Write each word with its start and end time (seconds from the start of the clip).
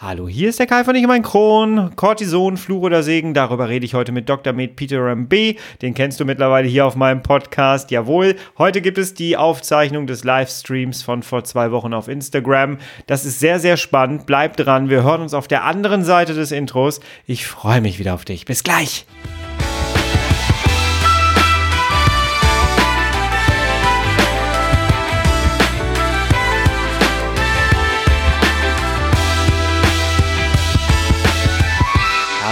Hallo, 0.00 0.28
hier 0.28 0.50
ist 0.50 0.60
der 0.60 0.68
Kai 0.68 0.84
von 0.84 0.94
Ich 0.94 1.08
mein 1.08 1.24
Kron. 1.24 1.96
Cortison, 1.96 2.56
Fluch 2.56 2.82
oder 2.82 3.02
Segen, 3.02 3.34
darüber 3.34 3.68
rede 3.68 3.84
ich 3.84 3.94
heute 3.94 4.12
mit 4.12 4.28
Dr. 4.28 4.52
Med 4.52 4.76
Peter 4.76 5.04
M.B. 5.10 5.56
Den 5.82 5.94
kennst 5.94 6.20
du 6.20 6.24
mittlerweile 6.24 6.68
hier 6.68 6.86
auf 6.86 6.94
meinem 6.94 7.20
Podcast. 7.20 7.90
Jawohl, 7.90 8.36
heute 8.58 8.80
gibt 8.80 8.96
es 8.96 9.14
die 9.14 9.36
Aufzeichnung 9.36 10.06
des 10.06 10.22
Livestreams 10.22 11.02
von 11.02 11.24
vor 11.24 11.42
zwei 11.42 11.72
Wochen 11.72 11.94
auf 11.94 12.06
Instagram. 12.06 12.78
Das 13.08 13.24
ist 13.24 13.40
sehr, 13.40 13.58
sehr 13.58 13.76
spannend. 13.76 14.24
Bleib 14.24 14.56
dran. 14.56 14.88
Wir 14.88 15.02
hören 15.02 15.20
uns 15.20 15.34
auf 15.34 15.48
der 15.48 15.64
anderen 15.64 16.04
Seite 16.04 16.32
des 16.32 16.52
Intros. 16.52 17.00
Ich 17.26 17.44
freue 17.48 17.80
mich 17.80 17.98
wieder 17.98 18.14
auf 18.14 18.24
dich. 18.24 18.44
Bis 18.44 18.62
gleich. 18.62 19.04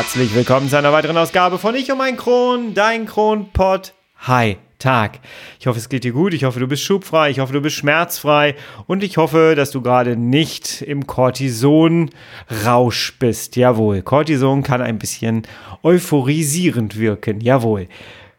Herzlich 0.07 0.37
willkommen 0.37 0.69
zu 0.69 0.79
einer 0.79 0.93
weiteren 0.93 1.17
Ausgabe 1.17 1.59
von 1.59 1.75
Ich 1.75 1.91
um 1.91 2.01
ein 2.01 2.17
Kron, 2.17 2.75
dein 2.75 3.07
Kronpott. 3.07 3.93
Hi, 4.21 4.57
Tag. 4.79 5.19
Ich 5.59 5.67
hoffe, 5.67 5.81
es 5.81 5.89
geht 5.89 6.05
dir 6.05 6.13
gut. 6.13 6.33
Ich 6.33 6.45
hoffe, 6.45 6.61
du 6.61 6.69
bist 6.69 6.85
schubfrei. 6.85 7.31
Ich 7.31 7.41
hoffe, 7.41 7.53
du 7.53 7.61
bist 7.61 7.75
schmerzfrei. 7.75 8.55
Und 8.87 9.03
ich 9.03 9.17
hoffe, 9.17 9.55
dass 9.57 9.73
du 9.73 9.83
gerade 9.83 10.17
nicht 10.17 10.81
im 10.81 11.09
Cortison-Rausch 11.09 13.19
bist. 13.19 13.57
Jawohl. 13.57 14.03
Cortison 14.03 14.63
kann 14.63 14.81
ein 14.81 15.01
bisschen 15.01 15.43
euphorisierend 15.83 17.01
wirken. 17.01 17.41
Jawohl. 17.41 17.89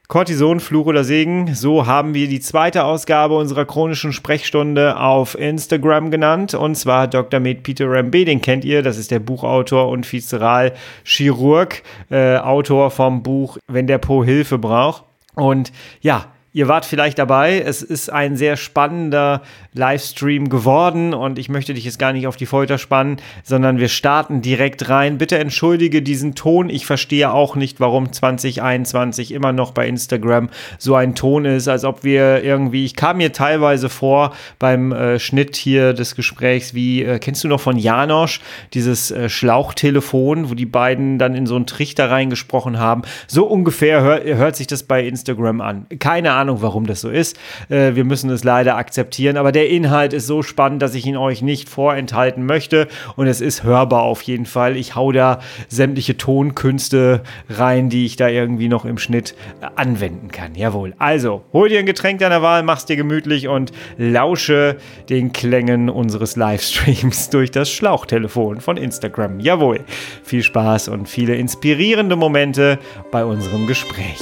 Cortison, 0.07 0.61
Fluch 0.61 0.85
oder 0.85 1.03
Segen, 1.03 1.53
so 1.53 1.85
haben 1.85 2.13
wir 2.13 2.29
die 2.29 2.39
zweite 2.39 2.85
Ausgabe 2.85 3.35
unserer 3.35 3.65
chronischen 3.65 4.13
Sprechstunde 4.13 4.97
auf 4.97 5.37
Instagram 5.37 6.11
genannt. 6.11 6.53
Und 6.53 6.75
zwar 6.75 7.09
Dr. 7.09 7.41
Med 7.41 7.63
Peter 7.63 7.91
Rambe, 7.91 8.23
den 8.23 8.41
kennt 8.41 8.63
ihr, 8.63 8.81
das 8.83 8.97
ist 8.97 9.11
der 9.11 9.19
Buchautor 9.19 9.89
und 9.89 10.09
Viszeralchirurg, 10.09 11.83
äh, 12.09 12.37
Autor 12.37 12.89
vom 12.89 13.21
Buch 13.21 13.57
Wenn 13.67 13.85
der 13.85 13.97
Po 13.97 14.23
Hilfe 14.23 14.57
braucht. 14.57 15.03
Und 15.35 15.73
ja, 15.99 16.27
Ihr 16.57 16.67
wart 16.67 16.87
vielleicht 16.87 17.19
dabei. 17.19 17.61
Es 17.61 17.83
ist 17.83 18.11
ein 18.11 18.35
sehr 18.35 18.57
spannender 18.57 19.43
Livestream 19.73 20.49
geworden 20.49 21.13
und 21.13 21.37
ich 21.37 21.49
möchte 21.49 21.75
dich 21.75 21.85
jetzt 21.85 21.99
gar 21.99 22.13
nicht 22.13 22.25
auf 22.25 22.35
die 22.35 22.47
Folter 22.47 22.79
spannen, 22.79 23.17
sondern 23.43 23.77
wir 23.77 23.89
starten 23.89 24.41
direkt 24.41 24.89
rein. 24.89 25.19
Bitte 25.19 25.37
entschuldige 25.37 26.01
diesen 26.01 26.33
Ton. 26.33 26.71
Ich 26.71 26.87
verstehe 26.87 27.31
auch 27.31 27.55
nicht, 27.55 27.79
warum 27.79 28.11
2021 28.11 29.33
immer 29.33 29.53
noch 29.53 29.69
bei 29.69 29.87
Instagram 29.87 30.49
so 30.79 30.95
ein 30.95 31.13
Ton 31.13 31.45
ist, 31.45 31.67
als 31.67 31.83
ob 31.83 32.03
wir 32.03 32.43
irgendwie, 32.43 32.85
ich 32.85 32.95
kam 32.95 33.17
mir 33.17 33.33
teilweise 33.33 33.87
vor 33.87 34.33
beim 34.57 34.91
äh, 34.91 35.19
Schnitt 35.19 35.55
hier 35.57 35.93
des 35.93 36.15
Gesprächs, 36.15 36.73
wie, 36.73 37.03
äh, 37.03 37.19
kennst 37.19 37.43
du 37.43 37.49
noch 37.49 37.61
von 37.61 37.77
Janosch, 37.77 38.41
dieses 38.73 39.11
äh, 39.11 39.29
Schlauchtelefon, 39.29 40.49
wo 40.49 40.55
die 40.55 40.65
beiden 40.65 41.19
dann 41.19 41.35
in 41.35 41.45
so 41.45 41.55
einen 41.55 41.67
Trichter 41.67 42.09
reingesprochen 42.09 42.79
haben. 42.79 43.03
So 43.27 43.45
ungefähr 43.45 44.01
hör, 44.01 44.23
hört 44.23 44.55
sich 44.55 44.65
das 44.65 44.81
bei 44.81 45.05
Instagram 45.05 45.61
an. 45.61 45.85
Keine 45.99 46.31
Ahnung 46.31 46.46
Ahnung, 46.47 46.61
warum 46.61 46.87
das 46.87 47.01
so 47.01 47.09
ist. 47.09 47.37
Äh, 47.69 47.95
wir 47.95 48.05
müssen 48.05 48.29
es 48.29 48.45
leider 48.45 48.77
akzeptieren. 48.77 49.35
Aber 49.35 49.51
der 49.51 49.69
Inhalt 49.69 50.13
ist 50.13 50.27
so 50.27 50.43
spannend, 50.43 50.81
dass 50.81 50.95
ich 50.95 51.05
ihn 51.05 51.17
euch 51.17 51.41
nicht 51.41 51.67
vorenthalten 51.67 52.45
möchte. 52.45 52.87
Und 53.17 53.27
es 53.27 53.41
ist 53.41 53.63
hörbar 53.63 54.03
auf 54.03 54.21
jeden 54.21 54.45
Fall. 54.45 54.77
Ich 54.77 54.95
hau 54.95 55.11
da 55.11 55.39
sämtliche 55.67 56.15
Tonkünste 56.15 57.21
rein, 57.49 57.89
die 57.89 58.05
ich 58.05 58.15
da 58.15 58.29
irgendwie 58.29 58.69
noch 58.69 58.85
im 58.85 58.97
Schnitt 58.97 59.35
äh, 59.61 59.67
anwenden 59.75 60.29
kann. 60.29 60.55
Jawohl. 60.55 60.93
Also, 60.99 61.43
hol 61.51 61.67
dir 61.67 61.79
ein 61.79 61.85
Getränk 61.85 62.19
deiner 62.19 62.41
Wahl, 62.41 62.63
mach's 62.63 62.85
dir 62.85 62.95
gemütlich 62.95 63.49
und 63.49 63.73
lausche 63.97 64.77
den 65.09 65.33
Klängen 65.33 65.89
unseres 65.89 66.37
Livestreams 66.37 67.29
durch 67.31 67.51
das 67.51 67.69
Schlauchtelefon 67.69 68.61
von 68.61 68.77
Instagram. 68.77 69.41
Jawohl. 69.41 69.81
Viel 70.23 70.43
Spaß 70.43 70.87
und 70.87 71.09
viele 71.09 71.35
inspirierende 71.35 72.15
Momente 72.15 72.79
bei 73.11 73.25
unserem 73.25 73.67
Gespräch. 73.67 74.19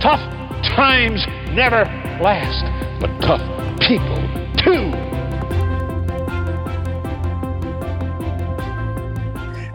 Tough 0.00 0.41
times 0.76 1.20
never 1.54 1.84
last, 2.20 2.64
but 3.00 3.10
tough 3.20 3.42
people 3.80 4.22
too. 4.56 4.90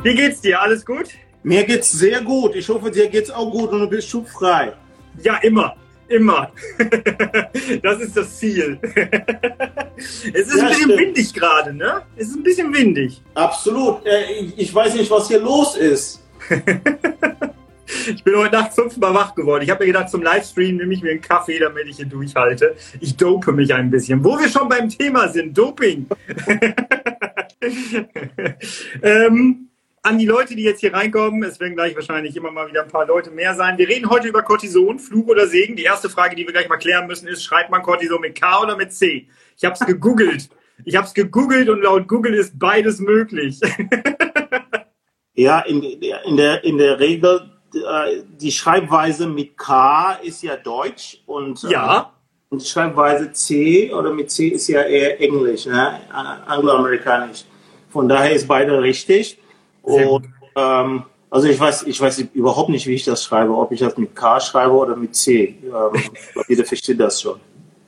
Wie 0.03 0.15
geht's 0.15 0.41
dir? 0.41 0.61
Alles 0.61 0.85
gut? 0.85 1.09
Mir 1.43 1.63
geht's 1.65 1.91
sehr 1.91 2.21
gut. 2.21 2.55
Ich 2.55 2.67
hoffe, 2.69 2.89
dir 2.91 3.07
geht's 3.09 3.29
auch 3.29 3.51
gut 3.51 3.71
und 3.71 3.81
du 3.81 3.87
bist 3.89 4.09
schubfrei. 4.09 4.73
Ja, 5.21 5.37
immer. 5.37 5.75
Immer. 6.07 6.51
Das 7.83 7.99
ist 7.99 8.15
das 8.15 8.37
Ziel. 8.37 8.79
Es 9.97 10.23
ist 10.47 10.57
Ja, 10.57 10.63
ein 10.63 10.67
bisschen 10.69 10.75
stimmt. 10.91 10.99
windig 10.99 11.33
gerade, 11.33 11.73
ne? 11.73 12.03
Es 12.15 12.27
ist 12.27 12.35
ein 12.37 12.43
bisschen 12.43 12.71
windig. 12.73 13.21
Absolut. 13.33 14.05
Äh, 14.05 14.31
Ich 14.39 14.57
ich 14.59 14.75
weiß 14.75 14.93
nicht, 14.93 15.09
was 15.09 15.27
hier 15.27 15.39
los 15.39 15.75
ist. 15.75 16.21
Ich 17.87 18.23
bin 18.23 18.35
heute 18.35 18.55
Nacht 18.55 18.73
fünfmal 18.73 19.13
wach 19.13 19.35
geworden. 19.35 19.63
Ich 19.63 19.69
habe 19.69 19.83
mir 19.83 19.93
gedacht, 19.93 20.09
zum 20.09 20.21
Livestream 20.21 20.77
nehme 20.77 20.93
ich 20.93 21.01
mir 21.01 21.11
einen 21.11 21.21
Kaffee, 21.21 21.59
damit 21.59 21.87
ich 21.87 21.97
hier 21.97 22.05
durchhalte. 22.05 22.75
Ich 22.99 23.15
dope 23.15 23.51
mich 23.51 23.73
ein 23.73 23.89
bisschen. 23.89 24.23
Wo 24.23 24.37
wir 24.37 24.49
schon 24.49 24.67
beim 24.67 24.89
Thema 24.89 25.29
sind, 25.29 25.57
Doping. 25.57 26.07
ähm, 29.01 29.69
an 30.03 30.17
die 30.17 30.25
Leute, 30.25 30.55
die 30.55 30.63
jetzt 30.63 30.81
hier 30.81 30.93
reinkommen, 30.93 31.43
es 31.43 31.59
werden 31.59 31.75
gleich 31.75 31.95
wahrscheinlich 31.95 32.35
immer 32.35 32.51
mal 32.51 32.67
wieder 32.69 32.83
ein 32.83 32.89
paar 32.89 33.07
Leute 33.07 33.31
mehr 33.31 33.55
sein. 33.55 33.77
Wir 33.77 33.87
reden 33.87 34.09
heute 34.09 34.27
über 34.27 34.41
Cortison, 34.41 34.99
Fluch 34.99 35.27
oder 35.27 35.47
Segen. 35.47 35.75
Die 35.75 35.83
erste 35.83 36.09
Frage, 36.09 36.35
die 36.35 36.45
wir 36.45 36.53
gleich 36.53 36.69
mal 36.69 36.77
klären 36.77 37.07
müssen, 37.07 37.27
ist, 37.27 37.43
schreibt 37.43 37.71
man 37.71 37.81
Cortison 37.81 38.21
mit 38.21 38.39
K 38.39 38.61
oder 38.61 38.75
mit 38.75 38.93
C? 38.93 39.27
Ich 39.57 39.65
habe 39.65 39.75
es 39.75 39.85
gegoogelt. 39.85 40.49
Ich 40.85 40.95
habe 40.95 41.07
es 41.07 41.13
gegoogelt 41.13 41.69
und 41.69 41.81
laut 41.81 42.07
Google 42.07 42.33
ist 42.35 42.57
beides 42.59 42.99
möglich. 42.99 43.59
Ja, 45.39 45.59
in, 45.59 45.83
in, 45.83 46.35
der, 46.35 46.63
in 46.63 46.79
der 46.79 46.99
Regel, 46.99 47.51
äh, 47.83 48.23
die 48.39 48.51
Schreibweise 48.51 49.27
mit 49.27 49.57
K 49.57 50.13
ist 50.23 50.43
ja 50.43 50.55
Deutsch 50.55 51.21
und, 51.25 51.63
äh, 51.63 51.71
Ja. 51.71 52.11
und 52.49 52.61
die 52.61 52.65
Schreibweise 52.65 53.31
C 53.31 53.91
oder 53.93 54.11
mit 54.13 54.31
C 54.31 54.47
ist 54.49 54.67
ja 54.67 54.81
eher 54.81 55.19
Englisch, 55.21 55.65
ne? 55.65 55.99
Äh, 56.09 56.49
angloamerikanisch. 56.51 57.45
Von 57.89 58.07
daher 58.07 58.31
ist 58.33 58.47
beide 58.47 58.81
richtig. 58.81 59.37
Und, 59.81 60.27
ähm, 60.55 61.03
also 61.29 61.47
ich 61.47 61.59
weiß, 61.59 61.83
ich 61.83 61.99
weiß 61.99 62.19
überhaupt 62.33 62.69
nicht, 62.69 62.87
wie 62.87 62.93
ich 62.95 63.03
das 63.03 63.23
schreibe, 63.23 63.55
ob 63.55 63.71
ich 63.71 63.79
das 63.79 63.97
mit 63.97 64.15
K 64.15 64.39
schreibe 64.39 64.71
oder 64.73 64.95
mit 64.95 65.15
C. 65.15 65.57
Ähm, 65.63 66.01
jeder 66.47 66.65
versteht 66.65 66.99
das 66.99 67.21
schon. 67.21 67.39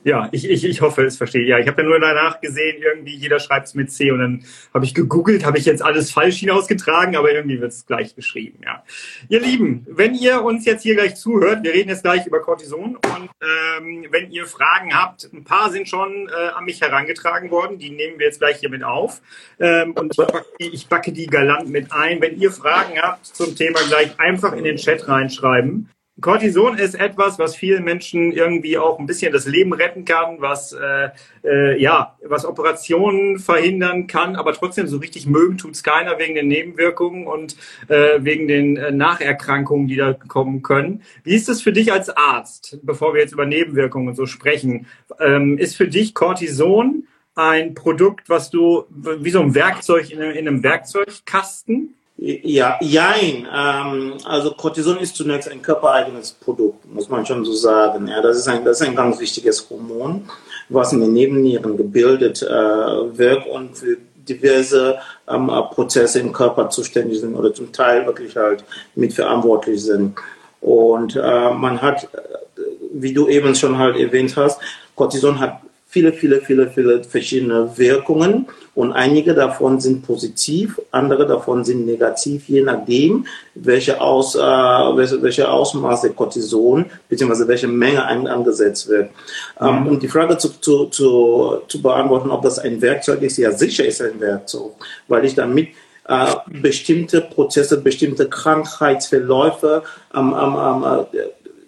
Ja, 0.02 0.28
ich, 0.32 0.48
ich, 0.48 0.64
ich 0.64 0.80
hoffe, 0.80 1.04
es 1.04 1.18
versteht. 1.18 1.46
Ja, 1.46 1.58
ich 1.58 1.68
habe 1.68 1.82
ja 1.82 1.88
nur 1.88 2.00
danach 2.00 2.40
gesehen, 2.40 2.82
irgendwie 2.82 3.14
jeder 3.14 3.38
schreibt 3.38 3.66
es 3.66 3.74
mit 3.74 3.92
C 3.92 4.10
und 4.10 4.18
dann 4.18 4.44
habe 4.72 4.84
ich 4.86 4.94
gegoogelt, 4.94 5.44
habe 5.44 5.58
ich 5.58 5.66
jetzt 5.66 5.82
alles 5.82 6.10
falsch 6.10 6.38
hinausgetragen, 6.38 7.16
aber 7.16 7.32
irgendwie 7.32 7.60
wird 7.60 7.72
es 7.72 7.84
gleich 7.84 8.14
geschrieben, 8.14 8.60
ja. 8.64 8.82
Ihr 9.28 9.40
Lieben, 9.40 9.86
wenn 9.90 10.14
ihr 10.14 10.42
uns 10.42 10.64
jetzt 10.64 10.82
hier 10.82 10.94
gleich 10.94 11.16
zuhört, 11.16 11.62
wir 11.64 11.74
reden 11.74 11.90
jetzt 11.90 12.02
gleich 12.02 12.26
über 12.26 12.40
Cortison 12.40 12.96
und 12.96 13.30
ähm, 13.42 14.06
wenn 14.10 14.30
ihr 14.30 14.46
Fragen 14.46 14.94
habt, 14.94 15.28
ein 15.34 15.44
paar 15.44 15.70
sind 15.70 15.86
schon 15.86 16.28
äh, 16.28 16.48
an 16.48 16.64
mich 16.64 16.80
herangetragen 16.80 17.50
worden, 17.50 17.78
die 17.78 17.90
nehmen 17.90 18.18
wir 18.18 18.26
jetzt 18.26 18.38
gleich 18.38 18.56
hier 18.56 18.70
mit 18.70 18.82
auf 18.82 19.20
ähm, 19.58 19.92
und 19.92 20.12
ich 20.12 20.16
backe, 20.16 20.44
die, 20.58 20.68
ich 20.68 20.86
backe 20.88 21.12
die 21.12 21.26
galant 21.26 21.68
mit 21.68 21.92
ein. 21.92 22.22
Wenn 22.22 22.40
ihr 22.40 22.50
Fragen 22.50 23.00
habt 23.00 23.26
zum 23.26 23.54
Thema 23.54 23.80
gleich 23.88 24.18
einfach 24.18 24.54
in 24.54 24.64
den 24.64 24.76
Chat 24.76 25.06
reinschreiben. 25.08 25.90
Cortison 26.20 26.78
ist 26.78 26.94
etwas, 26.94 27.38
was 27.38 27.56
vielen 27.56 27.84
Menschen 27.84 28.32
irgendwie 28.32 28.78
auch 28.78 28.98
ein 28.98 29.06
bisschen 29.06 29.32
das 29.32 29.46
Leben 29.46 29.72
retten 29.72 30.04
kann, 30.04 30.40
was 30.40 30.72
äh, 30.72 31.10
äh, 31.44 31.80
ja, 31.80 32.16
was 32.22 32.44
Operationen 32.44 33.38
verhindern 33.38 34.06
kann, 34.06 34.36
aber 34.36 34.52
trotzdem 34.52 34.86
so 34.86 34.98
richtig 34.98 35.26
mögen 35.26 35.58
tut's 35.58 35.82
keiner 35.82 36.18
wegen 36.18 36.34
den 36.34 36.48
Nebenwirkungen 36.48 37.26
und 37.26 37.56
äh, 37.88 38.18
wegen 38.18 38.48
den 38.48 38.76
äh, 38.76 38.90
Nacherkrankungen, 38.90 39.88
die 39.88 39.96
da 39.96 40.12
kommen 40.12 40.62
können. 40.62 41.02
Wie 41.24 41.34
ist 41.34 41.48
es 41.48 41.62
für 41.62 41.72
dich 41.72 41.92
als 41.92 42.10
Arzt, 42.10 42.78
bevor 42.82 43.14
wir 43.14 43.20
jetzt 43.20 43.32
über 43.32 43.46
Nebenwirkungen 43.46 44.08
und 44.08 44.14
so 44.14 44.26
sprechen? 44.26 44.86
Ähm, 45.18 45.58
ist 45.58 45.76
für 45.76 45.88
dich 45.88 46.14
Cortison 46.14 47.06
ein 47.34 47.74
Produkt, 47.74 48.28
was 48.28 48.50
du 48.50 48.84
wie 48.90 49.30
so 49.30 49.40
ein 49.40 49.54
Werkzeug 49.54 50.10
in 50.10 50.20
in 50.20 50.48
einem 50.48 50.62
Werkzeugkasten? 50.62 51.94
Ja, 52.22 52.76
jein. 52.82 53.48
Ähm, 53.50 54.12
also 54.26 54.50
Cortison 54.50 54.98
ist 54.98 55.16
zunächst 55.16 55.48
ein 55.48 55.62
körpereigenes 55.62 56.32
Produkt, 56.32 56.84
muss 56.92 57.08
man 57.08 57.24
schon 57.24 57.46
so 57.46 57.54
sagen. 57.54 58.08
Ja, 58.08 58.20
das 58.20 58.36
ist 58.36 58.46
ein, 58.46 58.62
das 58.62 58.78
ist 58.78 58.86
ein 58.86 58.94
ganz 58.94 59.18
wichtiges 59.18 59.70
Hormon, 59.70 60.28
was 60.68 60.92
in 60.92 61.00
den 61.00 61.14
Nebennieren 61.14 61.78
gebildet 61.78 62.42
äh, 62.42 62.46
wird 62.46 63.46
und 63.46 63.78
für 63.78 63.96
diverse 64.28 64.98
ähm, 65.28 65.48
äh, 65.48 65.62
Prozesse 65.74 66.20
im 66.20 66.34
Körper 66.34 66.68
zuständig 66.68 67.20
sind 67.20 67.34
oder 67.34 67.54
zum 67.54 67.72
Teil 67.72 68.04
wirklich 68.04 68.36
halt 68.36 68.64
mitverantwortlich 68.94 69.82
sind. 69.82 70.14
Und 70.60 71.16
äh, 71.16 71.50
man 71.54 71.80
hat, 71.80 72.04
äh, 72.04 72.18
wie 72.92 73.14
du 73.14 73.28
eben 73.28 73.54
schon 73.54 73.78
halt 73.78 73.96
erwähnt 73.96 74.36
hast, 74.36 74.60
Cortison 74.94 75.40
hat 75.40 75.62
viele, 75.88 76.12
viele, 76.12 76.42
viele, 76.42 76.68
viele 76.68 77.02
verschiedene 77.02 77.78
Wirkungen 77.78 78.46
und 78.74 78.92
einige 78.92 79.34
davon 79.34 79.80
sind 79.80 80.06
positiv, 80.06 80.80
andere 80.90 81.26
davon 81.26 81.64
sind 81.64 81.86
negativ, 81.86 82.48
je 82.48 82.62
nachdem, 82.62 83.26
welche, 83.54 84.00
Aus, 84.00 84.36
äh, 84.36 84.40
welche, 84.40 85.20
welche 85.22 85.50
Ausmaß 85.50 86.02
der 86.02 86.10
Cortison 86.10 86.86
bzw. 87.08 87.48
welche 87.48 87.68
Menge 87.68 88.04
angesetzt 88.04 88.88
wird. 88.88 89.10
Ähm, 89.60 89.86
um 89.86 89.98
die 89.98 90.08
Frage 90.08 90.38
zu, 90.38 90.48
zu, 90.60 90.86
zu, 90.86 91.62
zu 91.66 91.82
beantworten, 91.82 92.30
ob 92.30 92.42
das 92.42 92.58
ein 92.58 92.80
Werkzeug 92.80 93.22
ist, 93.22 93.38
ja 93.38 93.50
sicher 93.52 93.84
ist 93.84 94.02
ein 94.02 94.20
Werkzeug, 94.20 94.72
weil 95.08 95.24
ich 95.24 95.34
damit 95.34 95.70
äh, 96.06 96.26
bestimmte 96.46 97.20
Prozesse, 97.20 97.80
bestimmte 97.80 98.28
Krankheitsverläufe, 98.28 99.82
ähm, 100.14 100.34
ähm, 100.40 100.84
äh, 101.12 101.18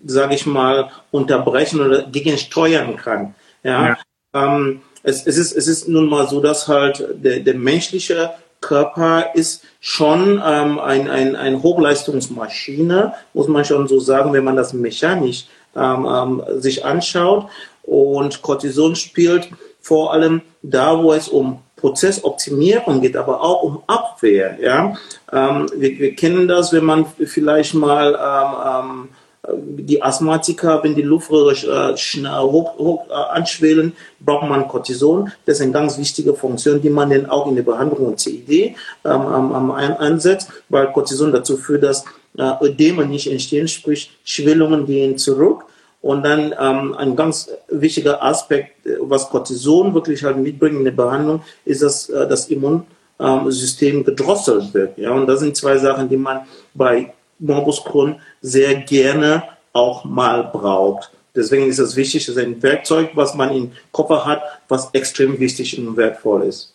sage 0.04 0.34
ich 0.34 0.46
mal, 0.46 0.90
unterbrechen 1.10 1.80
oder 1.80 2.02
gegensteuern 2.02 2.96
kann. 2.96 3.34
Ja. 3.62 3.88
ja. 3.88 3.98
Ähm, 4.34 4.82
es, 5.02 5.26
es, 5.26 5.38
ist, 5.38 5.52
es 5.52 5.66
ist 5.66 5.88
nun 5.88 6.08
mal 6.08 6.28
so, 6.28 6.40
dass 6.40 6.68
halt 6.68 7.04
der, 7.14 7.40
der 7.40 7.54
menschliche 7.54 8.30
Körper 8.60 9.34
ist 9.34 9.64
schon 9.80 10.40
ähm, 10.44 10.78
ein, 10.78 11.10
ein, 11.10 11.36
ein 11.36 11.62
Hochleistungsmaschine, 11.62 13.12
muss 13.34 13.48
man 13.48 13.64
schon 13.64 13.88
so 13.88 13.98
sagen, 13.98 14.32
wenn 14.32 14.44
man 14.44 14.56
das 14.56 14.72
mechanisch 14.72 15.46
ähm, 15.76 16.06
ähm, 16.06 16.42
sich 16.60 16.84
anschaut. 16.84 17.48
Und 17.82 18.42
Cortison 18.42 18.94
spielt 18.94 19.48
vor 19.80 20.12
allem 20.12 20.42
da, 20.62 21.02
wo 21.02 21.12
es 21.12 21.28
um 21.28 21.58
Prozessoptimierung 21.76 23.00
geht, 23.00 23.16
aber 23.16 23.42
auch 23.42 23.62
um 23.64 23.82
Abwehr. 23.88 24.56
Ja? 24.60 24.94
Ähm, 25.32 25.66
wir, 25.74 25.98
wir, 25.98 26.14
kennen 26.14 26.46
das, 26.46 26.72
wenn 26.72 26.84
man 26.84 27.06
vielleicht 27.06 27.74
mal 27.74 28.14
ähm, 28.14 28.90
ähm 28.92 29.08
die 29.48 30.00
Asthmatiker, 30.00 30.82
wenn 30.84 30.94
die 30.94 31.02
Luftröhre 31.02 31.52
äh, 31.52 31.96
hoch, 32.40 32.78
hoch 32.78 33.06
äh, 33.08 33.12
anschwellen, 33.12 33.92
braucht 34.20 34.48
man 34.48 34.68
Cortison. 34.68 35.32
Das 35.46 35.56
ist 35.56 35.62
eine 35.62 35.72
ganz 35.72 35.98
wichtige 35.98 36.34
Funktion, 36.34 36.80
die 36.80 36.90
man 36.90 37.10
dann 37.10 37.26
auch 37.26 37.48
in 37.48 37.56
der 37.56 37.64
Behandlung 37.64 38.06
und 38.06 38.20
CID 38.20 38.76
ähm, 39.04 39.72
einsetzt, 39.72 40.48
weil 40.68 40.92
Cortison 40.92 41.32
dazu 41.32 41.56
führt, 41.56 41.82
dass 41.82 42.04
äh, 42.38 42.52
Ödeme 42.62 43.04
nicht 43.04 43.30
entstehen, 43.30 43.66
sprich 43.66 44.12
Schwellungen 44.24 44.86
gehen 44.86 45.18
zurück. 45.18 45.64
Und 46.00 46.24
dann 46.24 46.54
ähm, 46.58 46.94
ein 46.94 47.14
ganz 47.14 47.48
wichtiger 47.68 48.22
Aspekt, 48.22 48.86
äh, 48.86 48.96
was 49.00 49.28
Cortison 49.28 49.92
wirklich 49.92 50.22
halt 50.22 50.36
mitbringt 50.36 50.76
in 50.76 50.84
der 50.84 50.92
Behandlung, 50.92 51.42
ist, 51.64 51.82
dass 51.82 52.08
äh, 52.08 52.28
das 52.28 52.48
Immunsystem 52.48 54.04
gedrosselt 54.04 54.72
wird. 54.72 54.98
Ja? 54.98 55.10
Und 55.10 55.26
das 55.26 55.40
sind 55.40 55.56
zwei 55.56 55.78
Sachen, 55.78 56.08
die 56.08 56.16
man 56.16 56.42
bei 56.74 57.12
Morbus 57.42 57.84
Crohn 57.84 58.16
sehr 58.40 58.76
gerne 58.76 59.42
auch 59.72 60.04
mal 60.04 60.44
braucht. 60.44 61.10
Deswegen 61.34 61.66
ist 61.66 61.78
es 61.78 61.96
wichtig, 61.96 62.26
dass 62.26 62.36
ein 62.36 62.62
Werkzeug, 62.62 63.10
was 63.14 63.34
man 63.34 63.54
im 63.54 63.72
Koffer 63.90 64.24
hat, 64.26 64.42
was 64.68 64.92
extrem 64.92 65.38
wichtig 65.40 65.78
und 65.78 65.96
wertvoll 65.96 66.42
ist. 66.44 66.74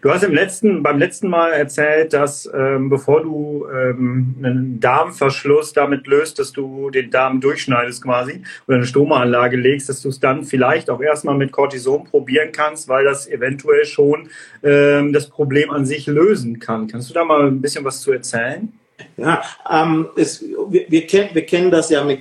Du 0.00 0.10
hast 0.10 0.22
im 0.22 0.32
letzten, 0.32 0.82
beim 0.82 0.98
letzten 0.98 1.28
Mal 1.28 1.50
erzählt, 1.50 2.12
dass 2.12 2.48
ähm, 2.54 2.88
bevor 2.88 3.22
du 3.22 3.66
ähm, 3.68 4.36
einen 4.38 4.78
Darmverschluss 4.78 5.72
damit 5.72 6.06
löst, 6.06 6.38
dass 6.38 6.52
du 6.52 6.90
den 6.90 7.10
Darm 7.10 7.40
durchschneidest 7.40 8.02
quasi 8.02 8.42
oder 8.68 8.76
eine 8.76 8.86
Stomaanlage 8.86 9.56
legst, 9.56 9.88
dass 9.88 10.02
du 10.02 10.10
es 10.10 10.20
dann 10.20 10.44
vielleicht 10.44 10.88
auch 10.88 11.00
erstmal 11.00 11.36
mit 11.36 11.50
Cortison 11.50 12.04
probieren 12.04 12.52
kannst, 12.52 12.88
weil 12.88 13.04
das 13.04 13.26
eventuell 13.26 13.84
schon 13.86 14.28
ähm, 14.62 15.12
das 15.12 15.28
Problem 15.28 15.70
an 15.70 15.84
sich 15.84 16.06
lösen 16.06 16.60
kann. 16.60 16.86
Kannst 16.86 17.10
du 17.10 17.14
da 17.14 17.24
mal 17.24 17.48
ein 17.48 17.60
bisschen 17.60 17.84
was 17.84 18.00
zu 18.02 18.12
erzählen? 18.12 18.72
Ja, 19.16 19.42
ähm, 19.70 20.08
es, 20.16 20.42
wir, 20.42 20.86
wir, 20.88 21.06
kennen, 21.06 21.30
wir 21.32 21.46
kennen 21.46 21.70
das 21.70 21.90
ja 21.90 22.04
mit 22.04 22.20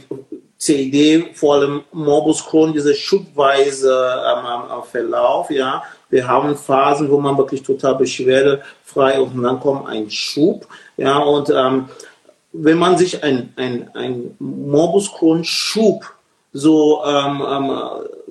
CID, 0.57 1.36
vor 1.38 1.56
allem 1.56 1.83
Morbus 1.92 2.45
Crohn, 2.45 2.74
diese 2.74 2.95
schubweise 2.95 3.94
ähm, 3.94 4.83
Verlauf, 4.89 5.50
ja. 5.51 5.83
Wir 6.10 6.27
haben 6.27 6.56
Phasen, 6.56 7.10
wo 7.10 7.19
man 7.19 7.38
wirklich 7.38 7.62
total 7.63 7.95
beschwerdefrei 7.95 9.19
und 9.19 9.42
dann 9.42 9.60
kommt 9.60 9.88
ein 9.88 10.10
Schub, 10.10 10.68
ja, 10.98 11.18
und 11.18 11.50
ähm, 11.50 11.89
wenn 12.54 12.77
man 12.77 12.98
sich 12.98 13.22
ein, 13.24 13.54
ein, 13.57 13.89
ein 13.94 14.36
Morbus 14.39 15.12
Crohn 15.12 15.44
Schub 15.44 16.06
so 16.54 17.04
ähm, 17.06 17.44
ähm, 17.45 17.72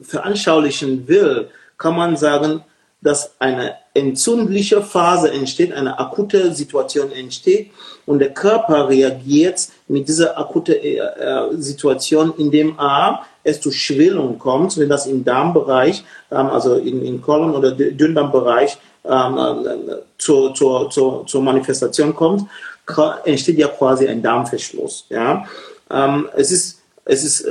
veranschaulichen 0.02 1.06
will, 1.06 1.50
kann 1.76 1.94
man 1.94 2.16
sagen, 2.16 2.62
dass 3.04 3.34
eine 3.38 3.76
entzündliche 3.92 4.82
Phase 4.82 5.30
entsteht, 5.30 5.72
eine 5.72 5.98
akute 5.98 6.52
Situation 6.54 7.12
entsteht 7.12 7.70
und 8.06 8.18
der 8.18 8.32
Körper 8.32 8.88
reagiert 8.88 9.68
mit 9.88 10.08
dieser 10.08 10.38
akuten 10.38 10.74
äh, 10.74 10.96
äh, 10.96 11.52
Situation, 11.52 12.32
indem 12.38 12.80
A, 12.80 13.24
es 13.44 13.60
zu 13.60 13.70
Schwellung 13.70 14.38
kommt, 14.38 14.78
wenn 14.78 14.88
das 14.88 15.06
im 15.06 15.22
Darmbereich, 15.22 16.02
ähm, 16.32 16.46
also 16.46 16.76
in, 16.76 17.04
in 17.04 17.20
Kolon- 17.20 17.54
oder 17.54 17.72
Dünndarmbereich 17.72 18.78
ähm, 19.04 19.38
äh, 19.38 19.96
zur, 20.16 20.54
zur, 20.54 20.88
zur, 20.88 21.26
zur 21.26 21.42
Manifestation 21.42 22.14
kommt, 22.14 22.48
entsteht 23.24 23.58
ja 23.58 23.68
quasi 23.68 24.08
ein 24.08 24.22
Darmverschluss. 24.22 25.04
Ja? 25.10 25.44
Ähm, 25.90 26.28
es 26.34 26.50
ist, 26.50 26.80
es 27.04 27.22
ist 27.22 27.46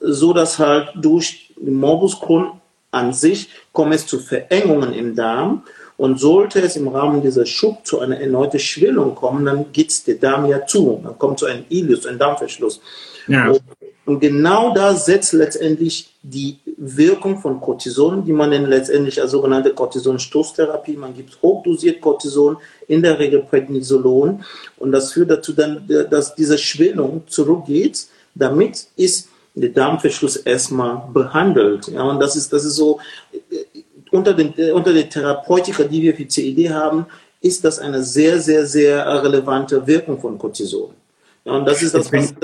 so, 0.00 0.32
dass 0.32 0.58
halt 0.58 0.88
durch 0.96 1.54
Morbus 1.60 2.20
Crohn 2.20 2.60
an 2.96 3.12
sich 3.12 3.50
kommt 3.72 3.94
es 3.94 4.06
zu 4.06 4.18
Verengungen 4.18 4.92
im 4.92 5.14
Darm 5.14 5.62
und 5.96 6.18
sollte 6.18 6.60
es 6.60 6.76
im 6.76 6.88
Rahmen 6.88 7.22
dieser 7.22 7.46
Schub 7.46 7.86
zu 7.86 8.00
einer 8.00 8.20
erneuten 8.20 8.58
Schwellung 8.58 9.14
kommen, 9.14 9.44
dann 9.44 9.72
geht 9.72 10.06
der 10.06 10.16
Darm 10.16 10.46
ja 10.46 10.66
zu. 10.66 11.00
Dann 11.02 11.18
kommt 11.18 11.38
zu 11.38 11.46
einem 11.46 11.64
Ilius, 11.68 12.06
ein 12.06 12.18
Darmverschluss. 12.18 12.80
Ja. 13.28 13.48
Und, 13.48 13.62
und, 14.04 14.20
genau 14.20 14.74
da 14.74 14.94
setzt 14.94 15.32
letztendlich 15.32 16.10
die 16.22 16.58
Wirkung 16.76 17.38
von 17.38 17.60
Cortison, 17.60 18.24
die 18.24 18.32
man 18.32 18.50
dann 18.50 18.66
letztendlich 18.66 19.20
als 19.20 19.30
sogenannte 19.30 19.72
Cortison-Stoßtherapie, 19.74 20.96
man 20.96 21.14
gibt 21.14 21.40
hochdosiert 21.42 22.00
Cortison, 22.00 22.58
in 22.88 23.02
der 23.02 23.18
Regel 23.18 23.40
Prednisolon. 23.40 24.44
Und 24.76 24.92
das 24.92 25.12
führt 25.12 25.30
dazu 25.30 25.54
dann, 25.54 25.88
dass 26.10 26.34
diese 26.34 26.58
Schwellung 26.58 27.22
zurückgeht. 27.26 28.06
Damit 28.34 28.86
ist 28.96 29.28
der 29.56 29.70
Darmverschluss 29.70 30.36
erstmal 30.36 31.02
behandelt. 31.12 31.88
Ja, 31.88 32.02
und 32.02 32.20
das 32.20 32.36
ist, 32.36 32.52
das 32.52 32.64
ist 32.64 32.76
so, 32.76 33.00
unter 34.10 34.34
den, 34.34 34.56
äh, 34.58 34.70
unter 34.70 34.92
den 34.92 35.08
Therapeutika, 35.08 35.84
die 35.84 36.02
wir 36.02 36.14
für 36.14 36.28
CID 36.28 36.70
haben, 36.70 37.06
ist 37.40 37.64
das 37.64 37.78
eine 37.78 38.02
sehr, 38.02 38.40
sehr, 38.40 38.66
sehr 38.66 39.06
relevante 39.22 39.86
Wirkung 39.86 40.20
von 40.20 40.38
Cortison. 40.38 40.90
Ja, 41.44 41.52
und 41.52 41.64
das 41.64 41.82
ist 41.82 41.94
das, 41.94 42.12
was, 42.12 42.34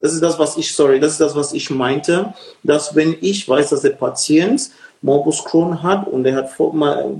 das 0.00 0.12
ist 0.12 0.22
das, 0.22 0.38
was 0.38 0.56
ich, 0.56 0.74
sorry, 0.74 0.98
das 0.98 1.12
ist 1.12 1.20
das, 1.20 1.34
was 1.36 1.52
ich 1.52 1.70
meinte, 1.70 2.34
dass 2.62 2.94
wenn 2.94 3.16
ich 3.20 3.48
weiß, 3.48 3.70
dass 3.70 3.82
der 3.82 3.90
Patient 3.90 4.70
Morbus 5.02 5.44
Crohn 5.44 5.82
hat 5.82 6.08
und 6.08 6.26
er 6.26 6.36
hat 6.36 6.50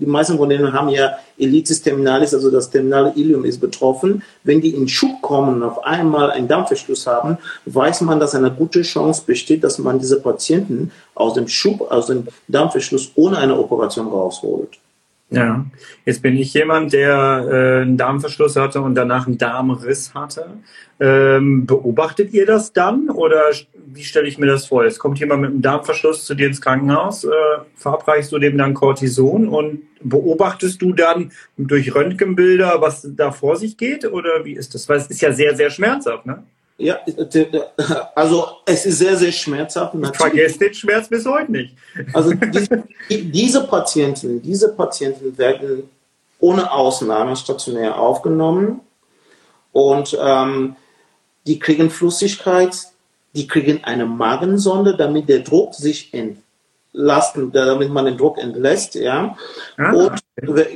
die 0.01 0.07
meisten 0.07 0.37
von 0.37 0.49
denen 0.49 0.73
haben 0.73 0.89
ja 0.89 1.19
Elitis 1.39 1.81
terminalis, 1.81 2.35
also 2.35 2.51
das 2.51 2.71
terminale 2.71 3.13
Ilium 3.15 3.45
ist 3.45 3.61
betroffen. 3.61 4.23
Wenn 4.43 4.61
die 4.61 4.75
in 4.75 4.89
Schub 4.89 5.23
kommen 5.23 5.57
und 5.57 5.63
auf 5.63 5.85
einmal 5.85 6.33
einen 6.33 6.49
Darmverschluss 6.49 7.07
haben, 7.07 7.39
weiß 7.67 8.01
man, 8.01 8.19
dass 8.19 8.35
eine 8.35 8.51
gute 8.51 8.83
Chance 8.83 9.23
besteht, 9.25 9.63
dass 9.63 9.79
man 9.79 9.99
diese 9.99 10.21
Patienten 10.21 10.91
aus 11.15 11.35
dem 11.35 11.47
Schub, 11.47 11.91
aus 11.93 12.07
dem 12.07 12.27
Darmverschluss 12.49 13.13
ohne 13.15 13.39
eine 13.39 13.57
Operation 13.57 14.09
rausholt. 14.09 14.79
Ja, 15.31 15.67
jetzt 16.07 16.23
bin 16.23 16.39
ich 16.39 16.55
jemand, 16.55 16.95
der 16.95 17.47
äh, 17.51 17.83
einen 17.83 17.99
Darmverschluss 17.99 18.57
hatte 18.57 18.81
und 18.81 18.95
danach 18.95 19.27
einen 19.27 19.37
Darmriss 19.37 20.15
hatte. 20.15 20.55
Ähm, 21.01 21.67
beobachtet 21.67 22.33
ihr 22.33 22.47
das 22.47 22.73
dann 22.73 23.11
oder 23.11 23.43
wie 23.75 24.05
stelle 24.05 24.27
ich 24.27 24.39
mir 24.39 24.47
das 24.47 24.67
vor? 24.67 24.85
Jetzt 24.85 24.99
kommt 24.99 25.19
jemand 25.21 25.43
mit 25.43 25.51
einem 25.51 25.61
Darmverschluss 25.61 26.25
zu 26.25 26.35
dir 26.35 26.47
ins 26.47 26.63
Krankenhaus, 26.63 27.25
äh, 27.25 27.29
verabreichst 27.77 28.33
du 28.33 28.39
dem 28.39 28.57
dann 28.57 28.73
Cortison 28.73 29.49
und 29.49 29.83
beobachtest 30.03 30.81
du 30.81 30.95
dann 30.95 31.31
durch 31.59 31.95
Röntgenbilder, 31.95 32.81
was 32.81 33.07
da 33.15 33.31
vor 33.31 33.57
sich 33.57 33.77
geht 33.77 34.11
oder 34.11 34.47
wie 34.47 34.55
ist 34.55 34.75
das? 34.75 34.89
Weil 34.89 34.97
es 34.97 35.09
ist 35.09 35.21
ja 35.21 35.33
sehr, 35.33 35.55
sehr 35.55 35.69
schmerzhaft, 35.69 36.25
ne? 36.25 36.43
Ja, 36.81 37.01
also 38.15 38.47
es 38.65 38.87
ist 38.87 38.99
sehr, 38.99 39.17
sehr 39.17 39.33
schmerzhaft. 39.33 39.95
Ich 40.01 40.17
vergesse 40.17 40.61
den 40.61 40.75
Schmerz 40.75 41.09
bis 41.09 41.27
heute 41.27 41.51
nicht. 41.51 41.75
Also 42.15 42.33
diese, 42.33 42.85
diese 43.11 43.67
Patienten, 43.67 44.41
diese 44.41 44.73
Patienten 44.73 45.37
werden 45.37 45.91
ohne 46.39 46.71
Ausnahme 46.71 47.35
stationär 47.35 47.99
aufgenommen 47.99 48.81
und 49.73 50.17
ähm, 50.21 50.77
die 51.49 51.59
kriegen 51.59 51.91
Flüssigkeit, 51.91 52.77
die 53.35 53.49
kriegen 53.49 53.83
eine 53.83 54.07
Magensonde, 54.07 54.97
damit 54.97 55.29
der 55.29 55.41
Druck 55.41 55.75
sich 55.75 56.13
entlasten, 56.15 57.51
damit 57.51 57.91
man 57.91 58.05
den 58.05 58.17
Druck 58.17 58.39
entlässt, 58.39 58.95
ja. 58.95 59.37
Ah, 59.77 59.93
und 59.93 60.13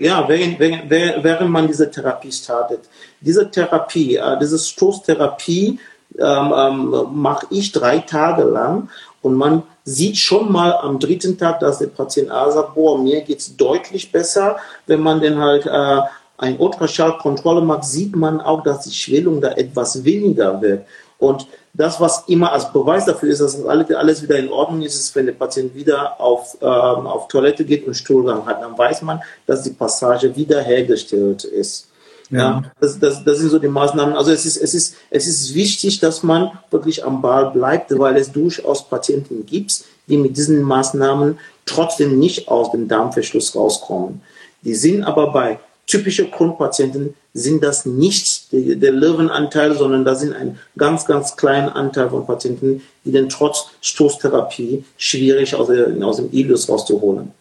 ja, 0.01 0.29
während, 0.29 0.59
während, 0.59 0.91
während 0.91 1.51
man 1.51 1.69
diese 1.69 1.89
Therapie 1.91 2.33
startet. 2.33 2.81
Diese 3.21 3.49
Therapie, 3.49 4.17
äh, 4.17 4.39
diese 4.41 4.59
Stoßtherapie 4.59 5.79
ähm, 6.19 6.53
ähm, 6.57 7.07
mache 7.15 7.47
ich 7.51 7.73
drei 7.73 7.99
Tage 7.99 8.45
lang 8.45 8.89
und 9.23 9.35
man 9.35 9.63
sieht 9.85 10.17
schon 10.17 10.53
mal 10.53 10.73
am 10.73 10.99
dritten 10.99 11.39
Tag, 11.39 11.61
dass 11.61 11.79
der 11.79 11.89
Patient 11.89 12.31
A 12.31 12.51
sagt, 12.51 12.75
boah, 12.75 12.99
mir 12.99 13.23
geht's 13.23 13.57
deutlich 13.57 14.13
besser. 14.13 14.57
Wenn 14.87 15.01
man 15.01 15.21
dann 15.21 15.39
halt 15.39 15.67
äh, 15.67 16.01
ein 16.39 16.59
Ultraschallkontrolle 16.59 17.61
macht, 17.63 17.85
sieht 17.85 18.15
man 18.15 18.41
auch, 18.41 18.63
dass 18.63 18.81
die 18.81 18.93
Schwellung 18.93 19.41
da 19.41 19.53
etwas 19.53 20.05
weniger 20.05 20.61
wird. 20.61 20.87
Und 21.19 21.47
das, 21.73 22.01
was 22.01 22.25
immer 22.27 22.53
als 22.53 22.73
Beweis 22.73 23.05
dafür 23.05 23.31
ist, 23.31 23.41
dass 23.41 23.65
alles 23.65 24.23
wieder 24.23 24.39
in 24.39 24.51
Ordnung 24.51 24.83
ist, 24.83 24.97
ist, 24.97 25.15
wenn 25.15 25.27
der 25.27 25.33
Patient 25.33 25.75
wieder 25.75 26.21
auf, 26.21 26.59
ähm, 26.61 26.67
auf 26.69 27.29
Toilette 27.29 27.65
geht 27.65 27.87
und 27.87 27.95
Stuhlgang 27.95 28.45
hat. 28.45 28.61
Dann 28.61 28.77
weiß 28.77 29.03
man, 29.03 29.23
dass 29.47 29.63
die 29.63 29.71
Passage 29.71 30.35
wiederhergestellt 30.35 31.45
ist. 31.45 31.92
Ja, 32.33 32.63
das, 32.81 32.99
das, 32.99 33.23
das 33.25 33.39
sind 33.39 33.51
so 33.51 33.59
die 33.59 33.69
Maßnahmen. 33.69 34.15
Also 34.15 34.33
es 34.33 34.47
ist, 34.47 34.57
es, 34.57 34.75
ist, 34.75 34.97
es 35.11 35.27
ist 35.27 35.55
wichtig, 35.55 36.01
dass 36.01 36.23
man 36.23 36.51
wirklich 36.71 37.05
am 37.05 37.21
Ball 37.21 37.51
bleibt, 37.51 37.97
weil 37.99 38.17
es 38.17 38.33
durchaus 38.33 38.89
Patienten 38.89 39.45
gibt, 39.45 39.85
die 40.09 40.17
mit 40.17 40.37
diesen 40.37 40.63
Maßnahmen 40.63 41.39
trotzdem 41.67 42.19
nicht 42.19 42.49
aus 42.49 42.73
dem 42.73 42.89
Darmverschluss 42.89 43.55
rauskommen. 43.55 44.23
Die 44.63 44.75
sind 44.75 45.05
aber 45.05 45.33
bei 45.33 45.59
typische 45.87 46.31
Kronpatienten 46.31 47.15
sind 47.35 47.63
das 47.63 47.87
nicht 47.87 48.53
die, 48.53 48.77
der 48.77 48.93
Löwenanteil, 48.93 49.75
sondern 49.75 50.05
da 50.05 50.15
sind 50.15 50.35
ein 50.35 50.59
ganz, 50.77 51.05
ganz 51.05 51.37
kleiner 51.37 51.75
Anteil 51.77 52.11
von 52.11 52.27
Patienten, 52.27 52.83
die 53.05 53.13
dann 53.13 53.29
trotz 53.29 53.71
Stoßtherapie 53.81 54.85
schwierig 54.97 55.55
aus, 55.55 55.69
aus 55.71 56.17
dem 56.17 56.33
Ilus 56.33 56.69
rauszuholen. 56.69 57.33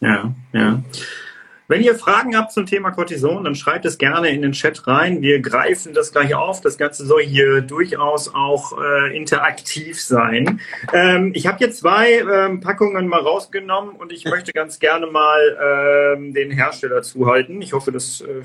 Ja, 0.00 0.32
ja. 0.52 0.82
Wenn 1.70 1.82
ihr 1.82 1.94
Fragen 1.94 2.36
habt 2.36 2.50
zum 2.50 2.66
Thema 2.66 2.90
Cortison, 2.90 3.44
dann 3.44 3.54
schreibt 3.54 3.84
es 3.84 3.96
gerne 3.96 4.30
in 4.30 4.42
den 4.42 4.50
Chat 4.50 4.88
rein. 4.88 5.22
Wir 5.22 5.38
greifen 5.38 5.94
das 5.94 6.10
gleich 6.10 6.34
auf. 6.34 6.60
Das 6.60 6.78
Ganze 6.78 7.06
soll 7.06 7.22
hier 7.22 7.60
durchaus 7.60 8.34
auch 8.34 8.76
äh, 8.76 9.16
interaktiv 9.16 10.02
sein. 10.02 10.60
Ähm, 10.92 11.30
ich 11.32 11.46
habe 11.46 11.58
hier 11.58 11.70
zwei 11.70 12.24
ähm, 12.28 12.58
Packungen 12.58 13.06
mal 13.06 13.20
rausgenommen 13.20 13.94
und 13.94 14.10
ich 14.10 14.24
möchte 14.24 14.50
ganz 14.50 14.80
gerne 14.80 15.06
mal 15.06 16.16
ähm, 16.16 16.34
den 16.34 16.50
Hersteller 16.50 17.02
zuhalten. 17.02 17.62
Ich 17.62 17.72
hoffe, 17.72 17.92
das 17.92 18.20
äh, 18.22 18.42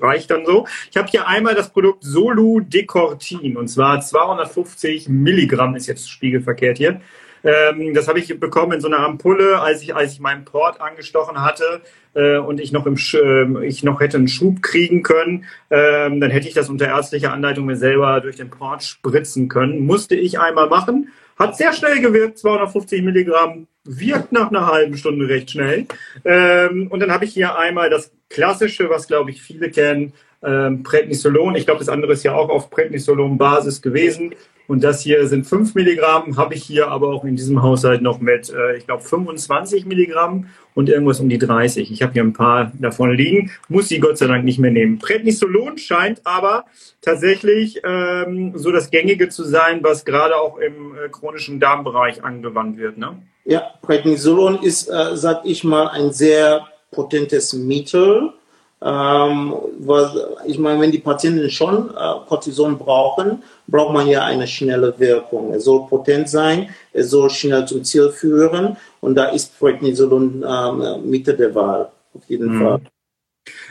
reicht 0.00 0.30
dann 0.30 0.46
so. 0.46 0.66
Ich 0.90 0.96
habe 0.96 1.08
hier 1.08 1.28
einmal 1.28 1.54
das 1.54 1.70
Produkt 1.70 2.02
Solu 2.02 2.60
Decortin 2.60 3.58
und 3.58 3.68
zwar 3.68 4.00
250 4.00 5.10
Milligramm 5.10 5.76
ist 5.76 5.86
jetzt 5.86 6.10
spiegelverkehrt 6.10 6.78
hier. 6.78 7.02
Ähm, 7.48 7.94
das 7.94 8.08
habe 8.08 8.18
ich 8.18 8.38
bekommen 8.38 8.72
in 8.72 8.80
so 8.80 8.88
einer 8.88 8.98
Ampulle, 8.98 9.60
als 9.60 9.82
ich, 9.82 9.94
als 9.94 10.12
ich 10.12 10.20
meinen 10.20 10.44
Port 10.44 10.82
angestochen 10.82 11.40
hatte 11.42 11.80
äh, 12.14 12.36
und 12.36 12.60
ich 12.60 12.72
noch, 12.72 12.84
im, 12.84 12.96
äh, 12.96 13.66
ich 13.66 13.82
noch 13.82 14.00
hätte 14.00 14.18
einen 14.18 14.28
Schub 14.28 14.62
kriegen 14.62 15.02
können. 15.02 15.46
Ähm, 15.70 16.20
dann 16.20 16.30
hätte 16.30 16.46
ich 16.46 16.54
das 16.54 16.68
unter 16.68 16.86
ärztlicher 16.88 17.32
Anleitung 17.32 17.64
mir 17.64 17.76
selber 17.76 18.20
durch 18.20 18.36
den 18.36 18.50
Port 18.50 18.82
spritzen 18.82 19.48
können. 19.48 19.86
Musste 19.86 20.14
ich 20.14 20.38
einmal 20.38 20.68
machen. 20.68 21.08
Hat 21.38 21.56
sehr 21.56 21.72
schnell 21.72 22.00
gewirkt, 22.00 22.36
250 22.38 23.02
Milligramm, 23.02 23.66
wirkt 23.84 24.32
nach 24.32 24.50
einer 24.50 24.66
halben 24.66 24.96
Stunde 24.98 25.28
recht 25.28 25.52
schnell. 25.52 25.86
Ähm, 26.24 26.88
und 26.90 27.00
dann 27.00 27.12
habe 27.12 27.24
ich 27.24 27.32
hier 27.32 27.56
einmal 27.56 27.88
das 27.88 28.12
klassische, 28.28 28.90
was 28.90 29.06
glaube 29.06 29.30
ich 29.30 29.40
viele 29.40 29.70
kennen, 29.70 30.12
ähm, 30.42 30.82
Prednisolon. 30.82 31.54
Ich 31.54 31.64
glaube, 31.64 31.78
das 31.78 31.88
andere 31.88 32.12
ist 32.12 32.24
ja 32.24 32.34
auch 32.34 32.50
auf 32.50 32.68
Prednisolon-Basis 32.70 33.80
gewesen. 33.80 34.34
Und 34.68 34.84
das 34.84 35.00
hier 35.00 35.26
sind 35.26 35.46
5 35.46 35.74
Milligramm, 35.74 36.36
habe 36.36 36.54
ich 36.54 36.62
hier 36.62 36.88
aber 36.88 37.08
auch 37.08 37.24
in 37.24 37.36
diesem 37.36 37.62
Haushalt 37.62 38.02
noch 38.02 38.20
mit, 38.20 38.50
äh, 38.50 38.76
ich 38.76 38.84
glaube, 38.84 39.02
25 39.02 39.86
Milligramm 39.86 40.50
und 40.74 40.90
irgendwas 40.90 41.20
um 41.20 41.30
die 41.30 41.38
30. 41.38 41.90
Ich 41.90 42.02
habe 42.02 42.12
hier 42.12 42.22
ein 42.22 42.34
paar 42.34 42.70
davon 42.78 43.10
liegen, 43.12 43.50
muss 43.70 43.88
sie 43.88 43.98
Gott 43.98 44.18
sei 44.18 44.26
Dank 44.26 44.44
nicht 44.44 44.58
mehr 44.58 44.70
nehmen. 44.70 44.98
Prednisolon 44.98 45.78
scheint 45.78 46.20
aber 46.24 46.66
tatsächlich 47.00 47.80
ähm, 47.82 48.52
so 48.56 48.70
das 48.70 48.90
Gängige 48.90 49.30
zu 49.30 49.42
sein, 49.42 49.80
was 49.82 50.04
gerade 50.04 50.36
auch 50.36 50.58
im 50.58 50.94
äh, 50.94 51.08
chronischen 51.08 51.60
Darmbereich 51.60 52.22
angewandt 52.22 52.76
wird. 52.76 52.98
Ne? 52.98 53.22
Ja, 53.46 53.70
Prednisolon 53.80 54.62
ist, 54.62 54.88
äh, 54.88 55.16
sag 55.16 55.46
ich 55.46 55.64
mal, 55.64 55.88
ein 55.88 56.12
sehr 56.12 56.68
potentes 56.90 57.54
Mittel 57.54 58.34
ähm, 58.80 59.54
was, 59.80 60.16
ich 60.46 60.58
meine, 60.58 60.80
wenn 60.80 60.92
die 60.92 60.98
Patienten 60.98 61.50
schon 61.50 61.90
äh, 61.90 62.14
Cortison 62.28 62.78
brauchen, 62.78 63.42
braucht 63.66 63.92
man 63.92 64.06
ja 64.06 64.24
eine 64.24 64.46
schnelle 64.46 64.94
Wirkung. 64.98 65.52
Es 65.52 65.64
soll 65.64 65.86
potent 65.88 66.28
sein, 66.28 66.68
es 66.92 67.10
soll 67.10 67.28
schnell 67.30 67.66
zum 67.66 67.82
Ziel 67.82 68.10
führen 68.10 68.76
und 69.00 69.16
da 69.16 69.26
ist 69.26 69.58
Prednisolon 69.58 70.44
ähm, 70.48 71.10
Mitte 71.10 71.34
der 71.34 71.54
Wahl, 71.54 71.90
auf 72.14 72.22
jeden 72.28 72.54
mhm. 72.54 72.62
Fall. 72.62 72.80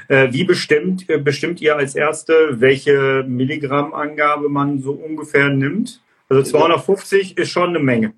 Äh, 0.09 0.33
wie 0.33 0.43
bestimmt, 0.43 1.09
äh, 1.09 1.17
bestimmt 1.17 1.61
ihr 1.61 1.77
als 1.77 1.95
Erste, 1.95 2.33
welche 2.59 3.23
Milligrammangabe 3.27 4.49
man 4.49 4.81
so 4.81 4.91
ungefähr 4.91 5.49
nimmt? 5.49 6.01
Also 6.29 6.43
250 6.43 7.37
ist 7.37 7.49
schon 7.49 7.69
eine 7.69 7.79
Menge. 7.79 8.13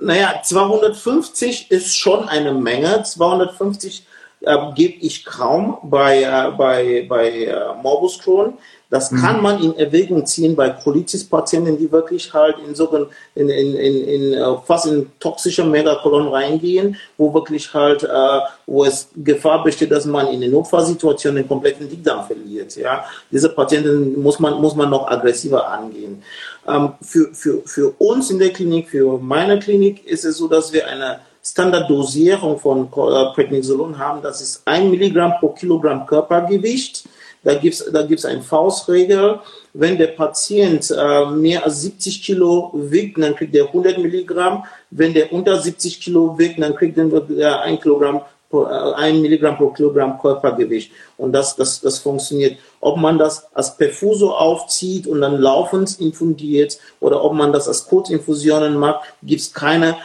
Naja, 0.00 0.40
250 0.42 1.72
ist 1.72 1.98
schon 1.98 2.28
eine 2.28 2.54
Menge. 2.54 3.02
250 3.02 4.06
äh, 4.40 4.56
gebe 4.74 4.94
ich 5.00 5.24
kaum 5.24 5.78
bei, 5.82 6.22
äh, 6.22 6.50
bei, 6.56 7.06
bei 7.08 7.30
äh, 7.44 7.74
Morbus 7.82 8.18
Crohn. 8.18 8.54
Das 8.90 9.10
mhm. 9.10 9.20
kann 9.20 9.42
man 9.42 9.62
in 9.62 9.76
Erwägung 9.76 10.24
ziehen 10.24 10.56
bei 10.56 10.70
Colitis-Patienten, 10.70 11.76
die 11.76 11.92
wirklich 11.92 12.32
halt 12.32 12.56
in 12.66 12.74
so 12.74 13.08
in, 13.34 13.48
in, 13.48 13.74
in, 13.74 14.08
in 14.08 14.32
äh, 14.32 14.56
fast 14.64 14.86
in 14.86 15.10
toxische 15.20 15.62
Megakolon 15.64 16.28
reingehen, 16.28 16.96
wo 17.18 17.34
wirklich 17.34 17.74
halt, 17.74 18.02
äh, 18.04 18.40
wo 18.66 18.84
es 18.84 19.10
Gefahr 19.16 19.62
besteht, 19.62 19.90
dass 19.90 20.06
man 20.06 20.28
in 20.28 20.40
der 20.40 20.48
Notfallsituation 20.48 21.34
den 21.34 21.46
kompletten 21.46 21.88
Dickdarm 21.88 22.26
verliert. 22.26 22.76
Ja, 22.76 23.04
diese 23.30 23.50
Patienten 23.50 24.22
muss 24.22 24.38
man 24.38 24.54
muss 24.54 24.74
man 24.74 24.88
noch 24.88 25.06
aggressiver 25.06 25.68
angehen. 25.68 26.22
Ähm, 26.66 26.92
für, 27.02 27.34
für, 27.34 27.62
für 27.66 27.90
uns 27.98 28.30
in 28.30 28.38
der 28.38 28.50
Klinik, 28.50 28.88
für 28.88 29.18
meine 29.18 29.58
Klinik 29.58 30.06
ist 30.06 30.24
es 30.24 30.38
so, 30.38 30.48
dass 30.48 30.72
wir 30.72 30.86
eine 30.86 31.20
Standarddosierung 31.50 32.58
von 32.58 32.84
äh, 32.86 33.34
Prednisolon 33.34 33.98
haben. 33.98 34.22
Das 34.22 34.40
ist 34.40 34.62
ein 34.64 34.90
Milligramm 34.90 35.34
pro 35.38 35.50
Kilogramm 35.50 36.06
Körpergewicht. 36.06 37.04
Da 37.44 37.54
gibt 37.54 37.74
es 37.74 37.90
da 37.92 38.02
gibt's 38.02 38.24
eine 38.24 38.42
Faustregel. 38.42 39.38
Wenn 39.72 39.96
der 39.96 40.08
Patient 40.08 40.90
äh, 40.90 41.26
mehr 41.26 41.64
als 41.64 41.82
70 41.82 42.22
Kilo 42.22 42.72
wiegt, 42.74 43.18
dann 43.18 43.36
kriegt 43.36 43.54
er 43.54 43.66
100 43.66 43.98
Milligramm. 43.98 44.64
Wenn 44.90 45.14
der 45.14 45.32
unter 45.32 45.60
70 45.60 46.00
Kilo 46.00 46.38
wiegt, 46.38 46.60
dann 46.60 46.74
kriegt 46.74 46.98
er 46.98 47.62
ein 47.62 47.80
Kilogramm 47.80 48.22
äh, 48.50 48.56
ein 48.96 49.20
Milligramm 49.20 49.56
pro 49.58 49.68
Kilogramm 49.70 50.18
Körpergewicht. 50.18 50.90
Und 51.18 51.32
das, 51.32 51.54
das, 51.56 51.80
das 51.80 51.98
funktioniert. 51.98 52.58
Ob 52.80 52.96
man 52.96 53.18
das 53.18 53.46
als 53.54 53.76
Perfuso 53.76 54.32
aufzieht 54.32 55.06
und 55.06 55.20
dann 55.20 55.38
laufend 55.38 56.00
infundiert 56.00 56.78
oder 57.00 57.22
ob 57.22 57.34
man 57.34 57.52
das 57.52 57.68
als 57.68 57.86
Kurzinfusionen 57.86 58.76
macht, 58.76 59.00
gibt 59.22 59.42
es 59.42 59.52
keine 59.52 59.96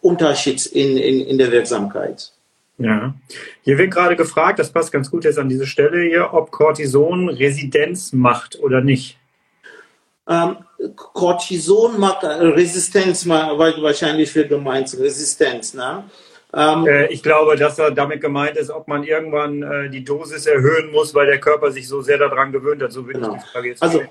Unterschied 0.00 0.64
in, 0.66 0.96
in, 0.96 1.20
in 1.20 1.38
der 1.38 1.52
Wirksamkeit. 1.52 2.32
Ja, 2.78 3.14
hier 3.62 3.76
wird 3.76 3.90
gerade 3.90 4.16
gefragt, 4.16 4.58
das 4.58 4.72
passt 4.72 4.90
ganz 4.90 5.10
gut 5.10 5.24
jetzt 5.24 5.38
an 5.38 5.50
diese 5.50 5.66
Stelle 5.66 6.02
hier, 6.02 6.32
ob 6.32 6.50
Cortison 6.50 7.28
Residenz 7.28 8.14
macht 8.14 8.58
oder 8.58 8.80
nicht. 8.80 9.18
Ähm, 10.26 10.56
Cortison 10.96 12.00
macht 12.00 12.24
Resistenz, 12.24 13.28
wahrscheinlich 13.28 14.30
für 14.30 14.46
gemeint 14.46 14.96
Resistenz. 14.98 15.74
Ne? 15.74 16.04
Ähm, 16.54 16.86
äh, 16.86 17.06
ich 17.08 17.22
glaube, 17.22 17.56
dass 17.56 17.78
er 17.78 17.90
damit 17.90 18.20
gemeint 18.20 18.56
ist, 18.56 18.70
ob 18.70 18.88
man 18.88 19.04
irgendwann 19.04 19.62
äh, 19.62 19.90
die 19.90 20.02
Dosis 20.02 20.46
erhöhen 20.46 20.90
muss, 20.90 21.14
weil 21.14 21.26
der 21.26 21.38
Körper 21.38 21.70
sich 21.70 21.86
so 21.86 22.00
sehr 22.00 22.18
daran 22.18 22.50
gewöhnt 22.50 22.82
hat. 22.82 22.92
So 22.92 23.04
genau. 23.04 23.34
ich 23.34 23.42
die 23.42 23.48
Frage 23.48 23.68
jetzt 23.68 23.82
Also, 23.82 24.02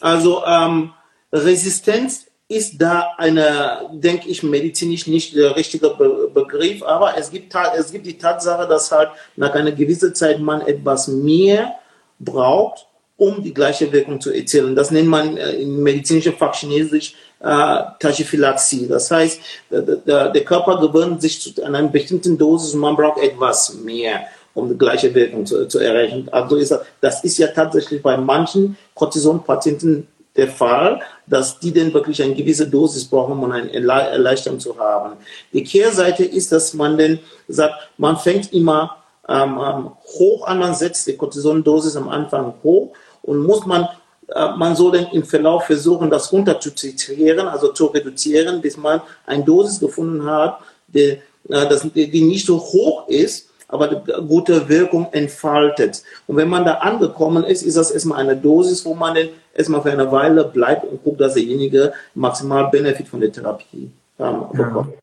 also 0.00 0.44
ähm, 0.46 0.92
Resistenz 1.32 2.25
ist 2.48 2.80
da 2.80 3.14
eine, 3.18 3.90
denke 3.92 4.28
ich, 4.28 4.42
medizinisch 4.42 5.06
nicht 5.06 5.34
der 5.34 5.56
richtige 5.56 5.90
Be 5.90 6.30
Begriff, 6.32 6.82
aber 6.82 7.18
es 7.18 7.30
gibt, 7.30 7.52
es 7.76 7.90
gibt 7.90 8.06
die 8.06 8.18
Tatsache, 8.18 8.68
dass 8.68 8.92
halt 8.92 9.10
nach 9.36 9.52
einer 9.54 9.72
gewissen 9.72 10.14
Zeit 10.14 10.38
man 10.38 10.60
etwas 10.60 11.08
mehr 11.08 11.74
braucht, 12.20 12.86
um 13.16 13.42
die 13.42 13.54
gleiche 13.54 13.90
Wirkung 13.92 14.20
zu 14.20 14.30
erzielen. 14.30 14.76
Das 14.76 14.90
nennt 14.90 15.08
man 15.08 15.36
äh, 15.36 15.52
in 15.52 15.82
medizinischer 15.82 16.32
Fachchinesisch 16.32 17.14
äh, 17.40 17.82
Tachyphylaxie. 17.98 18.86
Das 18.86 19.10
heißt, 19.10 19.40
der, 19.70 20.28
der, 20.28 20.44
Körper 20.44 20.78
gewöhnt 20.78 21.22
sich 21.22 21.40
zu 21.40 21.64
einer 21.64 21.82
bestimmten 21.84 22.36
Dosis 22.36 22.74
und 22.74 22.80
man 22.80 22.96
braucht 22.96 23.22
etwas 23.22 23.74
mehr 23.74 24.26
um 24.54 24.70
die 24.70 24.78
gleiche 24.78 25.14
Wirkung 25.14 25.44
zu, 25.44 25.68
zu 25.68 25.78
erreichen. 25.78 26.28
Also 26.32 26.56
ist 26.56 26.70
das, 26.70 26.80
das 27.00 27.24
ist 27.24 27.38
ja 27.38 27.48
tatsächlich 27.48 28.02
bei 28.02 28.16
manchen 28.16 28.76
Cortison-Patienten 28.94 30.08
der 30.34 30.48
Fall, 30.48 31.00
dass 31.26 31.58
die 31.58 31.72
denn 31.72 31.92
wirklich 31.92 32.22
eine 32.22 32.34
gewisse 32.34 32.68
Dosis 32.68 33.04
brauchen, 33.04 33.32
um 33.32 33.50
eine 33.50 33.72
Erleichterung 33.72 34.60
zu 34.60 34.78
haben. 34.78 35.14
Die 35.52 35.64
Kehrseite 35.64 36.24
ist, 36.24 36.52
dass 36.52 36.74
man 36.74 36.96
denn 36.96 37.18
sagt, 37.48 37.74
man 37.98 38.16
fängt 38.16 38.52
immer 38.52 38.96
ähm, 39.28 39.58
ähm 39.60 39.90
hoch 40.18 40.46
an, 40.46 40.58
man 40.58 40.74
setzt 40.74 41.06
die 41.06 41.16
Cortisondosis 41.16 41.96
am 41.96 42.08
Anfang 42.08 42.54
hoch 42.62 42.92
und 43.22 43.44
muss 43.44 43.66
man 43.66 43.88
äh, 44.28 44.56
man 44.56 44.74
soll 44.74 44.92
dann 44.92 45.06
im 45.12 45.24
Verlauf 45.24 45.64
versuchen, 45.64 46.10
das 46.10 46.32
runter 46.32 46.58
zu 46.60 46.70
titrieren, 46.70 47.46
also 47.48 47.72
zu 47.72 47.86
reduzieren, 47.86 48.60
bis 48.60 48.76
man 48.76 49.00
eine 49.24 49.44
Dosis 49.44 49.78
gefunden 49.78 50.24
hat, 50.24 50.60
die, 50.88 51.18
äh, 51.48 52.06
die 52.06 52.22
nicht 52.22 52.46
so 52.46 52.58
hoch 52.58 53.08
ist, 53.08 53.45
aber 53.68 53.88
die 53.88 54.12
gute 54.28 54.68
Wirkung 54.68 55.08
entfaltet. 55.12 56.02
Und 56.26 56.36
wenn 56.36 56.48
man 56.48 56.64
da 56.64 56.74
angekommen 56.74 57.44
ist, 57.44 57.62
ist 57.62 57.76
das 57.76 57.90
erstmal 57.90 58.20
eine 58.20 58.36
Dosis, 58.36 58.84
wo 58.84 58.94
man 58.94 59.14
dann 59.14 59.28
erstmal 59.54 59.82
für 59.82 59.90
eine 59.90 60.10
Weile 60.12 60.44
bleibt 60.44 60.84
und 60.84 61.02
guckt, 61.02 61.20
dass 61.20 61.34
derjenige 61.34 61.92
maximal 62.14 62.68
Benefit 62.68 63.08
von 63.08 63.20
der 63.20 63.32
Therapie 63.32 63.90
ähm, 64.18 64.44
bekommt. 64.52 64.92
Ja. 64.92 64.98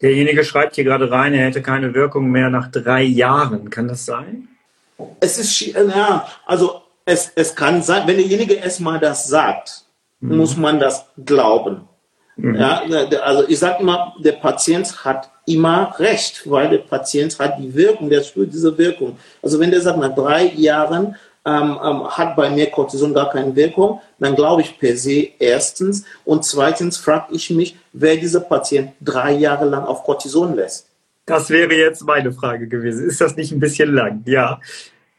Derjenige 0.00 0.44
schreibt 0.44 0.76
hier 0.76 0.84
gerade 0.84 1.10
rein, 1.10 1.34
er 1.34 1.46
hätte 1.46 1.60
keine 1.60 1.92
Wirkung 1.92 2.30
mehr 2.30 2.50
nach 2.50 2.70
drei 2.70 3.02
Jahren. 3.02 3.68
Kann 3.68 3.88
das 3.88 4.06
sein? 4.06 4.48
Es 5.20 5.38
ist, 5.38 5.60
ja, 5.60 6.26
also 6.46 6.82
es, 7.04 7.32
es 7.34 7.54
kann 7.54 7.82
sein, 7.82 8.06
wenn 8.06 8.16
derjenige 8.16 8.54
erstmal 8.54 9.00
das 9.00 9.26
sagt, 9.26 9.84
mhm. 10.20 10.36
muss 10.36 10.56
man 10.56 10.78
das 10.78 11.06
glauben. 11.24 11.88
Mhm. 12.38 12.54
Ja, 12.54 12.82
also 13.24 13.48
ich 13.48 13.58
sage 13.58 13.82
immer, 13.82 14.14
der 14.20 14.32
Patient 14.32 15.04
hat 15.04 15.28
immer 15.44 15.92
recht, 15.98 16.48
weil 16.48 16.70
der 16.70 16.78
Patient 16.78 17.36
hat 17.38 17.58
die 17.58 17.74
Wirkung, 17.74 18.08
der 18.08 18.22
spürt 18.22 18.52
diese 18.52 18.76
Wirkung. 18.78 19.18
Also 19.42 19.58
wenn 19.58 19.72
der 19.72 19.80
sagt, 19.80 19.98
nach 19.98 20.14
drei 20.14 20.44
Jahren 20.54 21.16
ähm, 21.44 21.78
ähm, 21.82 22.08
hat 22.08 22.36
bei 22.36 22.48
mir 22.48 22.66
Cortison 22.70 23.12
gar 23.12 23.30
keine 23.30 23.56
Wirkung, 23.56 24.00
dann 24.20 24.36
glaube 24.36 24.62
ich 24.62 24.78
per 24.78 24.96
se 24.96 25.28
erstens 25.38 26.04
und 26.24 26.44
zweitens 26.44 26.96
frage 26.96 27.34
ich 27.34 27.50
mich, 27.50 27.76
wer 27.92 28.16
dieser 28.16 28.40
Patient 28.40 28.92
drei 29.00 29.32
Jahre 29.32 29.64
lang 29.64 29.84
auf 29.84 30.04
Cortison 30.04 30.54
lässt. 30.54 30.86
Das 31.26 31.50
wäre 31.50 31.74
jetzt 31.74 32.04
meine 32.04 32.32
Frage 32.32 32.68
gewesen. 32.68 33.06
Ist 33.06 33.20
das 33.20 33.34
nicht 33.34 33.50
ein 33.50 33.60
bisschen 33.60 33.92
lang? 33.92 34.22
Ja. 34.26 34.60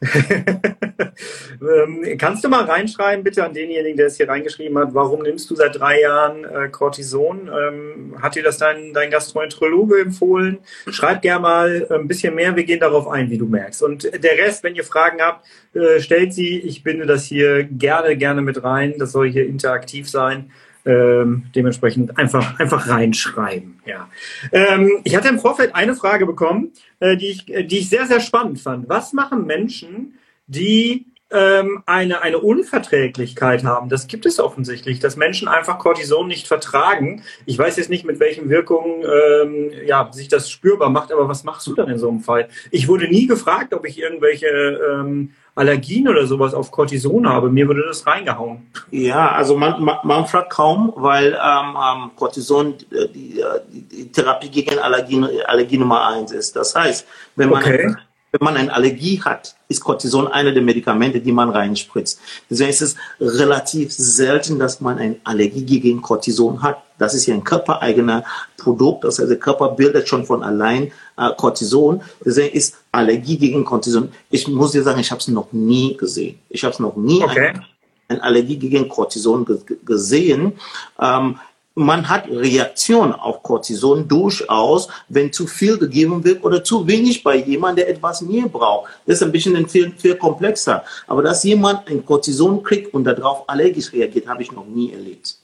Ähm, 0.02 2.18
kannst 2.18 2.44
du 2.44 2.50
mal 2.50 2.64
reinschreiben, 2.64 3.24
bitte 3.24 3.44
an 3.44 3.54
denjenigen, 3.54 3.98
der 3.98 4.08
es 4.08 4.16
hier 4.16 4.30
reingeschrieben 4.30 4.78
hat, 4.78 4.94
warum 4.94 5.24
nimmst 5.24 5.50
du 5.50 5.56
seit 5.56 5.78
drei 5.78 6.02
Jahren 6.02 6.46
äh, 6.46 6.70
Cortison? 6.70 7.50
Ähm, 7.50 8.16
hat 8.22 8.36
dir 8.36 8.44
das 8.44 8.58
dein, 8.58 8.94
dein 8.94 9.12
Gastroenterologe 9.12 10.00
empfohlen? 10.00 10.60
Schreib 10.90 11.22
gerne 11.22 11.42
mal 11.42 11.88
ein 11.90 12.08
bisschen 12.08 12.36
mehr, 12.36 12.56
wir 12.56 12.64
gehen 12.64 12.80
darauf 12.80 13.10
ein, 13.10 13.30
wie 13.30 13.38
du 13.38 13.46
merkst. 13.46 13.84
Und 13.84 14.06
der 14.06 14.38
Rest, 14.38 14.64
wenn 14.64 14.76
ihr 14.76 14.86
Fragen 14.86 15.22
habt, 15.22 15.46
äh, 15.74 16.00
stellt 16.00 16.34
sie. 16.34 16.60
Ich 16.60 16.84
binde 16.84 17.06
das 17.06 17.26
hier 17.26 17.64
gerne, 17.64 18.16
gerne 18.16 18.42
mit 18.42 18.64
rein. 18.64 18.96
Das 18.98 19.12
soll 19.12 19.30
hier 19.30 19.46
interaktiv 19.46 20.10
sein. 20.10 20.52
Ähm, 20.86 21.48
dementsprechend 21.54 22.18
einfach, 22.18 22.58
einfach 22.60 22.88
reinschreiben. 22.88 23.82
Ja. 23.86 24.10
Ähm, 24.52 25.02
ich 25.04 25.16
hatte 25.16 25.28
im 25.28 25.40
Vorfeld 25.40 25.76
eine 25.76 25.94
Frage 25.94 26.26
bekommen, 26.26 26.72
äh, 27.00 27.18
die, 27.18 27.28
ich, 27.28 27.46
die 27.46 27.80
ich 27.80 27.90
sehr, 27.90 28.06
sehr 28.06 28.22
spannend 28.22 28.62
fand. 28.62 28.88
Was 28.88 29.12
machen 29.12 29.46
Menschen, 29.46 30.18
die 30.48 31.06
ähm, 31.32 31.84
eine, 31.86 32.22
eine 32.22 32.40
Unverträglichkeit 32.40 33.64
haben? 33.64 33.90
Das 33.90 34.08
gibt 34.08 34.26
es 34.26 34.40
offensichtlich, 34.40 35.00
dass 35.00 35.16
Menschen 35.16 35.48
einfach 35.48 35.80
Cortison 35.80 36.28
nicht 36.28 36.48
vertragen. 36.48 37.24
Ich 37.46 37.58
weiß 37.58 37.78
jetzt 37.78 37.90
nicht, 37.90 38.06
mit 38.06 38.20
welchen 38.20 38.50
Wirkungen 38.50 39.04
ähm, 39.04 39.72
ja, 39.86 40.10
sich 40.12 40.28
das 40.28 40.50
spürbar 40.50 40.90
macht, 40.90 41.12
aber 41.12 41.28
was 41.28 41.44
machst 41.44 41.68
du 41.68 41.76
dann 41.76 41.90
in 41.90 41.98
so 41.98 42.10
einem 42.10 42.22
Fall? 42.22 42.48
Ich 42.72 42.88
wurde 42.88 43.08
nie 43.08 43.28
gefragt, 43.28 43.74
ob 43.74 43.86
ich 43.86 44.00
irgendwelche 44.00 44.48
ähm, 44.48 45.34
Allergien 45.56 46.08
oder 46.08 46.26
sowas 46.26 46.54
auf 46.54 46.72
Cortison 46.72 47.28
habe. 47.28 47.50
Mir 47.50 47.68
würde 47.68 47.84
das 47.88 48.06
reingehauen. 48.06 48.68
Ja, 48.92 49.32
also 49.32 49.58
man, 49.58 49.84
man, 49.84 49.98
man 50.04 50.26
fragt 50.26 50.52
kaum, 50.52 50.94
weil 50.96 51.34
ähm, 51.34 51.76
ähm 51.78 52.12
Cortison 52.16 52.76
äh, 52.92 53.08
die, 53.08 53.40
äh, 53.40 53.46
die, 53.68 53.82
die, 53.82 54.12
Therapie 54.12 54.50
gegen 54.50 54.80
Allergien, 54.80 55.28
Allergie 55.46 55.78
Nummer 55.78 56.08
eins 56.08 56.32
ist. 56.32 56.56
Das 56.56 56.76
heißt, 56.76 57.06
wenn 57.36 57.50
man 57.50 57.62
okay 57.62 57.96
wenn 58.32 58.46
man 58.46 58.58
eine 58.58 58.72
Allergie 58.72 59.22
hat, 59.22 59.56
ist 59.68 59.84
Cortison 59.84 60.28
eine 60.28 60.54
der 60.54 60.62
Medikamente, 60.62 61.20
die 61.20 61.32
man 61.32 61.50
reinspritzt. 61.50 62.20
Deswegen 62.50 62.70
ist 62.70 62.82
es 62.82 62.96
relativ 63.20 63.92
selten, 63.92 64.60
dass 64.60 64.82
man 64.82 65.00
eine 65.00 65.16
Allergie 65.24 65.80
gegen 65.80 66.02
Cortison 66.02 66.62
hat. 66.62 66.84
Das 66.98 67.14
ist 67.14 67.26
ja 67.26 67.34
ein 67.34 67.44
körpereigener 67.44 68.24
Produkt. 68.58 69.04
Das 69.04 69.20
heißt, 69.20 69.30
der 69.30 69.40
Körper 69.40 69.70
bildet 69.70 70.08
schon 70.08 70.26
von 70.26 70.44
allein 70.44 70.92
äh, 71.18 71.30
Cortison. 71.38 72.02
Deswegen 72.24 72.56
ist 72.56 72.76
Allergie 72.92 73.38
gegen 73.38 73.64
Cortison. 73.66 74.10
Ich 74.30 74.48
muss 74.48 74.72
dir 74.72 74.84
sagen, 74.84 75.00
ich 75.00 75.12
habe 75.12 75.20
es 75.20 75.28
noch 75.28 75.52
nie 75.52 75.96
gesehen. 75.96 76.40
Ich 76.50 76.64
habe 76.64 76.74
es 76.74 76.80
noch 76.80 76.96
nie 76.96 77.24
okay. 77.24 77.50
eine, 77.50 77.66
eine 78.08 78.24
Allergie 78.24 78.58
gegen 78.58 78.90
Cortison 78.90 79.46
gesehen. 79.86 80.54
Ähm, 81.00 81.40
man 81.76 82.10
hat 82.10 82.28
Reaktion 82.30 83.14
auf 83.14 83.42
Cortison 83.42 84.08
durchaus, 84.08 84.90
wenn 85.08 85.32
zu 85.32 85.48
viel 85.48 85.78
gegeben 85.78 86.24
wird 86.24 86.44
oder 86.44 86.64
zu 86.64 86.86
wenig 86.86 87.24
bei 87.24 87.38
jemandem, 87.38 87.86
der 87.86 87.96
etwas 87.96 88.22
mehr 88.22 88.48
braucht. 88.48 88.92
Das 89.06 89.18
ist 89.18 89.24
ein 89.24 89.32
bisschen 89.32 89.68
viel, 89.68 89.94
viel 89.98 90.16
komplexer. 90.16 90.84
Aber 91.08 91.22
dass 91.22 91.44
jemand 91.44 91.88
ein 91.88 92.06
Cortison 92.06 92.64
kriegt 92.64 92.94
und 92.94 93.06
darauf 93.06 93.48
allergisch 93.48 93.94
reagiert, 93.94 94.28
habe 94.28 94.44
ich 94.44 94.52
noch 94.52 94.66
nie 94.66 94.92
erlebt. 94.92 95.38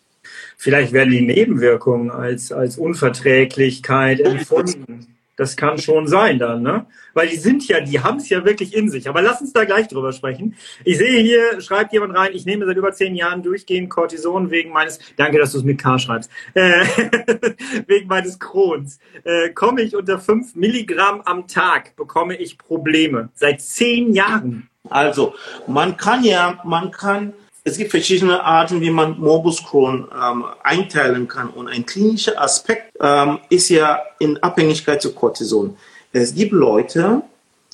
Vielleicht 0.57 0.91
werden 0.93 1.11
die 1.11 1.21
Nebenwirkungen 1.21 2.11
als, 2.11 2.51
als 2.51 2.77
Unverträglichkeit 2.77 4.19
empfunden. 4.19 5.14
Das 5.35 5.57
kann 5.57 5.77
schon 5.77 6.07
sein 6.07 6.39
dann, 6.39 6.61
ne? 6.61 6.85
Weil 7.13 7.27
die 7.27 7.35
sind 7.35 7.67
ja, 7.67 7.81
die 7.81 7.99
haben 7.99 8.17
es 8.17 8.29
ja 8.29 8.45
wirklich 8.45 8.73
in 8.73 8.89
sich. 8.89 9.09
Aber 9.09 9.21
lass 9.21 9.41
uns 9.41 9.51
da 9.51 9.65
gleich 9.65 9.87
drüber 9.87 10.13
sprechen. 10.13 10.55
Ich 10.85 10.97
sehe 10.97 11.21
hier, 11.21 11.59
schreibt 11.61 11.91
jemand 11.91 12.15
rein, 12.15 12.31
ich 12.33 12.45
nehme 12.45 12.65
seit 12.65 12.77
über 12.77 12.93
zehn 12.93 13.15
Jahren 13.15 13.43
durchgehend 13.43 13.89
Cortison 13.89 14.49
wegen 14.49 14.71
meines, 14.71 14.99
danke, 15.17 15.37
dass 15.37 15.51
du 15.51 15.57
es 15.57 15.63
mit 15.63 15.81
K 15.81 15.99
schreibst, 15.99 16.29
äh, 16.53 16.85
wegen 17.87 18.07
meines 18.07 18.39
Crohns. 18.39 18.99
Äh, 19.23 19.49
komme 19.49 19.81
ich 19.81 19.95
unter 19.95 20.19
fünf 20.19 20.55
Milligramm 20.55 21.21
am 21.21 21.47
Tag, 21.47 21.95
bekomme 21.95 22.37
ich 22.37 22.57
Probleme. 22.57 23.29
Seit 23.33 23.61
zehn 23.61 24.13
Jahren. 24.13 24.69
Also, 24.89 25.33
man 25.67 25.97
kann 25.97 26.23
ja, 26.23 26.61
man 26.63 26.91
kann 26.91 27.33
es 27.67 27.77
gibt 27.77 27.89
verschiedene 27.89 28.43
Arten, 28.43 28.79
wie 28.79 28.91
man 28.91 29.19
Morbus 29.19 29.63
Crohn 29.63 30.07
ähm, 30.15 30.45
einteilen 30.63 31.27
kann. 31.27 31.49
Und 31.49 31.67
ein 31.67 31.85
klinischer 31.85 32.39
Aspekt 32.39 32.95
ähm, 33.01 33.39
ist 33.49 33.69
ja 33.69 34.01
in 34.19 34.37
Abhängigkeit 34.41 35.01
zu 35.01 35.13
Cortison. 35.13 35.75
Es 36.13 36.33
gibt 36.33 36.53
Leute, 36.53 37.23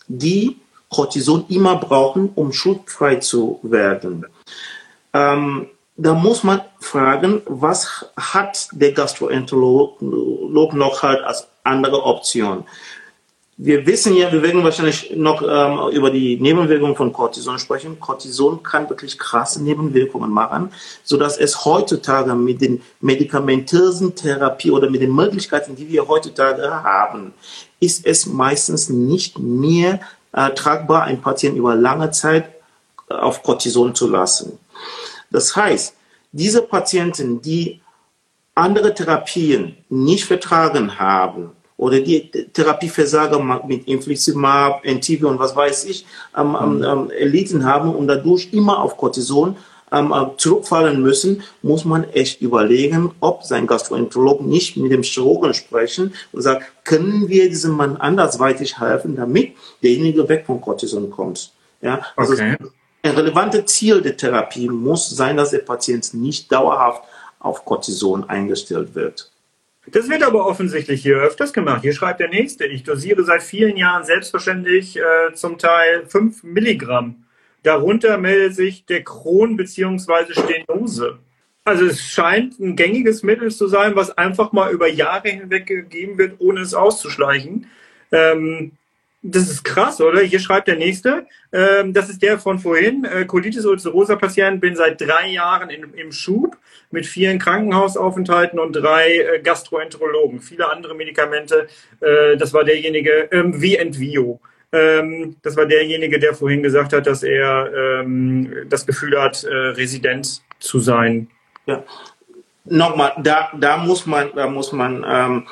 die 0.08 0.58
Cortison 0.90 1.46
immer 1.50 1.76
brauchen, 1.76 2.32
um 2.36 2.54
schuldfrei 2.54 3.18
zu 3.18 3.60
werden. 3.64 4.26
Ähm, 5.14 5.68
da 5.98 6.14
muss 6.14 6.44
man 6.44 6.62
fragen, 6.80 7.42
was 7.46 8.06
hat 8.16 8.70
der 8.72 8.94
Gastroenterolog 8.94 10.02
noch 10.74 11.04
halt 11.04 11.22
als 11.22 11.48
andere 11.64 12.04
Option? 12.04 12.64
Wir 13.64 13.86
wissen 13.86 14.16
ja, 14.16 14.32
wir 14.32 14.42
werden 14.42 14.64
wahrscheinlich 14.64 15.12
noch 15.16 15.44
ähm, 15.44 15.96
über 15.96 16.10
die 16.10 16.36
Nebenwirkungen 16.38 16.96
von 16.96 17.14
Cortison 17.14 17.60
sprechen. 17.60 18.00
Cortison 18.00 18.64
kann 18.64 18.90
wirklich 18.90 19.20
krasse 19.20 19.62
Nebenwirkungen 19.62 20.32
machen, 20.32 20.74
so 21.04 21.16
dass 21.16 21.38
es 21.38 21.64
heutzutage 21.64 22.34
mit 22.34 22.60
den 22.60 22.82
medikamentösen 23.02 24.16
Therapie 24.16 24.72
oder 24.72 24.90
mit 24.90 25.04
den 25.04 25.14
Möglichkeiten, 25.14 25.76
die 25.76 25.88
wir 25.88 26.08
heutzutage 26.08 26.72
haben, 26.84 27.36
ist 27.80 28.04
es 28.08 28.26
meistens 28.26 28.90
nicht 28.90 29.38
mehr 29.38 30.00
äh, 30.32 30.50
tragbar, 30.56 31.04
einen 31.04 31.22
Patienten 31.22 31.60
über 31.60 31.76
lange 31.76 32.10
Zeit 32.10 32.50
äh, 33.12 33.14
auf 33.14 33.44
Cortison 33.44 33.94
zu 33.94 34.10
lassen. 34.10 34.58
Das 35.30 35.56
heißt, 35.56 35.94
diese 36.32 36.64
Patienten, 36.64 37.44
die 37.44 37.80
andere 38.56 38.96
Therapien 38.96 39.78
nicht 39.88 40.26
vertragen 40.26 40.98
haben, 40.98 41.52
oder 41.82 42.00
die 42.00 42.30
Therapieversager 42.30 43.40
mit 43.68 43.88
Infliximab, 43.88 44.86
Entyvio 44.86 45.30
und 45.30 45.40
was 45.40 45.56
weiß 45.56 45.86
ich 45.86 46.06
ähm, 46.38 46.50
mhm. 46.52 46.84
ähm, 46.84 47.10
erlitten 47.10 47.66
haben 47.66 47.96
und 47.96 48.08
dadurch 48.08 48.50
immer 48.52 48.84
auf 48.84 48.98
Cortison 48.98 49.56
ähm, 49.92 50.14
äh, 50.14 50.38
zurückfallen 50.38 51.02
müssen, 51.02 51.42
muss 51.64 51.84
man 51.84 52.04
echt 52.12 52.40
überlegen, 52.40 53.12
ob 53.20 53.44
sein 53.44 53.66
Gastroenterolog 53.66 54.42
nicht 54.42 54.78
mit 54.78 54.92
dem 54.92 55.02
Chirurgen 55.02 55.56
sprechen 55.56 56.14
und 56.32 56.44
sagt, 56.44 56.66
können 56.84 57.28
wir 57.30 57.50
diesem 57.50 57.72
Mann 57.72 57.98
andersweitig 57.98 58.80
helfen, 58.80 59.16
damit 59.16 59.54
derjenige 59.82 60.30
weg 60.30 60.46
von 60.46 60.62
Cortison 60.62 61.10
kommt. 61.10 61.52
Ja, 61.82 62.02
also 62.16 62.34
okay. 62.34 62.58
ein 63.02 63.12
relevantes 63.16 63.66
Ziel 63.74 64.04
der 64.04 64.16
Therapie 64.16 64.70
muss 64.70 65.10
sein, 65.10 65.36
dass 65.36 65.50
der 65.50 65.60
Patient 65.60 66.14
nicht 66.14 66.52
dauerhaft 66.52 67.02
auf 67.40 67.66
Cortison 67.66 68.30
eingestellt 68.30 68.94
wird. 68.94 69.31
Das 69.88 70.10
wird 70.10 70.24
aber 70.24 70.46
offensichtlich 70.46 71.02
hier 71.02 71.18
öfters 71.18 71.54
gemacht. 71.54 71.82
Hier 71.82 71.94
schreibt 71.94 72.20
der 72.20 72.30
Nächste, 72.30 72.66
ich 72.66 72.84
dosiere 72.84 73.24
seit 73.24 73.42
vielen 73.42 73.78
Jahren 73.78 74.04
selbstverständlich 74.04 74.98
äh, 74.98 75.34
zum 75.34 75.58
Teil 75.58 76.06
5 76.06 76.44
Milligramm. 76.44 77.26
Darunter 77.64 78.18
meldet 78.18 78.56
sich 78.56 78.86
der 78.86 79.04
Kron 79.04 79.58
bzw. 79.58 80.34
Stenose. 80.34 81.20
Also 81.64 81.86
es 81.86 82.02
scheint 82.02 82.60
ein 82.60 82.76
gängiges 82.76 83.24
Mittel 83.24 83.52
zu 83.52 83.68
sein, 83.68 83.96
was 83.96 84.18
einfach 84.18 84.52
mal 84.52 84.72
über 84.72 84.88
Jahre 84.88 85.30
hinweg 85.30 85.68
gegeben 85.68 86.18
wird, 86.18 86.36
ohne 86.40 86.62
es 86.62 86.74
auszuschleichen. 86.74 87.68
Ähm, 88.12 88.74
das 89.24 89.50
ist 89.50 89.64
krass, 89.64 90.02
oder? 90.02 90.22
Hier 90.22 90.40
schreibt 90.40 90.68
der 90.68 90.78
nächste. 90.78 91.28
Ähm, 91.52 91.94
das 91.94 92.10
ist 92.10 92.24
der 92.24 92.40
von 92.40 92.58
vorhin. 92.58 93.06
Äh, 93.06 93.26
Colitis 93.26 93.66
ulcerosa 93.66 94.16
Patient, 94.16 94.60
bin 94.60 94.76
seit 94.76 95.00
drei 95.00 95.28
Jahren 95.28 95.70
in, 95.70 95.94
im 95.94 96.12
Schub 96.12 96.58
mit 96.90 97.06
vielen 97.06 97.38
Krankenhausaufenthalten 97.38 98.60
und 98.60 98.74
drei 98.74 99.18
äh, 99.18 99.40
Gastroenterologen. 99.42 100.40
Viele 100.40 100.70
andere 100.70 100.96
Medikamente. 100.96 101.68
Äh, 102.00 102.38
das 102.38 102.54
war 102.54 102.64
derjenige, 102.64 103.30
ähm, 103.32 103.62
wie 103.62 103.76
Envio. 103.76 104.40
Ähm, 104.72 105.36
das 105.44 105.56
war 105.56 105.66
derjenige, 105.66 106.18
der 106.18 106.34
vorhin 106.34 106.64
gesagt 106.64 106.94
hat, 106.94 107.06
dass 107.06 107.22
er 107.22 108.02
ähm, 108.02 108.52
das 108.70 108.88
Gefühl 108.88 109.22
hat, 109.22 109.44
äh, 109.44 109.54
Resident 109.54 110.42
zu 110.60 110.80
sein. 110.80 111.28
Ja. 111.68 111.84
Nochmal, 112.66 113.14
da, 113.22 113.52
da 113.60 113.78
muss 113.78 114.06
man, 114.06 114.30
da 114.36 114.48
muss 114.48 114.72
man 114.72 115.06
ähm, 115.08 115.48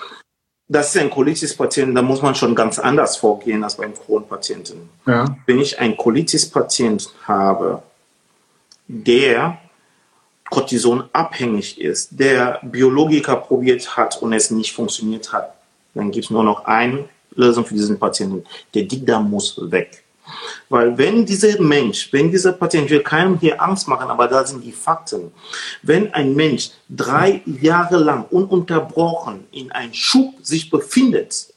das 0.69 0.93
ist 0.93 1.01
ein 1.01 1.09
Colitis-Patient, 1.09 1.97
da 1.97 2.03
muss 2.03 2.21
man 2.21 2.35
schon 2.35 2.53
ganz 2.53 2.77
anders 2.77 3.17
vorgehen 3.17 3.63
als 3.63 3.75
beim 3.75 3.93
Crohn-Patienten. 3.93 4.89
Ja. 5.07 5.35
Wenn 5.47 5.59
ich 5.59 5.79
einen 5.79 5.97
Colitis-Patient 5.97 7.09
habe, 7.23 7.81
der 8.87 9.57
Cortison 10.49 11.09
abhängig 11.11 11.81
ist, 11.81 12.09
der 12.11 12.59
Biologiker 12.61 13.35
probiert 13.35 13.97
hat 13.97 14.21
und 14.21 14.31
es 14.31 14.51
nicht 14.51 14.71
funktioniert 14.71 15.33
hat, 15.33 15.55
dann 15.95 16.11
gibt 16.11 16.25
es 16.25 16.31
nur 16.31 16.43
noch 16.43 16.65
eine 16.65 17.09
Lösung 17.31 17.65
für 17.65 17.73
diesen 17.73 17.97
Patienten. 17.97 18.43
Der 18.75 18.83
Dickdarm 18.83 19.29
muss 19.29 19.59
weg. 19.71 20.03
Weil 20.69 20.97
wenn 20.97 21.25
dieser 21.25 21.59
Mensch, 21.61 22.11
wenn 22.11 22.31
dieser 22.31 22.53
Patient, 22.53 22.89
will 22.89 23.01
keinem 23.01 23.39
hier 23.39 23.61
Angst 23.61 23.87
machen, 23.87 24.09
aber 24.09 24.27
da 24.27 24.45
sind 24.45 24.63
die 24.63 24.71
Fakten. 24.71 25.31
Wenn 25.81 26.13
ein 26.13 26.35
Mensch 26.35 26.71
drei 26.89 27.41
Jahre 27.45 27.97
lang 27.97 28.25
ununterbrochen 28.29 29.47
in 29.51 29.71
einem 29.71 29.93
Schub 29.93 30.33
sich 30.41 30.69
befindet, 30.69 31.47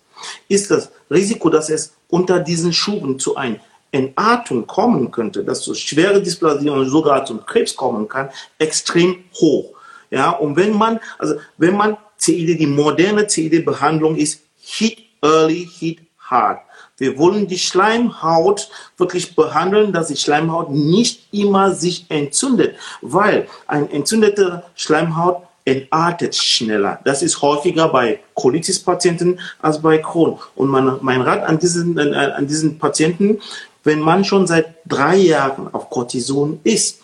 ist 0.49 0.71
das 0.71 0.91
Risiko, 1.11 1.51
dass 1.51 1.69
es 1.71 1.93
unter 2.09 2.39
diesen 2.41 2.73
Schuben 2.73 3.19
zu 3.19 3.37
einem 3.37 3.59
Entartung 3.91 4.67
kommen 4.67 5.11
könnte, 5.11 5.45
dass 5.45 5.63
zu 5.63 5.75
schwere 5.75 6.23
Dysplasie 6.23 6.71
und 6.71 6.89
sogar 6.89 7.25
zum 7.25 7.45
Krebs 7.45 7.77
kommen 7.77 8.09
kann, 8.09 8.31
extrem 8.59 9.25
hoch. 9.35 9.75
Ja, 10.11 10.31
und 10.31 10.57
wenn 10.57 10.73
man, 10.73 10.99
also 11.19 11.37
wenn 11.59 11.77
man 11.77 11.97
CID, 12.19 12.59
die 12.59 12.67
moderne 12.67 13.27
CID-Behandlung 13.27 14.17
ist 14.17 14.41
HIT 14.61 14.99
Early 15.23 15.69
Hit 15.79 16.01
Hard. 16.19 16.61
Wir 17.03 17.19
wollen 17.19 17.49
die 17.49 17.59
Schleimhaut 17.59 18.71
wirklich 18.97 19.35
behandeln, 19.35 19.93
dass 19.93 20.07
die 20.07 20.17
Schleimhaut 20.17 20.71
nicht 20.71 21.27
immer 21.33 21.75
sich 21.75 22.07
entzündet, 22.09 22.77
weil 23.01 23.49
ein 23.67 23.91
entzündete 23.91 24.63
Schleimhaut 24.77 25.43
entartet 25.65 26.37
schneller. 26.37 27.01
Das 27.05 27.25
ist 27.25 27.43
häufiger 27.43 27.89
bei 27.89 28.21
Colitis-Patienten 28.35 29.41
als 29.61 29.83
bei 29.83 29.99
Crohn. 29.99 30.39
Und 30.55 30.69
mein, 30.69 30.99
mein 31.01 31.23
Rat 31.23 31.43
an 31.43 31.59
diesen, 31.59 31.99
an 31.99 32.47
diesen 32.47 32.79
Patienten, 32.79 33.41
wenn 33.83 33.99
man 33.99 34.25
schon 34.25 34.47
seit 34.47 34.77
drei 34.87 35.17
Jahren 35.17 35.75
auf 35.75 35.91
Cortison 35.91 36.61
ist 36.63 37.01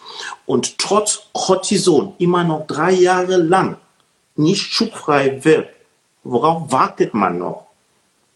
und 0.47 0.79
trotz 0.79 1.23
Cortison 1.33 2.15
immer 2.19 2.45
noch 2.45 2.69
drei 2.69 2.93
Jahre 2.93 3.37
lang 3.37 3.79
nicht 4.37 4.63
schubfrei 4.63 5.41
wird, 5.43 5.71
worauf 6.23 6.71
wartet 6.71 7.15
man 7.15 7.41
noch? 7.41 7.67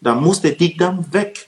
Da 0.01 0.13
muss 0.13 0.41
der 0.41 0.51
Dickdarm 0.51 1.05
weg. 1.13 1.47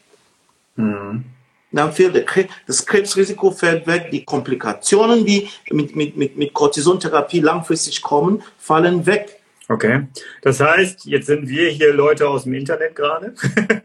Mhm. 0.75 1.25
Dann 1.71 1.91
fällt 1.91 2.25
das 2.67 2.85
Krebsrisiko 2.85 3.51
fällt 3.51 3.85
weg, 3.85 4.09
die 4.11 4.23
Komplikationen, 4.23 5.25
die 5.25 5.49
mit, 5.71 5.95
mit, 5.95 6.15
mit, 6.15 6.37
mit 6.37 6.53
Cortisontherapie 6.53 7.41
langfristig 7.41 8.01
kommen, 8.01 8.41
fallen 8.57 9.05
weg. 9.05 9.41
Okay. 9.67 10.07
Das 10.41 10.59
heißt, 10.59 11.05
jetzt 11.05 11.25
sind 11.25 11.49
wir 11.49 11.69
hier 11.69 11.93
Leute 11.93 12.29
aus 12.29 12.43
dem 12.43 12.53
Internet 12.53 12.95
gerade. 12.95 13.33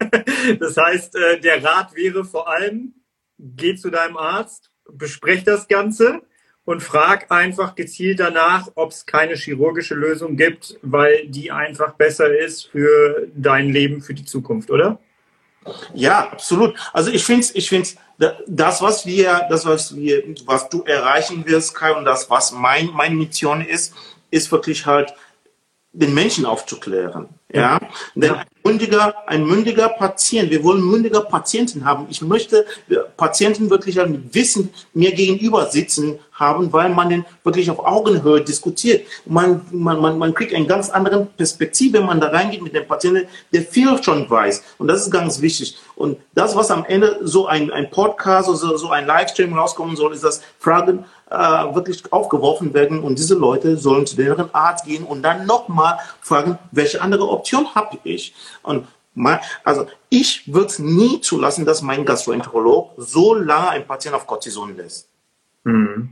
das 0.59 0.77
heißt, 0.77 1.15
äh, 1.15 1.39
der 1.41 1.63
Rat 1.63 1.95
wäre 1.95 2.23
vor 2.23 2.49
allem, 2.49 2.93
geh 3.39 3.75
zu 3.75 3.89
deinem 3.89 4.15
Arzt, 4.15 4.69
besprech 4.89 5.43
das 5.43 5.67
Ganze 5.67 6.21
und 6.63 6.81
frag 6.83 7.31
einfach 7.31 7.75
gezielt 7.75 8.19
danach, 8.19 8.69
ob 8.75 8.91
es 8.91 9.05
keine 9.05 9.35
chirurgische 9.35 9.95
Lösung 9.95 10.37
gibt, 10.37 10.77
weil 10.81 11.27
die 11.27 11.51
einfach 11.51 11.95
besser 11.95 12.37
ist 12.37 12.67
für 12.67 13.27
dein 13.35 13.69
Leben, 13.69 14.01
für 14.01 14.13
die 14.13 14.25
Zukunft, 14.25 14.69
oder? 14.69 14.99
Ja, 15.93 16.29
absolut. 16.31 16.75
Also 16.93 17.11
ich 17.11 17.23
finde, 17.23 17.47
ich 17.53 17.69
finde, 17.69 17.89
das, 18.47 18.81
was 18.81 19.05
wir, 19.05 19.45
das, 19.49 19.65
was 19.65 19.95
wir, 19.95 20.23
was 20.45 20.69
du 20.69 20.83
erreichen 20.83 21.45
wirst, 21.45 21.75
Kai, 21.75 21.93
und 21.93 22.05
das, 22.05 22.29
was 22.29 22.51
mein, 22.51 22.87
meine 22.87 23.15
Mission 23.15 23.61
ist, 23.61 23.93
ist 24.31 24.51
wirklich 24.51 24.85
halt, 24.85 25.13
den 25.93 26.13
Menschen 26.13 26.45
aufzuklären. 26.45 27.29
Ja, 27.53 27.79
denn 28.15 28.31
ein 28.31 28.45
mündiger, 28.63 29.13
ein 29.27 29.45
mündiger 29.45 29.89
Patient, 29.89 30.49
wir 30.49 30.63
wollen 30.63 30.81
mündiger 30.81 31.21
Patienten 31.21 31.83
haben. 31.83 32.05
Ich 32.09 32.21
möchte 32.21 32.65
Patienten 33.17 33.69
wirklich 33.69 33.95
mit 33.97 34.33
Wissen 34.33 34.73
mir 34.93 35.11
gegenüber 35.11 35.65
sitzen 35.65 36.19
haben, 36.33 36.71
weil 36.71 36.89
man 36.89 37.09
den 37.09 37.25
wirklich 37.43 37.69
auf 37.69 37.79
Augenhöhe 37.79 38.41
diskutiert. 38.41 39.05
Man, 39.25 39.61
man, 39.71 39.99
man, 39.99 40.17
man 40.17 40.33
kriegt 40.33 40.53
eine 40.53 40.65
ganz 40.65 40.89
andere 40.89 41.25
Perspektive, 41.25 41.99
wenn 41.99 42.05
man 42.05 42.21
da 42.21 42.27
reingeht 42.27 42.61
mit 42.61 42.73
dem 42.73 42.87
Patienten, 42.87 43.27
der 43.53 43.63
viel 43.63 44.01
schon 44.01 44.29
weiß. 44.29 44.63
Und 44.77 44.87
das 44.87 45.01
ist 45.01 45.11
ganz 45.11 45.41
wichtig. 45.41 45.77
Und 45.95 46.17
das, 46.33 46.55
was 46.55 46.71
am 46.71 46.85
Ende 46.85 47.19
so 47.21 47.47
ein, 47.47 47.71
ein 47.71 47.91
Podcast 47.91 48.49
oder 48.49 48.77
so 48.77 48.89
ein 48.89 49.05
Livestream 49.05 49.53
rauskommen 49.53 49.95
soll, 49.95 50.13
ist, 50.13 50.23
dass 50.23 50.41
Fragen 50.59 51.05
äh, 51.31 51.35
wirklich 51.73 52.03
aufgeworfen 52.11 52.73
werden 52.73 52.99
und 52.99 53.17
diese 53.17 53.35
Leute 53.35 53.77
sollen 53.77 54.05
zu 54.05 54.15
deren 54.17 54.53
Arzt 54.53 54.85
gehen 54.85 55.05
und 55.05 55.21
dann 55.23 55.45
nochmal 55.45 55.97
fragen, 56.19 56.57
welche 56.71 57.01
andere 57.01 57.29
Option 57.29 57.40
habe 57.75 57.97
ich? 58.03 58.33
Und 58.63 58.87
mein, 59.13 59.39
also 59.63 59.87
ich 60.09 60.51
würde 60.51 60.73
nie 60.79 61.21
zulassen, 61.21 61.65
dass 61.65 61.81
mein 61.81 62.05
Gastroenterolog 62.05 62.93
so 62.97 63.33
lange 63.33 63.69
einen 63.69 63.85
Patienten 63.85 64.15
auf 64.15 64.27
Cortison 64.27 64.75
lässt. 64.75 65.09
Mhm. 65.63 66.09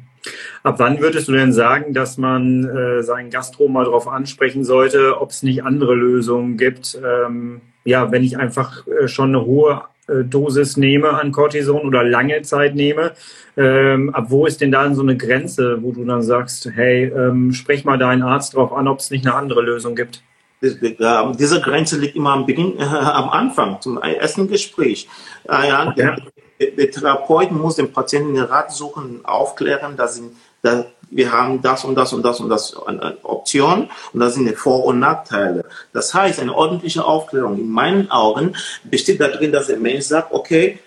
Ab 0.63 0.75
wann 0.79 0.99
würdest 0.99 1.29
du 1.29 1.31
denn 1.31 1.53
sagen, 1.53 1.93
dass 1.93 2.17
man 2.17 2.65
äh, 2.65 3.03
seinen 3.03 3.29
Gastro 3.29 3.69
mal 3.69 3.85
darauf 3.85 4.07
ansprechen 4.07 4.65
sollte, 4.65 5.19
ob 5.21 5.29
es 5.29 5.43
nicht 5.43 5.63
andere 5.63 5.95
Lösungen 5.95 6.57
gibt? 6.57 6.99
Ähm, 7.03 7.61
ja, 7.85 8.11
wenn 8.11 8.23
ich 8.23 8.37
einfach 8.37 8.85
äh, 8.87 9.07
schon 9.07 9.29
eine 9.29 9.45
hohe 9.45 9.83
äh, 10.07 10.23
Dosis 10.25 10.75
nehme 10.75 11.11
an 11.11 11.31
Cortison 11.31 11.85
oder 11.85 12.03
lange 12.03 12.41
Zeit 12.41 12.75
nehme, 12.75 13.13
ähm, 13.55 14.13
ab 14.13 14.25
wo 14.27 14.45
ist 14.45 14.59
denn 14.59 14.71
da 14.71 14.93
so 14.93 15.01
eine 15.01 15.15
Grenze, 15.15 15.81
wo 15.81 15.93
du 15.93 16.03
dann 16.03 16.21
sagst, 16.21 16.69
hey, 16.75 17.05
ähm, 17.05 17.53
sprech 17.53 17.85
mal 17.85 17.97
deinen 17.97 18.21
Arzt 18.21 18.53
darauf 18.53 18.73
an, 18.73 18.87
ob 18.87 18.99
es 18.99 19.11
nicht 19.11 19.25
eine 19.25 19.35
andere 19.35 19.61
Lösung 19.61 19.95
gibt? 19.95 20.21
Diese 20.62 21.62
Grenze 21.62 21.98
liegt 21.98 22.15
immer 22.15 22.32
am 22.32 22.45
Beginn, 22.45 22.78
äh, 22.78 22.84
am 22.84 23.30
Anfang, 23.30 23.80
zum 23.82 23.98
ersten 23.98 24.48
Gespräch. 24.48 25.08
Äh, 25.48 25.69
ja, 25.69 25.91
der, 25.93 26.17
der, 26.60 26.91
Therapeut 26.91 27.52
muss 27.52 27.76
den 27.76 27.93
Patienten 27.93 28.34
den 28.34 28.43
Rat 28.43 28.72
suchen, 28.72 29.24
aufklären, 29.24 29.95
dass, 29.95 30.15
sie, 30.15 30.30
dass 30.62 30.86
wir 31.10 31.32
haben 31.32 31.62
das 31.62 31.86
und 31.86 31.95
das 31.95 32.12
und 32.12 32.24
das 32.24 32.41
und 32.41 32.50
das 32.50 32.76
an 32.76 33.00
Optionen 33.24 33.89
und 34.12 34.19
das 34.19 34.34
sind 34.34 34.45
die 34.45 34.56
Vor- 34.56 34.86
und 34.86 35.00
Nachteile. 35.00 35.63
Das 35.93 36.13
heißt, 36.13 36.39
eine 36.41 36.54
ordentliche 36.54 37.06
Aufklärung 37.06 37.58
in 37.58 37.69
meinen 37.69 38.12
Augen 38.12 38.56
besteht 38.84 39.22
darin, 39.22 39.54
dass 39.54 39.67
der 39.67 39.78
Mensch 39.78 40.06
sagt, 40.06 40.34
okay, 40.34 40.80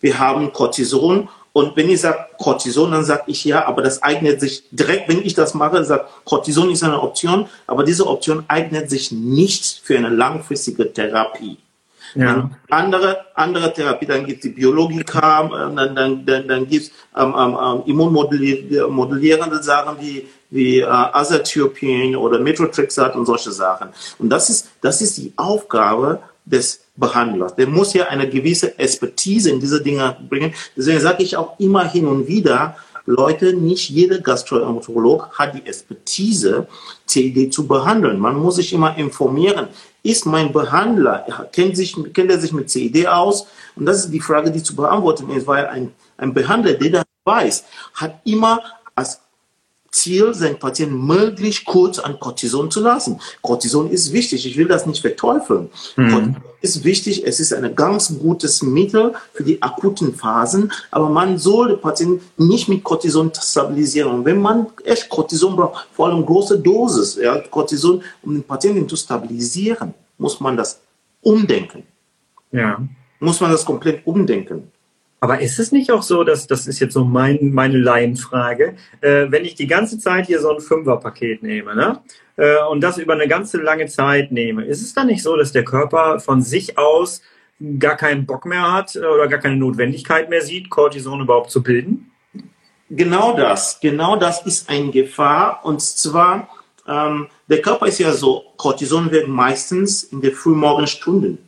wir 0.00 0.18
haben 0.18 0.52
Cortison 0.52 1.28
und 1.58 1.76
wenn 1.76 1.90
ich 1.90 2.00
sage 2.02 2.26
Cortison, 2.38 2.92
dann 2.92 3.04
sage 3.04 3.24
ich 3.26 3.44
ja, 3.44 3.66
aber 3.66 3.82
das 3.82 4.00
eignet 4.00 4.38
sich 4.38 4.62
direkt, 4.70 5.08
wenn 5.08 5.24
ich 5.24 5.34
das 5.34 5.54
mache, 5.54 5.84
sage 5.84 6.04
Cortison 6.24 6.70
ist 6.70 6.84
eine 6.84 7.02
Option, 7.02 7.46
aber 7.66 7.82
diese 7.82 8.06
Option 8.06 8.44
eignet 8.46 8.88
sich 8.88 9.10
nicht 9.10 9.80
für 9.82 9.96
eine 9.96 10.08
langfristige 10.08 10.92
Therapie. 10.92 11.58
Ja. 12.14 12.48
Andere, 12.70 13.26
andere 13.34 13.72
Therapie, 13.72 14.06
dann 14.06 14.24
gibt 14.24 14.38
es 14.38 14.42
die 14.42 14.54
Biologika, 14.54 15.46
äh, 15.46 15.74
dann, 15.74 15.96
dann, 15.96 16.24
dann, 16.24 16.46
dann 16.46 16.68
gibt 16.68 16.84
es 16.84 16.92
ähm, 17.16 17.34
ähm, 17.36 17.58
ähm 17.60 17.82
immunmodellierende 17.86 19.60
Sachen 19.60 20.00
wie, 20.00 20.28
wie 20.50 20.78
äh, 20.78 20.86
Azathioprine 20.86 22.16
oder 22.16 22.38
Methotrexat 22.38 23.16
und 23.16 23.26
solche 23.26 23.50
Sachen. 23.50 23.88
Und 24.20 24.30
das 24.30 24.48
ist, 24.48 24.68
das 24.80 25.02
ist 25.02 25.18
die 25.18 25.32
Aufgabe 25.36 26.20
des 26.50 26.80
Behandlers. 26.96 27.54
Der 27.54 27.66
muss 27.66 27.94
ja 27.94 28.06
eine 28.06 28.28
gewisse 28.28 28.78
Expertise 28.78 29.50
in 29.50 29.60
diese 29.60 29.82
Dinge 29.82 30.16
bringen. 30.28 30.54
Deswegen 30.76 31.00
sage 31.00 31.22
ich 31.22 31.36
auch 31.36 31.58
immer 31.58 31.84
hin 31.84 32.06
und 32.06 32.26
wieder, 32.26 32.76
Leute, 33.06 33.54
nicht 33.54 33.88
jeder 33.88 34.18
Gastroenterolog 34.18 35.30
hat 35.38 35.54
die 35.54 35.66
Expertise, 35.66 36.66
CID 37.06 37.54
zu 37.54 37.66
behandeln. 37.66 38.18
Man 38.18 38.36
muss 38.36 38.56
sich 38.56 38.72
immer 38.72 38.98
informieren. 38.98 39.68
Ist 40.02 40.26
mein 40.26 40.52
Behandler, 40.52 41.24
kennt, 41.52 41.76
sich, 41.76 41.96
kennt 42.12 42.30
er 42.30 42.38
sich 42.38 42.52
mit 42.52 42.68
CID 42.68 43.06
aus? 43.06 43.46
Und 43.76 43.86
das 43.86 44.04
ist 44.04 44.12
die 44.12 44.20
Frage, 44.20 44.50
die 44.50 44.62
zu 44.62 44.76
beantworten 44.76 45.30
ist, 45.30 45.46
weil 45.46 45.66
ein, 45.66 45.92
ein 46.18 46.34
Behandler, 46.34 46.74
der 46.74 46.90
das 46.90 47.04
weiß, 47.24 47.64
hat 47.94 48.20
immer 48.24 48.60
als 48.94 49.20
Ziel, 49.90 50.34
seinen 50.34 50.58
Patienten 50.58 51.06
möglichst 51.06 51.64
kurz 51.64 51.98
an 51.98 52.20
Cortison 52.20 52.70
zu 52.70 52.80
lassen. 52.80 53.20
Cortison 53.42 53.90
ist 53.90 54.12
wichtig, 54.12 54.46
ich 54.46 54.56
will 54.56 54.68
das 54.68 54.86
nicht 54.86 55.00
verteufeln. 55.00 55.70
Mhm. 55.96 56.10
Cortison 56.10 56.36
ist 56.60 56.84
wichtig, 56.84 57.24
es 57.26 57.40
ist 57.40 57.52
ein 57.52 57.74
ganz 57.74 58.18
gutes 58.18 58.62
Mittel 58.62 59.14
für 59.32 59.44
die 59.44 59.62
akuten 59.62 60.14
Phasen, 60.14 60.72
aber 60.90 61.08
man 61.08 61.38
soll 61.38 61.68
den 61.68 61.80
Patienten 61.80 62.20
nicht 62.36 62.68
mit 62.68 62.82
Cortison 62.82 63.30
stabilisieren. 63.34 64.12
Und 64.12 64.24
wenn 64.24 64.40
man 64.40 64.66
echt 64.84 65.08
Cortison 65.08 65.56
braucht, 65.56 65.86
vor 65.92 66.08
allem 66.08 66.24
große 66.24 66.58
Dosis, 66.58 67.16
ja, 67.16 67.38
Cortison, 67.38 68.02
um 68.22 68.34
den 68.34 68.42
Patienten 68.42 68.88
zu 68.88 68.96
stabilisieren, 68.96 69.94
muss 70.18 70.40
man 70.40 70.56
das 70.56 70.80
umdenken. 71.22 71.84
Ja. 72.50 72.80
Muss 73.20 73.40
man 73.40 73.50
das 73.50 73.64
komplett 73.64 74.06
umdenken. 74.06 74.70
Aber 75.20 75.40
ist 75.40 75.58
es 75.58 75.72
nicht 75.72 75.90
auch 75.90 76.02
so, 76.02 76.22
dass 76.22 76.46
das 76.46 76.66
ist 76.66 76.78
jetzt 76.78 76.94
so 76.94 77.04
mein, 77.04 77.50
meine 77.52 77.78
Laienfrage, 77.78 78.76
äh, 79.00 79.26
wenn 79.30 79.44
ich 79.44 79.56
die 79.56 79.66
ganze 79.66 79.98
Zeit 79.98 80.26
hier 80.26 80.40
so 80.40 80.50
ein 80.54 80.60
Fünferpaket 80.60 81.42
nehme, 81.42 81.74
ne? 81.74 82.00
Äh, 82.36 82.62
und 82.70 82.80
das 82.82 82.98
über 82.98 83.14
eine 83.14 83.26
ganze 83.26 83.58
lange 83.58 83.86
Zeit 83.86 84.30
nehme, 84.30 84.64
ist 84.64 84.80
es 84.80 84.94
dann 84.94 85.08
nicht 85.08 85.24
so, 85.24 85.36
dass 85.36 85.50
der 85.50 85.64
Körper 85.64 86.20
von 86.20 86.40
sich 86.40 86.78
aus 86.78 87.20
gar 87.80 87.96
keinen 87.96 88.26
Bock 88.26 88.46
mehr 88.46 88.72
hat 88.72 88.94
äh, 88.94 89.00
oder 89.00 89.26
gar 89.26 89.40
keine 89.40 89.56
Notwendigkeit 89.56 90.30
mehr 90.30 90.42
sieht, 90.42 90.70
Cortison 90.70 91.20
überhaupt 91.20 91.50
zu 91.50 91.64
bilden? 91.64 92.12
Genau 92.88 93.36
das, 93.36 93.80
genau 93.80 94.16
das 94.16 94.46
ist 94.46 94.70
eine 94.70 94.90
Gefahr. 94.90 95.60
Und 95.64 95.82
zwar, 95.82 96.48
ähm, 96.86 97.26
der 97.48 97.60
Körper 97.60 97.86
ist 97.86 97.98
ja 97.98 98.12
so, 98.12 98.44
Cortison 98.56 99.10
wird 99.10 99.26
meistens 99.26 100.04
in 100.04 100.20
den 100.20 100.32
Frühmorgenstunden 100.32 101.47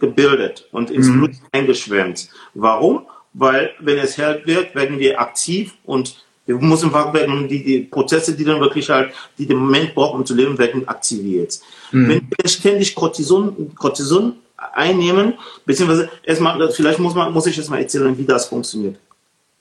gebildet 0.00 0.68
und 0.72 0.90
ins 0.90 1.08
mhm. 1.08 1.18
Blut 1.18 1.30
eingeschwemmt. 1.52 2.28
Warum? 2.54 3.06
Weil 3.32 3.70
wenn 3.80 3.98
es 3.98 4.18
hell 4.18 4.42
wird, 4.44 4.74
werden 4.74 4.98
wir 4.98 5.20
aktiv 5.20 5.74
und 5.84 6.24
wir 6.46 6.56
müssen 6.56 6.92
wach 6.92 7.14
werden 7.14 7.46
die, 7.46 7.62
die 7.62 7.80
Prozesse, 7.80 8.34
die 8.34 8.44
dann 8.44 8.60
wirklich 8.60 8.90
halt, 8.90 9.12
die 9.38 9.46
den 9.46 9.58
Moment 9.58 9.94
brauchen, 9.94 10.20
um 10.20 10.26
zu 10.26 10.34
leben, 10.34 10.58
werden 10.58 10.88
aktiviert. 10.88 11.60
Mhm. 11.92 12.08
Wenn 12.08 12.28
wir 12.28 12.48
ständig 12.48 12.94
Cortison, 12.94 13.72
Cortison 13.76 14.34
einnehmen, 14.56 15.34
beziehungsweise 15.64 16.10
erstmal, 16.24 16.70
vielleicht 16.72 16.98
muss 16.98 17.14
man, 17.14 17.32
muss 17.32 17.46
ich 17.46 17.56
jetzt 17.56 17.70
mal 17.70 17.80
erzählen, 17.80 18.16
wie 18.18 18.24
das 18.24 18.46
funktioniert. 18.46 18.96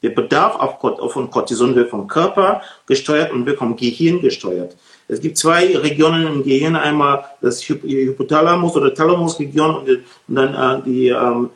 Der 0.01 0.09
Bedarf 0.09 0.79
von 1.11 1.29
Cortison 1.29 1.75
wird 1.75 1.89
vom 1.89 2.07
Körper 2.07 2.61
gesteuert 2.87 3.31
und 3.33 3.45
wird 3.45 3.59
vom 3.59 3.75
Gehirn 3.75 4.21
gesteuert. 4.21 4.75
Es 5.09 5.19
gibt 5.19 5.37
zwei 5.37 5.75
Regionen 5.75 6.27
im 6.27 6.43
Gehirn, 6.43 6.75
einmal 6.75 7.25
das 7.41 7.61
Hypothalamus 7.67 8.75
oder 8.75 8.93
Thalamusregion 8.93 9.75
und, 9.75 9.89
und 9.89 10.35
dann 10.35 10.53
äh, 10.53 10.83
die 10.85 11.07
ähm, 11.09 11.49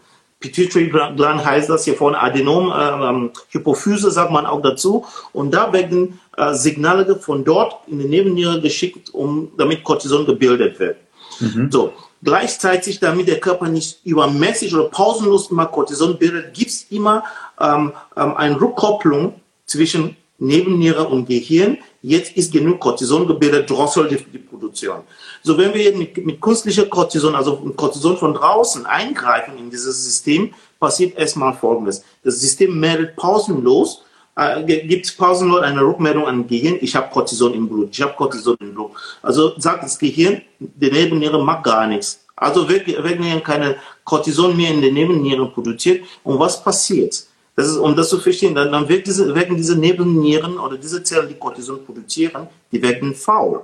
Pituitary 0.43 0.89
Gland 0.89 1.45
heißt 1.45 1.69
das 1.69 1.85
hier 1.85 1.95
vorne 1.95 2.19
Adenom, 2.19 2.69
äh, 2.69 3.09
ähm, 3.09 3.31
Hypophyse 3.51 4.11
sagt 4.11 4.29
man 4.31 4.45
auch 4.45 4.61
dazu. 4.61 5.05
Und 5.31 5.53
da 5.53 5.71
werden 5.71 6.19
äh, 6.35 6.53
Signale 6.53 7.15
von 7.15 7.45
dort 7.45 7.87
in 7.87 7.99
die 7.99 8.07
Nebenniere 8.09 8.59
geschickt, 8.59 9.13
um 9.13 9.51
damit 9.57 9.85
Cortison 9.85 10.25
gebildet 10.25 10.79
wird. 10.79 10.97
Mhm. 11.39 11.71
So, 11.71 11.93
gleichzeitig, 12.21 12.99
damit 12.99 13.29
der 13.29 13.39
Körper 13.39 13.69
nicht 13.69 13.99
übermäßig 14.03 14.75
oder 14.75 14.89
pausenlos 14.89 15.49
immer 15.49 15.67
Cortison 15.67 16.17
bildet, 16.17 16.53
gibt 16.53 16.71
es 16.71 16.87
immer 16.89 17.23
ähm, 17.61 17.93
ähm, 18.17 18.35
eine 18.35 18.59
Rückkopplung 18.59 19.35
zwischen 19.65 20.17
Nebenniere 20.39 21.07
und 21.07 21.25
Gehirn. 21.27 21.77
Jetzt 22.05 22.35
ist 22.35 22.51
genug 22.51 22.81
Cortison 22.81 23.25
gebildet, 23.25 23.69
drosselt 23.69 24.11
die, 24.11 24.17
die 24.17 24.37
Produktion. 24.37 25.03
So, 25.41 25.57
wenn 25.57 25.73
wir 25.73 25.95
mit, 25.95 26.17
mit 26.25 26.41
künstlicher 26.41 26.85
Cortison, 26.85 27.33
also 27.33 27.55
Cortison 27.77 28.17
von 28.17 28.33
draußen 28.33 28.85
eingreifen 28.85 29.57
in 29.57 29.69
dieses 29.69 30.03
System, 30.03 30.53
passiert 30.81 31.17
erstmal 31.17 31.53
Folgendes. 31.53 32.03
Das 32.21 32.41
System 32.41 32.77
meldet 32.77 33.15
pausenlos, 33.15 34.03
äh, 34.35 34.63
gibt 34.63 35.17
pausenlos 35.17 35.61
eine 35.61 35.81
Rückmeldung 35.81 36.27
an 36.27 36.45
Gehirn, 36.45 36.77
ich 36.81 36.93
habe 36.93 37.09
Cortison 37.09 37.53
im 37.53 37.69
Blut, 37.69 37.91
ich 37.93 38.01
habe 38.01 38.13
Cortison 38.17 38.57
im 38.59 38.73
Blut. 38.73 38.91
Also 39.21 39.57
sagt 39.57 39.83
das 39.83 39.97
Gehirn, 39.97 40.41
die 40.59 40.91
Nebenniere 40.91 41.41
macht 41.41 41.63
gar 41.63 41.87
nichts. 41.87 42.25
Also 42.35 42.67
werden 42.67 43.43
keine 43.43 43.77
Cortison 44.03 44.57
mehr 44.57 44.71
in 44.71 44.81
den 44.81 44.93
Nebennieren 44.93 45.53
produziert. 45.53 46.03
Und 46.25 46.37
was 46.37 46.61
passiert? 46.61 47.27
Das 47.55 47.67
ist, 47.67 47.77
um 47.77 47.95
das 47.95 48.09
zu 48.09 48.19
verstehen, 48.19 48.55
dann, 48.55 48.71
dann 48.71 48.89
wird 48.89 49.05
diese, 49.05 49.33
werden 49.35 49.55
diese 49.55 49.77
Nebennieren 49.77 50.57
oder 50.57 50.77
diese 50.77 51.03
Zellen, 51.03 51.27
die 51.27 51.35
Cortison 51.35 51.85
produzieren, 51.85 52.47
die 52.71 52.81
werden 52.81 53.13
faul. 53.13 53.61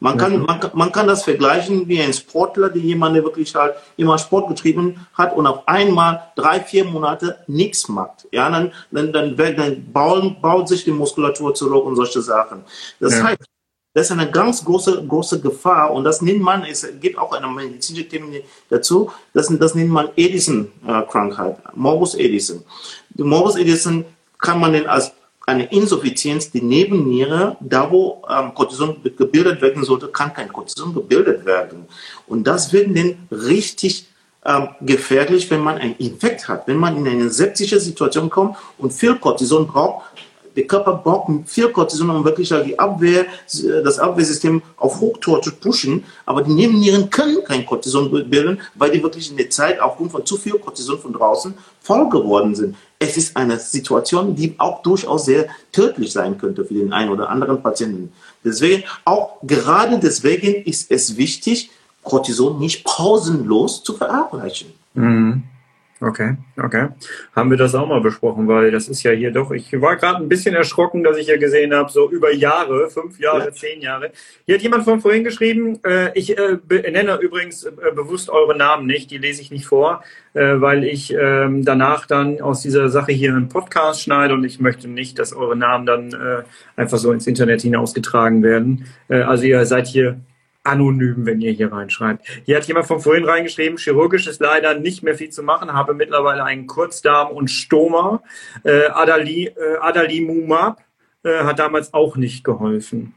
Man 0.00 0.18
kann, 0.18 0.40
mhm. 0.40 0.44
man, 0.44 0.60
man 0.74 0.92
kann 0.92 1.06
das 1.06 1.24
vergleichen 1.24 1.88
wie 1.88 2.00
ein 2.00 2.12
Sportler, 2.12 2.68
die 2.68 2.80
jemand, 2.80 3.16
der 3.16 3.24
wirklich 3.24 3.54
halt 3.54 3.74
immer 3.96 4.18
Sport 4.18 4.48
getrieben 4.48 5.06
hat 5.14 5.34
und 5.34 5.46
auf 5.46 5.66
einmal 5.66 6.30
drei, 6.36 6.60
vier 6.60 6.84
Monate 6.84 7.38
nichts 7.46 7.88
macht. 7.88 8.26
Ja, 8.30 8.50
dann, 8.50 8.72
dann, 8.90 9.12
dann, 9.12 9.36
dann 9.36 9.92
bauen, 9.92 10.36
baut 10.40 10.68
sich 10.68 10.84
die 10.84 10.90
Muskulatur 10.90 11.54
zurück 11.54 11.86
und 11.86 11.96
solche 11.96 12.20
Sachen. 12.20 12.64
Das 13.00 13.14
ja. 13.14 13.24
heißt, 13.24 13.44
das 13.94 14.06
ist 14.06 14.12
eine 14.12 14.28
ganz 14.28 14.64
große, 14.64 15.06
große 15.06 15.40
Gefahr 15.40 15.92
und 15.92 16.02
das 16.02 16.20
nennt 16.20 16.42
man, 16.42 16.64
es 16.64 16.84
gibt 17.00 17.16
auch 17.16 17.32
eine 17.32 17.46
medizinische 17.46 18.08
Termin 18.08 18.42
dazu, 18.68 19.12
das, 19.32 19.46
das 19.46 19.76
nennt 19.76 19.90
man 19.90 20.08
Edison-Krankheit, 20.16 21.58
Morbus 21.76 22.16
Edison. 22.16 22.64
Die 23.14 23.22
Morbus 23.22 23.56
Edison 23.56 24.04
kann 24.38 24.60
man 24.60 24.72
denn 24.72 24.86
als 24.86 25.12
eine 25.46 25.66
Insuffizienz, 25.66 26.50
die 26.50 26.62
Nebenniere, 26.62 27.56
da 27.60 27.90
wo 27.90 28.22
ähm, 28.30 28.54
Cortison 28.54 28.96
gebildet 29.02 29.60
werden 29.60 29.84
sollte, 29.84 30.08
kann 30.08 30.32
kein 30.32 30.52
Cortison 30.52 30.94
gebildet 30.94 31.44
werden. 31.44 31.86
Und 32.26 32.46
das 32.46 32.72
wird 32.72 32.96
dann 32.96 33.28
richtig 33.30 34.06
ähm, 34.44 34.68
gefährlich, 34.80 35.50
wenn 35.50 35.60
man 35.60 35.78
einen 35.78 35.96
Infekt 35.96 36.48
hat. 36.48 36.66
Wenn 36.66 36.78
man 36.78 36.96
in 36.96 37.06
eine 37.06 37.30
septische 37.30 37.78
Situation 37.78 38.30
kommt 38.30 38.56
und 38.78 38.92
viel 38.92 39.16
Cortison 39.16 39.66
braucht, 39.66 40.06
der 40.56 40.66
Körper 40.66 40.94
braucht 40.94 41.30
viel 41.48 41.68
Cortison, 41.68 42.10
um 42.10 42.24
wirklich 42.24 42.48
die 42.48 42.78
Abwehr, 42.78 43.26
das 43.82 43.98
Abwehrsystem 43.98 44.62
auf 44.76 45.00
Hochtor 45.00 45.42
zu 45.42 45.52
pushen. 45.52 46.04
Aber 46.26 46.42
die 46.42 46.52
Nebennieren 46.52 47.10
können 47.10 47.42
kein 47.44 47.66
Cortison 47.66 48.10
bilden, 48.10 48.60
weil 48.74 48.90
die 48.90 49.02
wirklich 49.02 49.30
in 49.30 49.36
der 49.36 49.50
Zeit 49.50 49.80
aufgrund 49.80 50.12
von 50.12 50.24
zu 50.24 50.36
viel 50.36 50.58
Cortison 50.58 50.98
von 50.98 51.12
draußen 51.12 51.54
voll 51.80 52.08
geworden 52.08 52.54
sind. 52.54 52.76
Es 52.98 53.16
ist 53.16 53.36
eine 53.36 53.58
Situation, 53.58 54.34
die 54.34 54.54
auch 54.58 54.82
durchaus 54.82 55.26
sehr 55.26 55.46
tödlich 55.72 56.12
sein 56.12 56.38
könnte 56.38 56.64
für 56.64 56.74
den 56.74 56.92
einen 56.92 57.10
oder 57.10 57.28
anderen 57.28 57.62
Patienten. 57.62 58.12
Deswegen, 58.44 58.84
auch 59.04 59.36
gerade 59.42 59.98
deswegen 59.98 60.64
ist 60.64 60.90
es 60.90 61.16
wichtig, 61.16 61.70
Cortison 62.02 62.58
nicht 62.58 62.84
pausenlos 62.84 63.82
zu 63.82 63.94
verabreichen. 63.94 64.72
Mhm. 64.94 65.42
Okay, 66.04 66.36
okay. 66.62 66.88
Haben 67.34 67.50
wir 67.50 67.56
das 67.56 67.74
auch 67.74 67.88
mal 67.88 68.02
besprochen, 68.02 68.46
weil 68.46 68.70
das 68.70 68.88
ist 68.88 69.02
ja 69.04 69.12
hier 69.12 69.30
doch, 69.30 69.52
ich 69.52 69.80
war 69.80 69.96
gerade 69.96 70.18
ein 70.18 70.28
bisschen 70.28 70.54
erschrocken, 70.54 71.02
dass 71.02 71.16
ich 71.16 71.28
ja 71.28 71.38
gesehen 71.38 71.72
habe, 71.72 71.90
so 71.90 72.10
über 72.10 72.30
Jahre, 72.30 72.90
fünf 72.90 73.18
Jahre, 73.18 73.46
ja. 73.46 73.52
zehn 73.52 73.80
Jahre. 73.80 74.10
Hier 74.44 74.56
hat 74.56 74.62
jemand 74.62 74.84
von 74.84 75.00
vorhin 75.00 75.24
geschrieben, 75.24 75.80
äh, 75.82 76.10
ich 76.12 76.36
äh, 76.36 76.58
nenne 76.68 77.18
übrigens 77.22 77.64
äh, 77.64 77.70
bewusst 77.94 78.28
eure 78.28 78.54
Namen 78.54 78.86
nicht, 78.86 79.10
die 79.10 79.16
lese 79.16 79.40
ich 79.40 79.50
nicht 79.50 79.64
vor, 79.64 80.04
äh, 80.34 80.60
weil 80.60 80.84
ich 80.84 81.14
ähm, 81.18 81.64
danach 81.64 82.06
dann 82.06 82.38
aus 82.42 82.60
dieser 82.60 82.90
Sache 82.90 83.12
hier 83.12 83.30
einen 83.30 83.48
Podcast 83.48 84.02
schneide 84.02 84.34
und 84.34 84.44
ich 84.44 84.60
möchte 84.60 84.88
nicht, 84.88 85.18
dass 85.18 85.32
eure 85.32 85.56
Namen 85.56 85.86
dann 85.86 86.12
äh, 86.12 86.42
einfach 86.76 86.98
so 86.98 87.12
ins 87.12 87.26
Internet 87.26 87.62
hinausgetragen 87.62 88.42
werden. 88.42 88.84
Äh, 89.08 89.22
also 89.22 89.44
ihr 89.44 89.64
seid 89.64 89.86
hier 89.86 90.20
anonym, 90.64 91.26
wenn 91.26 91.40
ihr 91.40 91.52
hier 91.52 91.72
reinschreibt. 91.72 92.26
Hier 92.44 92.56
hat 92.56 92.64
jemand 92.64 92.86
von 92.86 93.00
vorhin 93.00 93.24
reingeschrieben, 93.24 93.78
chirurgisch 93.78 94.26
ist 94.26 94.40
leider 94.40 94.74
nicht 94.74 95.02
mehr 95.02 95.14
viel 95.14 95.30
zu 95.30 95.42
machen, 95.42 95.72
habe 95.72 95.94
mittlerweile 95.94 96.44
einen 96.44 96.66
Kurzdarm 96.66 97.30
und 97.30 97.48
Stoma. 97.48 98.22
Äh, 98.64 98.86
Adali, 98.86 99.46
äh, 99.46 99.76
Adalimumab 99.80 100.82
äh, 101.22 101.44
hat 101.44 101.58
damals 101.58 101.92
auch 101.94 102.16
nicht 102.16 102.44
geholfen. 102.44 103.14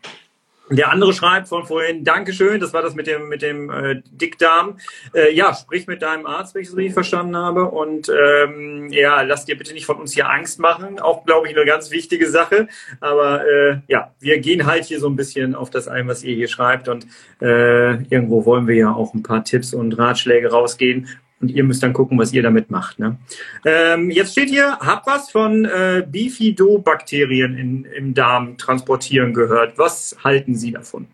Der 0.70 0.92
andere 0.92 1.14
schreibt 1.14 1.48
von 1.48 1.66
vorhin, 1.66 2.04
Dankeschön, 2.04 2.60
das 2.60 2.74
war 2.74 2.82
das 2.82 2.94
mit 2.94 3.08
dem, 3.08 3.30
mit 3.30 3.42
dem 3.42 3.70
äh, 3.70 4.02
Dickdarm. 4.12 4.78
Äh, 5.14 5.34
ja, 5.34 5.54
sprich 5.54 5.88
mit 5.88 6.02
deinem 6.02 6.26
Arzt, 6.26 6.56
wenn 6.56 6.62
ich 6.62 6.68
es 6.68 6.76
richtig 6.76 6.94
verstanden 6.94 7.38
habe. 7.38 7.70
Und 7.70 8.10
ähm, 8.10 8.90
ja, 8.92 9.22
lass 9.22 9.46
dir 9.46 9.58
bitte 9.58 9.74
nicht 9.74 9.86
von 9.86 9.96
uns 9.98 10.14
hier 10.14 10.30
Angst 10.30 10.60
machen. 10.60 11.00
Auch, 11.00 11.26
glaube 11.26 11.48
ich, 11.48 11.56
eine 11.56 11.66
ganz 11.66 11.92
wichtige 11.92 12.30
Sache. 12.30 12.68
Aber 13.00 13.48
äh, 13.48 13.78
ja, 13.88 14.12
wir 14.20 14.40
gehen 14.40 14.66
halt 14.66 14.84
hier 14.84 15.00
so 15.00 15.08
ein 15.08 15.16
bisschen 15.16 15.56
auf 15.56 15.70
das 15.70 15.88
ein, 15.88 16.08
was 16.08 16.24
ihr 16.24 16.36
hier 16.36 16.50
schreibt. 16.50 16.90
Und 16.90 17.08
äh, 17.42 18.04
irgendwo 18.10 18.46
wollen 18.46 18.68
wir 18.68 18.76
ja 18.76 18.94
auch 18.94 19.14
ein 19.14 19.24
paar 19.24 19.46
Tipps 19.46 19.74
und 19.74 19.98
Ratschläge 19.98 20.52
rausgehen. 20.52 21.08
Und 21.40 21.52
ihr 21.52 21.64
müsst 21.64 21.84
dann 21.84 21.94
gucken, 21.94 22.18
was 22.18 22.34
ihr 22.34 22.42
damit 22.42 22.72
macht. 22.72 22.98
Ne? 22.98 23.18
Ähm, 23.64 24.10
jetzt 24.10 24.32
steht 24.32 24.50
hier, 24.50 24.80
hab 24.80 25.06
was 25.06 25.30
von 25.30 25.66
äh, 25.66 26.06
Bifidobakterien 26.10 27.56
in, 27.56 27.86
im 27.86 28.14
Darm 28.16 28.58
transportieren 28.58 29.34
gehört. 29.34 29.78
Was 29.78 30.18
halten 30.24 30.56
Sie 30.56 30.72
davon? 30.72 31.08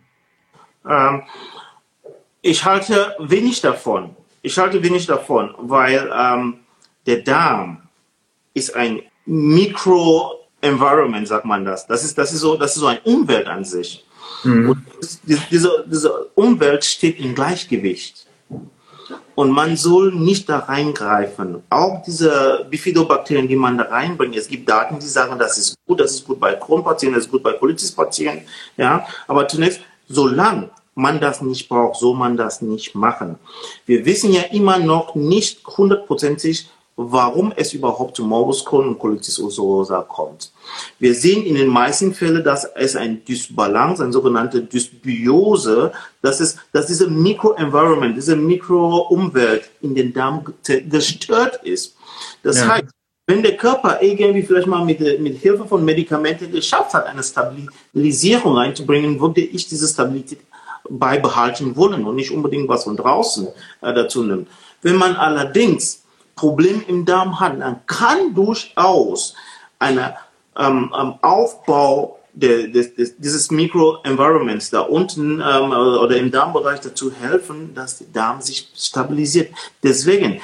Ähm, 0.90 1.24
ich 2.42 2.64
halte 2.64 3.16
wenig 3.20 3.62
davon. 3.62 4.16
Ich 4.42 4.58
halte 4.58 4.82
wenig 4.84 5.06
davon, 5.06 5.54
weil 5.58 6.10
ähm, 6.18 6.60
der 7.06 7.22
Darm 7.22 7.82
ist 8.54 8.76
ein 8.76 9.02
Mikro-Environment, 9.26 11.28
sagt 11.28 11.46
man 11.46 11.66
das. 11.66 11.88
Das 11.88 12.04
ist, 12.04 12.18
das 12.18 12.34
ist, 12.34 12.42
so, 12.42 12.56
das 12.56 12.76
ist 12.76 12.82
so 12.82 12.88
eine 12.88 13.02
Umwelt 13.02 13.48
an 13.48 13.64
sich. 13.64 14.06
Mhm. 14.44 14.70
Und 14.70 14.80
diese, 15.24 15.86
diese 15.88 16.12
Umwelt 16.36 16.84
steht 16.84 17.20
im 17.20 17.36
Gleichgewicht. 17.36 18.28
Und 19.36 19.52
man 19.52 19.76
soll 19.76 20.14
nicht 20.14 20.48
da 20.48 20.60
reingreifen. 20.60 21.64
Auch 21.70 22.04
diese 22.04 22.66
Bifidobakterien, 22.70 23.48
die 23.48 23.56
man 23.56 23.78
da 23.78 23.86
reinbringt. 23.86 24.36
Es 24.36 24.48
gibt 24.48 24.70
Daten, 24.70 25.00
die 25.00 25.06
sagen, 25.06 25.40
das 25.40 25.58
ist 25.58 25.76
gut, 25.88 26.00
das 26.00 26.12
ist 26.12 26.28
gut 26.28 26.40
bei 26.40 26.54
Crohn-Patienten, 26.54 27.16
das 27.16 27.26
ist 27.26 27.32
gut 27.32 27.42
bei 27.42 27.54
Colitis-Patienten. 27.54 28.46
Ja, 28.78 29.08
aber 29.28 29.48
zunächst, 29.48 29.82
solange 30.08 30.70
man 30.96 31.20
das 31.20 31.42
nicht 31.42 31.68
braucht, 31.68 32.00
soll 32.00 32.16
man 32.16 32.38
das 32.38 32.62
nicht 32.62 32.94
machen. 32.94 33.40
Wir 33.86 34.06
wissen 34.06 34.32
ja 34.32 34.44
immer 34.52 34.78
noch 34.78 35.16
nicht 35.16 35.66
hundertprozentig, 35.66 36.70
warum 36.96 37.52
es 37.56 37.74
überhaupt 37.74 38.16
zu 38.16 38.24
Morbus 38.24 38.64
Crohn 38.64 38.88
und 38.88 39.00
Colitis 39.00 39.40
ulcerosa 39.40 40.02
kommt. 40.02 40.52
Wir 41.00 41.16
sehen 41.16 41.44
in 41.46 41.56
den 41.56 41.68
meisten 41.68 42.14
Fällen, 42.14 42.44
dass 42.44 42.66
es 42.76 42.96
ein 42.96 43.24
Dysbalance, 43.26 44.04
eine 44.04 44.14
sogenannte 44.14 44.62
Dysbiose, 44.62 45.92
das 46.22 46.40
ist, 46.40 46.60
dass 46.72 46.88
diese 46.88 47.10
Mikroenvironment, 47.10 48.16
diese 48.16 48.36
Mikroumwelt 48.36 49.70
in 49.82 49.96
den 49.96 50.14
Darm 50.14 50.44
gestört 50.64 51.64
ist. 51.64 51.96
Das 52.44 52.60
ja. 52.60 52.68
heißt, 52.68 52.86
wenn 53.26 53.42
der 53.42 53.58
Körper 53.58 54.02
irgendwie 54.02 54.44
vielleicht 54.44 54.68
mal 54.68 54.84
mit, 54.84 55.00
mit 55.20 55.38
Hilfe 55.38 55.66
von 55.66 55.84
Medikamenten 55.84 56.52
geschafft 56.52 56.94
hat, 56.94 57.06
eine 57.08 57.24
Stabilisierung 57.24 58.58
einzubringen, 58.58 59.20
würde 59.20 59.42
ich 59.42 59.68
diese 59.68 59.88
Stabilität 59.88 60.40
beibehalten 60.90 61.76
wollen 61.76 62.06
und 62.06 62.16
nicht 62.16 62.32
unbedingt 62.32 62.68
was 62.68 62.84
von 62.84 62.98
draußen 62.98 63.48
äh, 63.82 63.94
dazu 63.94 64.24
nimmt. 64.24 64.50
Wenn 64.82 64.98
man 64.98 65.16
allerdings 65.16 66.03
Problem 66.36 66.84
im 66.88 67.06
Darm 67.06 67.40
hat, 67.40 67.60
dann 67.60 67.86
kann 67.86 68.34
durchaus 68.34 69.36
ein 69.80 69.98
ähm, 70.58 70.94
ähm, 70.98 71.14
Aufbau 71.22 72.20
der, 72.34 72.68
des, 72.68 72.96
des, 72.96 73.18
dieses 73.18 73.52
Mikroenvironments 73.52 74.72
da 74.72 74.82
unten 74.82 75.40
ähm, 75.40 75.72
oder 75.72 76.18
im 76.18 76.32
Darmbereich 76.32 76.80
dazu 76.80 77.12
helfen, 77.12 77.74
dass 77.76 78.00
der 78.00 78.08
Darm 78.08 78.42
sich 78.42 78.72
stabilisiert. 78.76 79.54
Deswegen, 79.84 80.42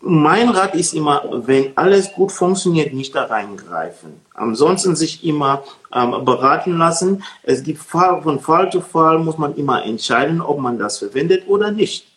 mein 0.00 0.50
Rat 0.50 0.74
ist 0.74 0.92
immer, 0.94 1.22
wenn 1.46 1.76
alles 1.76 2.12
gut 2.12 2.32
funktioniert, 2.32 2.92
nicht 2.92 3.14
da 3.14 3.24
reingreifen. 3.24 4.20
Ansonsten 4.34 4.94
sich 4.94 5.24
immer 5.24 5.62
ähm, 5.92 6.24
beraten 6.24 6.76
lassen. 6.76 7.22
Es 7.42 7.62
gibt 7.62 7.80
Fall, 7.80 8.22
von 8.22 8.40
Fall 8.40 8.70
zu 8.70 8.80
Fall 8.80 9.18
muss 9.18 9.38
man 9.38 9.54
immer 9.56 9.84
entscheiden, 9.84 10.40
ob 10.40 10.58
man 10.58 10.78
das 10.78 10.98
verwendet 10.98 11.44
oder 11.46 11.70
nicht. 11.70 12.07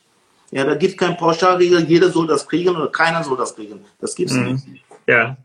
Ja, 0.51 0.65
da 0.65 0.75
gibt 0.75 0.93
es 0.93 0.97
kein 0.97 1.17
Pauschalregel, 1.17 1.85
jeder 1.85 2.09
soll 2.09 2.27
das 2.27 2.47
kriegen 2.47 2.75
oder 2.75 2.89
keiner 2.89 3.23
soll 3.23 3.37
das 3.37 3.55
kriegen. 3.55 3.85
Das 3.99 4.13
gibt 4.15 4.31
es 4.31 4.35
mhm. 4.35 4.53
nicht. 4.53 4.83
Ja, 5.07 5.37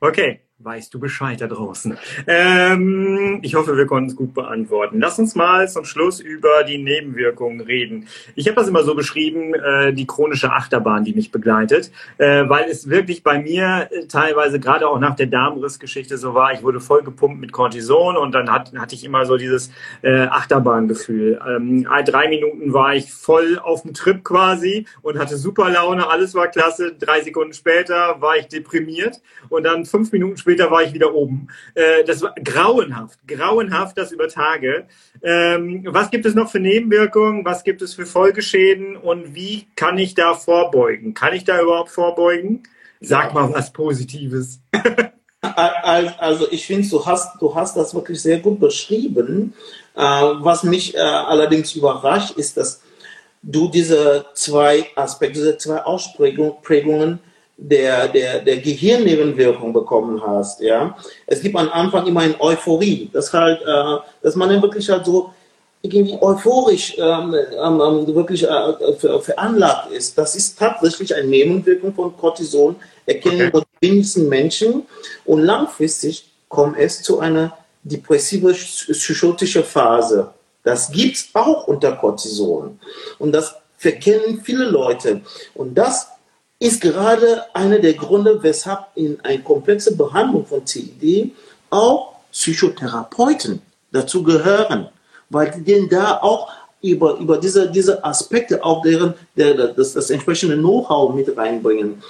okay. 0.00 0.40
Weißt 0.60 0.92
du 0.92 0.98
Bescheid 0.98 1.40
da 1.40 1.46
draußen. 1.46 1.96
Ähm, 2.26 3.38
ich 3.42 3.54
hoffe, 3.54 3.76
wir 3.76 3.86
konnten 3.86 4.10
es 4.10 4.16
gut 4.16 4.34
beantworten. 4.34 4.98
Lass 4.98 5.16
uns 5.20 5.36
mal 5.36 5.68
zum 5.68 5.84
Schluss 5.84 6.18
über 6.18 6.64
die 6.64 6.78
Nebenwirkungen 6.78 7.60
reden. 7.60 8.08
Ich 8.34 8.48
habe 8.48 8.56
das 8.56 8.66
immer 8.66 8.82
so 8.82 8.96
beschrieben, 8.96 9.54
äh, 9.54 9.92
die 9.92 10.04
chronische 10.04 10.50
Achterbahn, 10.50 11.04
die 11.04 11.14
mich 11.14 11.30
begleitet, 11.30 11.92
äh, 12.18 12.48
weil 12.48 12.68
es 12.68 12.90
wirklich 12.90 13.22
bei 13.22 13.38
mir 13.38 13.88
äh, 13.92 14.06
teilweise 14.06 14.58
gerade 14.58 14.88
auch 14.88 14.98
nach 14.98 15.14
der 15.14 15.26
Darmrissgeschichte 15.26 16.18
so 16.18 16.34
war, 16.34 16.52
ich 16.52 16.64
wurde 16.64 16.80
voll 16.80 17.04
gepumpt 17.04 17.40
mit 17.40 17.52
Cortison 17.52 18.16
und 18.16 18.34
dann 18.34 18.50
hat, 18.50 18.72
hatte 18.76 18.96
ich 18.96 19.04
immer 19.04 19.26
so 19.26 19.36
dieses 19.36 19.70
äh, 20.02 20.22
Achterbahngefühl. 20.22 21.40
Ähm, 21.48 21.86
drei 22.04 22.28
Minuten 22.28 22.72
war 22.72 22.96
ich 22.96 23.12
voll 23.12 23.60
auf 23.60 23.82
dem 23.82 23.94
Trip 23.94 24.24
quasi 24.24 24.86
und 25.02 25.20
hatte 25.20 25.36
super 25.36 25.70
Laune, 25.70 26.10
alles 26.10 26.34
war 26.34 26.48
klasse. 26.48 26.96
Drei 26.98 27.20
Sekunden 27.20 27.52
später 27.52 28.20
war 28.20 28.36
ich 28.36 28.48
deprimiert 28.48 29.20
und 29.50 29.62
dann 29.62 29.84
fünf 29.84 30.10
Minuten 30.10 30.36
später 30.36 30.47
später 30.48 30.70
war 30.70 30.82
ich 30.82 30.94
wieder 30.94 31.14
oben. 31.14 31.48
Äh, 31.74 32.04
das 32.04 32.22
war 32.22 32.34
grauenhaft, 32.42 33.18
grauenhaft, 33.28 33.98
das 33.98 34.12
über 34.12 34.28
Tage. 34.28 34.86
Ähm, 35.22 35.84
was 35.86 36.10
gibt 36.10 36.24
es 36.24 36.34
noch 36.34 36.50
für 36.50 36.58
Nebenwirkungen? 36.58 37.44
Was 37.44 37.64
gibt 37.64 37.82
es 37.82 37.92
für 37.92 38.06
Folgeschäden? 38.06 38.96
Und 38.96 39.34
wie 39.34 39.66
kann 39.76 39.98
ich 39.98 40.14
da 40.14 40.32
vorbeugen? 40.32 41.12
Kann 41.12 41.34
ich 41.34 41.44
da 41.44 41.60
überhaupt 41.60 41.90
vorbeugen? 41.90 42.62
Sag 43.00 43.34
mal 43.34 43.52
was 43.52 43.72
Positives. 43.72 44.60
Also 45.40 46.50
ich 46.50 46.66
finde, 46.66 46.88
du 46.88 47.06
hast, 47.06 47.40
du 47.40 47.54
hast 47.54 47.76
das 47.76 47.94
wirklich 47.94 48.20
sehr 48.20 48.40
gut 48.40 48.58
beschrieben. 48.58 49.54
Äh, 49.94 50.00
was 50.00 50.64
mich 50.64 50.96
äh, 50.96 50.98
allerdings 50.98 51.76
überrascht, 51.76 52.36
ist, 52.36 52.56
dass 52.56 52.82
du 53.42 53.68
diese 53.68 54.26
zwei 54.34 54.86
Aspekte, 54.96 55.38
diese 55.38 55.56
zwei 55.56 55.82
Ausprägungen 55.82 57.20
der, 57.60 58.06
der, 58.06 58.38
der 58.38 58.58
Gehirnnebenwirkung 58.58 59.72
bekommen 59.72 60.22
hast, 60.24 60.60
ja. 60.60 60.96
Es 61.26 61.40
gibt 61.42 61.56
am 61.56 61.68
Anfang 61.70 62.06
immer 62.06 62.20
eine 62.20 62.40
Euphorie, 62.40 63.10
dass 63.12 63.32
halt, 63.32 63.60
äh, 63.62 63.96
dass 64.22 64.36
man 64.36 64.48
dann 64.48 64.62
wirklich 64.62 64.88
halt 64.88 65.04
so 65.04 65.30
irgendwie 65.82 66.16
euphorisch 66.20 66.96
ähm, 66.98 67.34
ähm, 67.34 67.80
ähm 67.80 68.14
wirklich 68.14 68.44
äh, 68.44 69.20
veranlagt 69.20 69.90
ist. 69.90 70.16
Das 70.16 70.36
ist 70.36 70.56
tatsächlich 70.56 71.14
eine 71.14 71.26
Nebenwirkung 71.26 71.92
von 71.94 72.16
Cortison, 72.16 72.76
erkennen 73.06 73.50
okay. 73.52 73.64
die 73.82 73.88
wenigsten 73.88 74.28
Menschen 74.28 74.86
und 75.24 75.42
langfristig 75.42 76.30
kommt 76.48 76.78
es 76.78 77.02
zu 77.02 77.18
einer 77.18 77.58
depressive 77.82 78.52
psychotische 78.52 79.64
Phase. 79.64 80.30
Das 80.62 80.90
gibt 80.90 81.16
es 81.16 81.28
auch 81.34 81.66
unter 81.66 81.92
Cortison 81.92 82.78
und 83.18 83.32
das 83.32 83.56
verkennen 83.76 84.42
viele 84.42 84.64
Leute 84.64 85.22
und 85.54 85.74
das 85.74 86.08
ist 86.60 86.80
gerade 86.80 87.44
einer 87.54 87.78
der 87.78 87.94
Gründe, 87.94 88.42
weshalb 88.42 88.86
in 88.94 89.18
eine 89.22 89.42
komplexe 89.42 89.96
Behandlung 89.96 90.44
von 90.44 90.66
CID 90.66 91.32
auch 91.70 92.14
Psychotherapeuten 92.32 93.62
dazu 93.92 94.22
gehören, 94.22 94.88
weil 95.30 95.50
die 95.50 95.62
denn 95.62 95.88
da 95.88 96.18
auch 96.20 96.50
über, 96.80 97.16
über 97.18 97.38
diese, 97.38 97.70
diese 97.70 98.04
Aspekte 98.04 98.62
auch 98.64 98.82
deren, 98.82 99.14
der, 99.36 99.54
das, 99.54 99.94
das 99.94 100.10
entsprechende 100.10 100.56
Know-how 100.56 101.14
mit 101.14 101.36
reinbringen. 101.36 102.02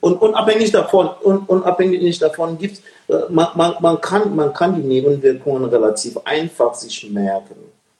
Und 0.00 0.20
unabhängig 0.20 0.70
davon, 0.70 1.10
un, 1.24 1.38
unabhängig 1.38 2.18
davon 2.18 2.56
gibt 2.56 2.82
äh, 3.08 3.14
man, 3.28 3.48
man, 3.54 3.74
man, 3.80 4.00
kann, 4.00 4.34
man 4.34 4.52
kann 4.52 4.76
die 4.76 4.86
Nebenwirkungen 4.86 5.64
relativ 5.64 6.18
einfach 6.24 6.74
sich 6.74 7.10
merken. 7.10 7.56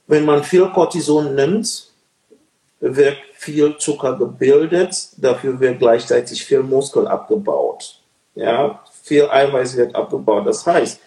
Wenn 0.07 0.25
man 0.25 0.43
viel 0.43 0.67
Cortison 0.69 1.35
nimmt, 1.35 1.87
wird 2.83 3.17
viel 3.33 3.77
Zucker 3.77 4.17
gebildet, 4.17 5.07
dafür 5.17 5.59
wird 5.59 5.79
gleichzeitig 5.79 6.43
viel 6.43 6.63
Muskel 6.63 7.07
abgebaut. 7.07 7.99
Ja, 8.35 8.81
viel 9.03 9.29
Eiweiß 9.29 9.77
wird 9.77 9.95
abgebaut. 9.95 10.45
Das 10.45 10.65
heißt, 10.65 10.99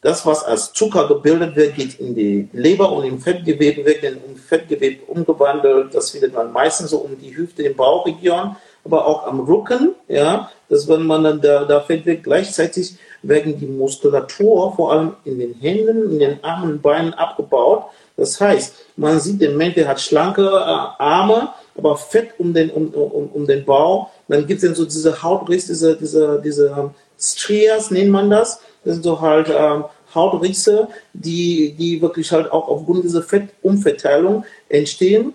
das, 0.00 0.24
was 0.24 0.44
als 0.44 0.72
Zucker 0.72 1.08
gebildet 1.08 1.56
wird, 1.56 1.74
geht 1.74 1.98
in 1.98 2.14
die 2.14 2.48
Leber 2.52 2.92
und 2.92 3.04
im 3.04 3.18
Fettgewebe, 3.18 3.84
wird 3.84 4.04
in 4.04 4.36
Fettgewebe 4.36 5.04
umgewandelt. 5.06 5.92
Das 5.92 6.10
findet 6.10 6.34
man 6.34 6.52
meistens 6.52 6.90
so 6.90 6.98
um 6.98 7.18
die 7.18 7.36
Hüfte 7.36 7.64
im 7.64 7.74
Bauchregion, 7.74 8.54
aber 8.84 9.04
auch 9.04 9.26
am 9.26 9.40
Rücken. 9.40 9.96
Ja, 10.06 10.52
das, 10.68 10.86
wenn 10.86 11.04
man 11.04 11.24
dann 11.24 11.40
da, 11.40 11.64
da 11.64 11.80
Fett 11.80 12.06
wird, 12.06 12.22
gleichzeitig 12.22 12.96
werden 13.22 13.58
die 13.58 13.66
Muskulatur 13.66 14.72
vor 14.76 14.92
allem 14.92 15.14
in 15.24 15.40
den 15.40 15.54
Händen, 15.54 16.12
in 16.12 16.20
den 16.20 16.44
Armen 16.44 16.80
Beinen 16.80 17.12
abgebaut. 17.14 17.86
Das 18.18 18.40
heißt, 18.40 18.74
man 18.96 19.20
sieht 19.20 19.40
den 19.40 19.56
Mensch, 19.56 19.76
der 19.76 19.86
hat 19.86 20.00
schlanke 20.00 20.42
äh, 20.42 21.02
Arme, 21.02 21.50
aber 21.76 21.96
Fett 21.96 22.30
um 22.38 22.52
den, 22.52 22.68
um, 22.70 22.88
um, 22.88 23.28
um 23.28 23.46
den 23.46 23.64
Bauch. 23.64 24.10
Dann 24.26 24.44
gibt 24.44 24.60
es 24.60 24.68
dann 24.68 24.74
so 24.74 24.84
diese 24.84 25.22
Hautrisse, 25.22 25.68
diese, 25.68 25.96
diese, 25.96 26.42
diese 26.44 26.72
um, 26.72 26.94
Strias 27.18 27.92
nennt 27.92 28.10
man 28.10 28.28
das. 28.28 28.60
Das 28.84 28.94
sind 28.94 29.04
so 29.04 29.20
halt 29.20 29.48
ähm, 29.56 29.84
Hautrisse, 30.12 30.88
die, 31.12 31.74
die 31.78 32.02
wirklich 32.02 32.32
halt 32.32 32.50
auch 32.50 32.66
aufgrund 32.66 33.04
dieser 33.04 33.22
Fettumverteilung 33.22 34.44
entstehen. 34.68 35.34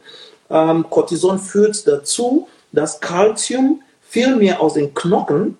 Ähm, 0.49 0.85
Cortison 0.89 1.39
führt 1.39 1.87
dazu, 1.87 2.49
dass 2.73 2.99
Calcium 2.99 3.81
viel 4.01 4.35
mehr 4.35 4.59
aus 4.59 4.73
den 4.73 4.93
Knochen 4.93 5.57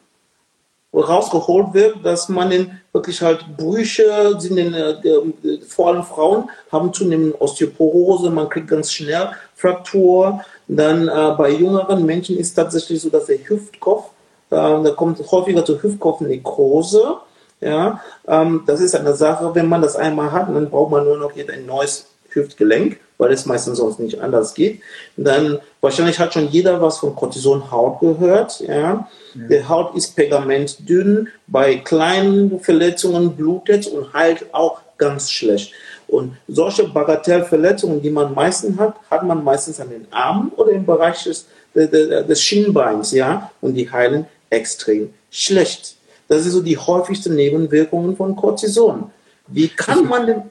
rausgeholt 0.93 1.73
wird, 1.73 2.05
dass 2.05 2.27
man 2.27 2.49
den 2.49 2.81
wirklich 2.93 3.21
halt 3.21 3.57
Brüche, 3.57 4.35
sind 4.39 4.55
den, 4.55 4.73
äh, 4.73 5.59
vor 5.67 5.89
allem 5.89 6.03
Frauen 6.03 6.49
haben 6.71 6.93
zunehmend 6.93 7.41
Osteoporose, 7.41 8.29
man 8.29 8.47
kriegt 8.47 8.67
ganz 8.67 8.91
schnell 8.91 9.31
Fraktur. 9.55 10.41
Dann 10.67 11.07
äh, 11.07 11.35
bei 11.37 11.49
jüngeren 11.49 12.05
Menschen 12.05 12.37
ist 12.37 12.53
tatsächlich 12.53 13.01
so, 13.01 13.09
dass 13.09 13.25
der 13.25 13.39
Hüftkopf, 13.39 14.05
äh, 14.51 14.55
da 14.55 14.91
kommt 14.95 15.19
häufiger 15.31 15.65
zur 15.65 15.81
Hüftkopfnekrose. 15.81 17.17
Ja, 17.59 18.01
ähm, 18.27 18.63
das 18.65 18.81
ist 18.81 18.93
eine 18.93 19.13
Sache, 19.13 19.55
wenn 19.55 19.69
man 19.69 19.81
das 19.81 19.95
einmal 19.95 20.31
hat, 20.31 20.49
dann 20.49 20.69
braucht 20.69 20.91
man 20.91 21.05
nur 21.05 21.17
noch 21.17 21.31
ein 21.35 21.65
neues 21.65 22.12
Hüftgelenk, 22.33 22.99
weil 23.17 23.31
es 23.31 23.45
meistens 23.45 23.77
sonst 23.77 23.99
nicht 23.99 24.19
anders 24.19 24.53
geht. 24.53 24.81
Dann 25.17 25.59
wahrscheinlich 25.81 26.19
hat 26.19 26.33
schon 26.33 26.49
jeder 26.49 26.81
was 26.81 26.99
von 26.99 27.15
Cortisonhaut 27.15 27.99
gehört. 27.99 28.59
Ja. 28.61 28.73
ja. 28.73 29.07
Die 29.35 29.67
Haut 29.67 29.95
ist 29.95 30.15
pergamentdünn, 30.15 31.29
bei 31.47 31.75
kleinen 31.75 32.59
Verletzungen 32.59 33.35
blutet 33.35 33.87
und 33.87 34.13
heilt 34.13 34.53
auch 34.53 34.81
ganz 34.97 35.31
schlecht. 35.31 35.73
Und 36.07 36.37
solche 36.47 36.87
Bagatellverletzungen, 36.87 38.01
die 38.01 38.09
man 38.09 38.33
meistens 38.33 38.77
hat, 38.77 38.95
hat 39.09 39.23
man 39.23 39.43
meistens 39.43 39.79
an 39.79 39.89
den 39.89 40.07
Armen 40.11 40.51
oder 40.55 40.71
im 40.71 40.85
Bereich 40.85 41.23
des, 41.23 41.47
des 41.73 42.41
Schienbeins, 42.41 43.11
ja, 43.11 43.51
und 43.61 43.73
die 43.73 43.89
heilen 43.89 44.25
extrem 44.49 45.13
schlecht. 45.31 45.95
Das 46.27 46.43
sind 46.43 46.51
so 46.51 46.61
die 46.61 46.77
häufigsten 46.77 47.35
Nebenwirkungen 47.35 48.15
von 48.15 48.35
Cortison. 48.35 49.11
Wie 49.47 49.67
kann 49.67 50.07
man 50.07 50.27
denn 50.27 50.41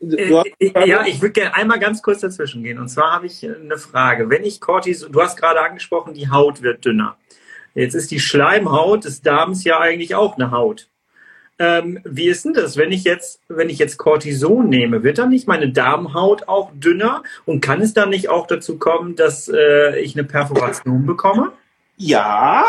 ja, 0.00 1.06
ich 1.06 1.20
würde 1.20 1.32
gerne 1.32 1.54
einmal 1.54 1.78
ganz 1.78 2.02
kurz 2.02 2.20
dazwischen 2.20 2.62
gehen. 2.62 2.78
Und 2.78 2.88
zwar 2.88 3.12
habe 3.12 3.26
ich 3.26 3.44
eine 3.44 3.76
Frage. 3.76 4.30
Wenn 4.30 4.44
ich 4.44 4.60
Cortison, 4.60 5.12
du 5.12 5.20
hast 5.20 5.36
gerade 5.36 5.60
angesprochen, 5.60 6.14
die 6.14 6.30
Haut 6.30 6.62
wird 6.62 6.84
dünner. 6.84 7.18
Jetzt 7.74 7.94
ist 7.94 8.10
die 8.10 8.20
Schleimhaut 8.20 9.04
des 9.04 9.22
Darms 9.22 9.64
ja 9.64 9.78
eigentlich 9.78 10.14
auch 10.14 10.36
eine 10.36 10.50
Haut. 10.50 10.88
Ähm, 11.58 12.00
wie 12.04 12.28
ist 12.28 12.46
denn 12.46 12.54
das, 12.54 12.78
wenn 12.78 12.90
ich 12.90 13.04
jetzt, 13.04 13.42
wenn 13.48 13.68
ich 13.68 13.78
jetzt 13.78 13.98
Cortison 13.98 14.70
nehme, 14.70 15.02
wird 15.02 15.18
dann 15.18 15.28
nicht 15.28 15.46
meine 15.46 15.70
Darmhaut 15.70 16.48
auch 16.48 16.70
dünner 16.74 17.22
und 17.44 17.60
kann 17.60 17.82
es 17.82 17.92
dann 17.92 18.08
nicht 18.08 18.30
auch 18.30 18.46
dazu 18.46 18.78
kommen, 18.78 19.14
dass 19.14 19.46
äh, 19.48 20.00
ich 20.00 20.16
eine 20.16 20.26
Perforation 20.26 21.04
bekomme? 21.04 21.52
Ja, 21.98 22.64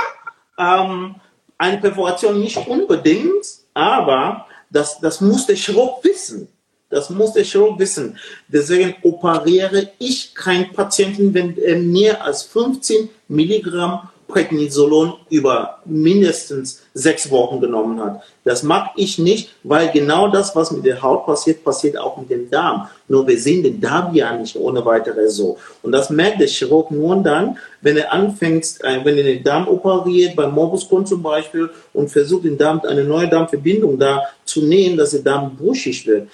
ähm, 0.59 1.15
eine 1.57 1.77
Perforation 1.77 2.41
nicht 2.41 2.57
unbedingt, 2.67 3.45
aber 3.73 4.45
das, 4.69 4.99
das 4.99 5.21
muss 5.21 5.45
der 5.45 5.55
Chirurg 5.55 6.03
wissen. 6.03 6.49
Das 6.91 7.09
muss 7.09 7.33
der 7.33 7.43
Chirurg 7.43 7.79
wissen. 7.79 8.17
Deswegen 8.47 8.95
operiere 9.01 9.89
ich 9.97 10.35
keinen 10.35 10.71
Patienten, 10.73 11.33
wenn 11.33 11.57
er 11.57 11.77
mehr 11.77 12.23
als 12.23 12.43
15 12.43 13.09
Milligramm 13.27 14.09
Prednisolon 14.31 15.13
über 15.29 15.79
mindestens 15.85 16.81
sechs 16.93 17.29
Wochen 17.29 17.59
genommen 17.59 17.99
hat. 17.99 18.21
Das 18.43 18.63
mag 18.63 18.91
ich 18.95 19.19
nicht, 19.19 19.49
weil 19.63 19.91
genau 19.91 20.29
das, 20.29 20.55
was 20.55 20.71
mit 20.71 20.85
der 20.85 21.01
Haut 21.01 21.25
passiert, 21.25 21.63
passiert 21.63 21.97
auch 21.97 22.17
mit 22.17 22.29
dem 22.29 22.49
Darm. 22.49 22.87
Nur 23.07 23.27
wir 23.27 23.37
sehen 23.37 23.63
den 23.63 23.81
Darm 23.81 24.15
ja 24.15 24.35
nicht 24.35 24.55
ohne 24.55 24.83
weiteres 24.85 25.35
so. 25.35 25.57
Und 25.83 25.91
das 25.91 26.09
merkt 26.09 26.39
der 26.39 26.47
Chirurg 26.47 26.91
nur 26.91 27.17
dann, 27.17 27.57
wenn 27.81 27.97
er 27.97 28.11
anfängt, 28.11 28.77
äh, 28.81 29.03
wenn 29.03 29.17
er 29.17 29.23
den 29.23 29.43
Darm 29.43 29.67
operiert, 29.67 30.35
beim 30.35 30.53
Morbus 30.53 30.87
zum 30.87 31.21
Beispiel, 31.21 31.69
und 31.93 32.09
versucht, 32.09 32.45
den 32.45 32.57
Darm, 32.57 32.81
eine 32.87 33.03
neue 33.03 33.27
Darmverbindung 33.27 33.99
da 33.99 34.23
zu 34.45 34.61
nähen, 34.61 34.97
dass 34.97 35.11
der 35.11 35.21
Darm 35.21 35.55
brüchig 35.57 36.07
wird. 36.07 36.29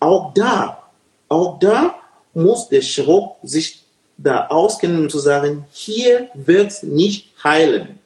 Auch 0.00 0.34
da, 0.34 0.82
auch 1.28 1.58
da 1.58 1.94
muss 2.34 2.68
der 2.68 2.82
Chirurg 2.82 3.36
sich 3.42 3.84
da 4.18 4.46
auskennen, 4.48 5.00
um 5.02 5.10
zu 5.10 5.18
sagen, 5.18 5.64
hier 5.72 6.28
wird 6.34 6.70
es 6.70 6.82
nicht 6.82 7.32
heilen. 7.42 7.98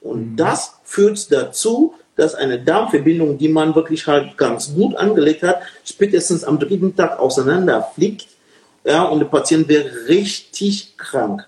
Und 0.00 0.32
mhm. 0.32 0.36
das 0.36 0.74
führt 0.84 1.30
dazu, 1.32 1.94
dass 2.16 2.34
eine 2.34 2.58
Darmverbindung, 2.58 3.38
die 3.38 3.48
man 3.48 3.74
wirklich 3.74 4.06
halt 4.06 4.36
ganz 4.36 4.74
gut 4.74 4.96
angelegt 4.96 5.42
hat, 5.42 5.60
spätestens 5.84 6.44
am 6.44 6.58
dritten 6.58 6.94
Tag 6.96 7.18
auseinanderfliegt. 7.18 8.26
Ja, 8.84 9.04
und 9.04 9.20
der 9.20 9.26
Patient 9.26 9.68
wäre 9.68 10.08
richtig 10.08 10.96
krank. 10.96 11.46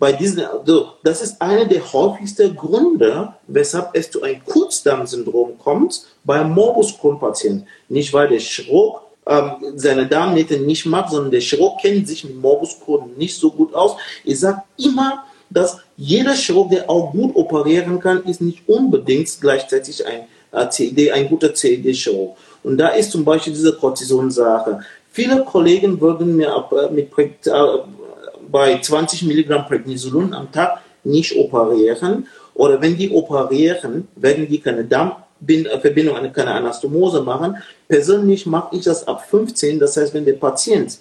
bei 0.00 0.12
diesen, 0.12 0.44
also 0.44 0.94
das 1.04 1.20
ist 1.20 1.40
einer 1.42 1.66
der 1.66 1.92
häufigsten 1.92 2.56
Gründe, 2.56 3.34
weshalb 3.46 3.90
es 3.92 4.10
zu 4.10 4.22
einem 4.22 4.42
Kurzdarmsyndrom 4.44 5.58
kommt 5.58 6.06
bei 6.24 6.42
Morbus 6.42 6.98
Crohn-Patienten. 6.98 7.66
Nicht, 7.88 8.12
weil 8.12 8.28
der 8.28 8.40
Chirurg 8.40 9.02
ähm, 9.30 9.52
seine 9.76 10.06
Darmnähte 10.06 10.58
nicht 10.58 10.86
macht, 10.86 11.10
sondern 11.10 11.30
der 11.30 11.40
Chirurg 11.40 11.80
kennt 11.80 12.08
sich 12.08 12.24
mit 12.24 12.36
Morbus 12.36 12.80
Crohn 12.84 13.12
nicht 13.16 13.36
so 13.36 13.52
gut 13.52 13.72
aus. 13.74 13.96
Ich 14.24 14.40
sage 14.40 14.62
immer, 14.76 15.24
dass 15.48 15.78
jeder 15.96 16.34
Chirurg, 16.34 16.70
der 16.70 16.90
auch 16.90 17.12
gut 17.12 17.36
operieren 17.36 18.00
kann, 18.00 18.24
ist 18.24 18.40
nicht 18.40 18.68
unbedingt 18.68 19.28
gleichzeitig 19.40 20.04
ein 20.04 20.26
CED, 20.70 21.12
ein 21.12 21.28
guter 21.28 21.54
CED-Chirurg. 21.54 22.36
Und 22.64 22.78
da 22.78 22.88
ist 22.88 23.12
zum 23.12 23.24
Beispiel 23.24 23.52
diese 23.52 23.72
Cortison-Sache. 23.74 24.80
Viele 25.12 25.44
Kollegen 25.44 26.00
würden 26.00 26.36
mir 26.36 26.48
äh, 26.72 26.92
mit 26.92 27.16
äh, 27.18 27.52
bei 28.50 28.80
20 28.80 29.22
Milligramm 29.22 29.66
Prednisolon 29.66 30.34
am 30.34 30.50
Tag 30.50 30.80
nicht 31.04 31.36
operieren. 31.36 32.26
Oder 32.54 32.82
wenn 32.82 32.96
die 32.96 33.10
operieren, 33.10 34.08
werden 34.16 34.48
die 34.48 34.60
keine 34.60 34.84
Darmverbindung, 35.40 36.32
keine 36.32 36.52
Anastomose 36.52 37.22
machen. 37.22 37.56
Persönlich 37.88 38.46
mache 38.46 38.76
ich 38.76 38.84
das 38.84 39.06
ab 39.06 39.28
15. 39.28 39.78
Das 39.78 39.96
heißt, 39.96 40.14
wenn 40.14 40.24
der 40.24 40.34
Patient 40.34 40.98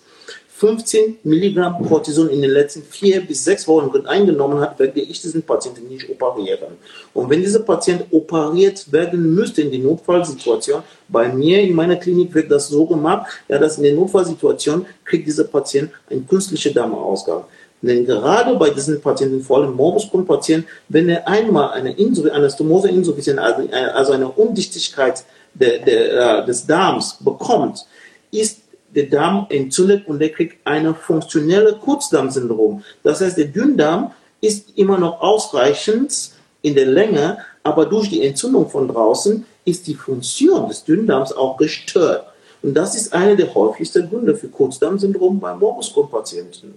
15 0.59 1.19
Milligramm 1.23 1.87
Cortison 1.87 2.29
in 2.29 2.41
den 2.41 2.51
letzten 2.51 2.83
vier 2.83 3.21
bis 3.21 3.45
sechs 3.45 3.65
Wochen 3.65 4.05
eingenommen 4.05 4.59
hat, 4.59 4.77
werde 4.77 4.99
ich 4.99 5.21
diesen 5.21 5.41
Patienten 5.41 5.87
nicht 5.87 6.09
operieren. 6.09 6.73
Und 7.13 7.29
wenn 7.29 7.39
dieser 7.41 7.61
Patient 7.61 8.03
operiert 8.11 8.91
werden 8.91 9.33
müsste 9.33 9.61
in 9.61 9.71
der 9.71 9.79
Notfallsituation, 9.79 10.83
bei 11.07 11.29
mir 11.29 11.61
in 11.61 11.73
meiner 11.73 11.95
Klinik 11.95 12.33
wird 12.33 12.51
das 12.51 12.67
so 12.67 12.85
gemacht, 12.85 13.31
ja, 13.47 13.57
dass 13.57 13.77
in 13.77 13.83
der 13.83 13.93
Notfallsituation 13.93 14.85
kriegt 15.05 15.27
dieser 15.27 15.45
Patient 15.45 15.91
einen 16.09 16.27
künstlichen 16.27 16.73
Darmausgang. 16.73 17.45
Denn 17.81 18.05
gerade 18.05 18.55
bei 18.55 18.69
diesen 18.71 19.01
Patienten, 19.01 19.41
vor 19.41 19.59
allem 19.59 19.73
Morbus 19.73 20.09
Crohn-Patienten, 20.09 20.67
wenn 20.89 21.07
er 21.09 21.27
einmal 21.27 21.71
eine 21.71 21.95
Anastomose-Insuffizienz, 21.95 23.39
also, 23.39 23.69
also 23.93 24.13
eine 24.13 24.27
Undichtigkeit 24.27 25.23
der, 25.53 25.79
der, 25.79 26.41
äh, 26.41 26.45
des 26.45 26.65
Darms 26.65 27.17
bekommt, 27.19 27.85
ist 28.31 28.59
der 28.93 29.05
Darm 29.05 29.45
entzündet 29.49 30.07
und 30.07 30.19
der 30.19 30.29
kriegt 30.29 30.65
eine 30.65 30.93
funktionelle 30.93 31.75
Kurzdarmsyndrom. 31.75 32.83
Das 33.03 33.21
heißt, 33.21 33.37
der 33.37 33.45
Dünndarm 33.45 34.11
ist 34.41 34.77
immer 34.77 34.97
noch 34.97 35.21
ausreichend 35.21 36.31
in 36.61 36.75
der 36.75 36.87
Länge, 36.87 37.37
aber 37.63 37.85
durch 37.85 38.09
die 38.09 38.25
Entzündung 38.25 38.69
von 38.69 38.87
draußen 38.87 39.45
ist 39.65 39.87
die 39.87 39.95
Funktion 39.95 40.67
des 40.67 40.83
Dünndarms 40.83 41.33
auch 41.33 41.57
gestört. 41.57 42.25
Und 42.61 42.73
das 42.73 42.95
ist 42.95 43.13
einer 43.13 43.35
der 43.35 43.53
häufigsten 43.53 44.09
Gründe 44.09 44.35
für 44.35 44.49
Kurzdarmsyndrom 44.49 45.39
bei 45.39 45.55
Morbus 45.55 45.93
Crohn-Patienten. 45.93 46.75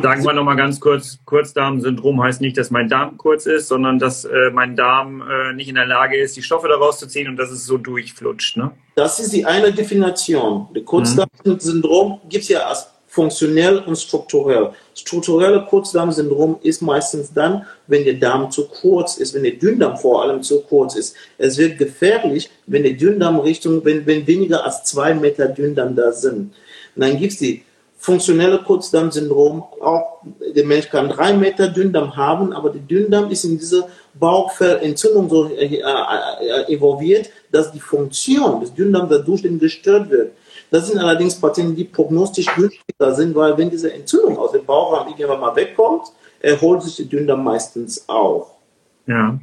Sagen 0.00 0.24
wir 0.24 0.32
nochmal 0.32 0.56
ganz 0.56 0.78
kurz, 0.78 1.18
Kurzdarmsyndrom 1.24 2.22
heißt 2.22 2.40
nicht, 2.40 2.56
dass 2.56 2.70
mein 2.70 2.88
Darm 2.88 3.16
kurz 3.16 3.46
ist, 3.46 3.66
sondern 3.66 3.98
dass 3.98 4.24
äh, 4.24 4.50
mein 4.52 4.76
Darm 4.76 5.22
äh, 5.22 5.52
nicht 5.54 5.68
in 5.68 5.74
der 5.74 5.86
Lage 5.86 6.16
ist, 6.16 6.36
die 6.36 6.42
Stoffe 6.42 6.68
daraus 6.68 6.98
zu 6.98 7.08
ziehen 7.08 7.28
und 7.28 7.36
dass 7.36 7.50
es 7.50 7.64
so 7.66 7.78
durchflutscht. 7.78 8.56
Ne? 8.56 8.70
Das 8.94 9.18
ist 9.18 9.32
die 9.32 9.44
eine 9.44 9.72
Definition. 9.72 10.68
Das 10.72 10.84
Kurzdarmsyndrom 10.84 12.20
gibt 12.28 12.44
es 12.44 12.48
ja 12.50 12.60
als 12.60 12.88
funktionell 13.08 13.78
und 13.78 13.96
strukturell. 13.96 14.70
Strukturelle 14.94 15.64
Kurzdarmsyndrom 15.64 16.58
ist 16.62 16.82
meistens 16.82 17.32
dann, 17.32 17.66
wenn 17.86 18.04
der 18.04 18.14
Darm 18.14 18.50
zu 18.50 18.68
kurz 18.68 19.16
ist, 19.16 19.34
wenn 19.34 19.42
der 19.42 19.52
Dünndarm 19.52 19.96
vor 19.96 20.22
allem 20.22 20.42
zu 20.42 20.60
kurz 20.60 20.94
ist. 20.94 21.16
Es 21.38 21.56
wird 21.56 21.78
gefährlich, 21.78 22.50
wenn 22.66 22.82
der 22.82 22.92
Dünndarmrichtung, 22.92 23.84
wenn, 23.84 24.06
wenn 24.06 24.26
weniger 24.26 24.64
als 24.64 24.84
zwei 24.84 25.14
Meter 25.14 25.48
Dünndarm 25.48 25.96
da 25.96 26.12
sind. 26.12 26.52
Und 26.94 27.02
dann 27.02 27.18
gibt 27.18 27.32
es 27.32 27.38
die 27.38 27.64
funktionelle 27.98 28.58
Kurzdarmsyndrom. 28.58 29.64
Auch 29.80 30.22
der 30.54 30.64
Mensch 30.64 30.88
kann 30.88 31.08
drei 31.08 31.32
Meter 31.32 31.68
Dünndarm 31.68 32.16
haben, 32.16 32.52
aber 32.52 32.70
der 32.70 32.82
Dünndarm 32.82 33.30
ist 33.30 33.44
in 33.44 33.58
diese 33.58 33.86
Bauchfellentzündung 34.14 35.28
so 35.28 35.48
äh, 35.48 35.66
äh, 35.66 35.80
äh, 35.80 36.72
involviert, 36.72 37.30
dass 37.50 37.72
die 37.72 37.80
Funktion 37.80 38.60
des 38.60 38.74
Dünndarms 38.74 39.10
dadurch 39.10 39.42
gestört 39.58 40.10
wird. 40.10 40.32
Das 40.70 40.86
sind 40.86 40.98
allerdings 40.98 41.40
Patienten, 41.40 41.74
die 41.74 41.84
prognostisch 41.84 42.46
günstiger 42.54 43.14
sind, 43.14 43.34
weil 43.34 43.56
wenn 43.56 43.70
diese 43.70 43.92
Entzündung 43.92 44.38
aus 44.38 44.52
dem 44.52 44.64
Bauchraum 44.64 45.08
irgendwann 45.08 45.40
mal 45.40 45.56
wegkommt, 45.56 46.12
erholt 46.40 46.82
sich 46.82 46.96
der 46.96 47.06
Dünndarm 47.06 47.42
meistens 47.42 48.08
auch. 48.08 48.50
Ja. 49.06 49.38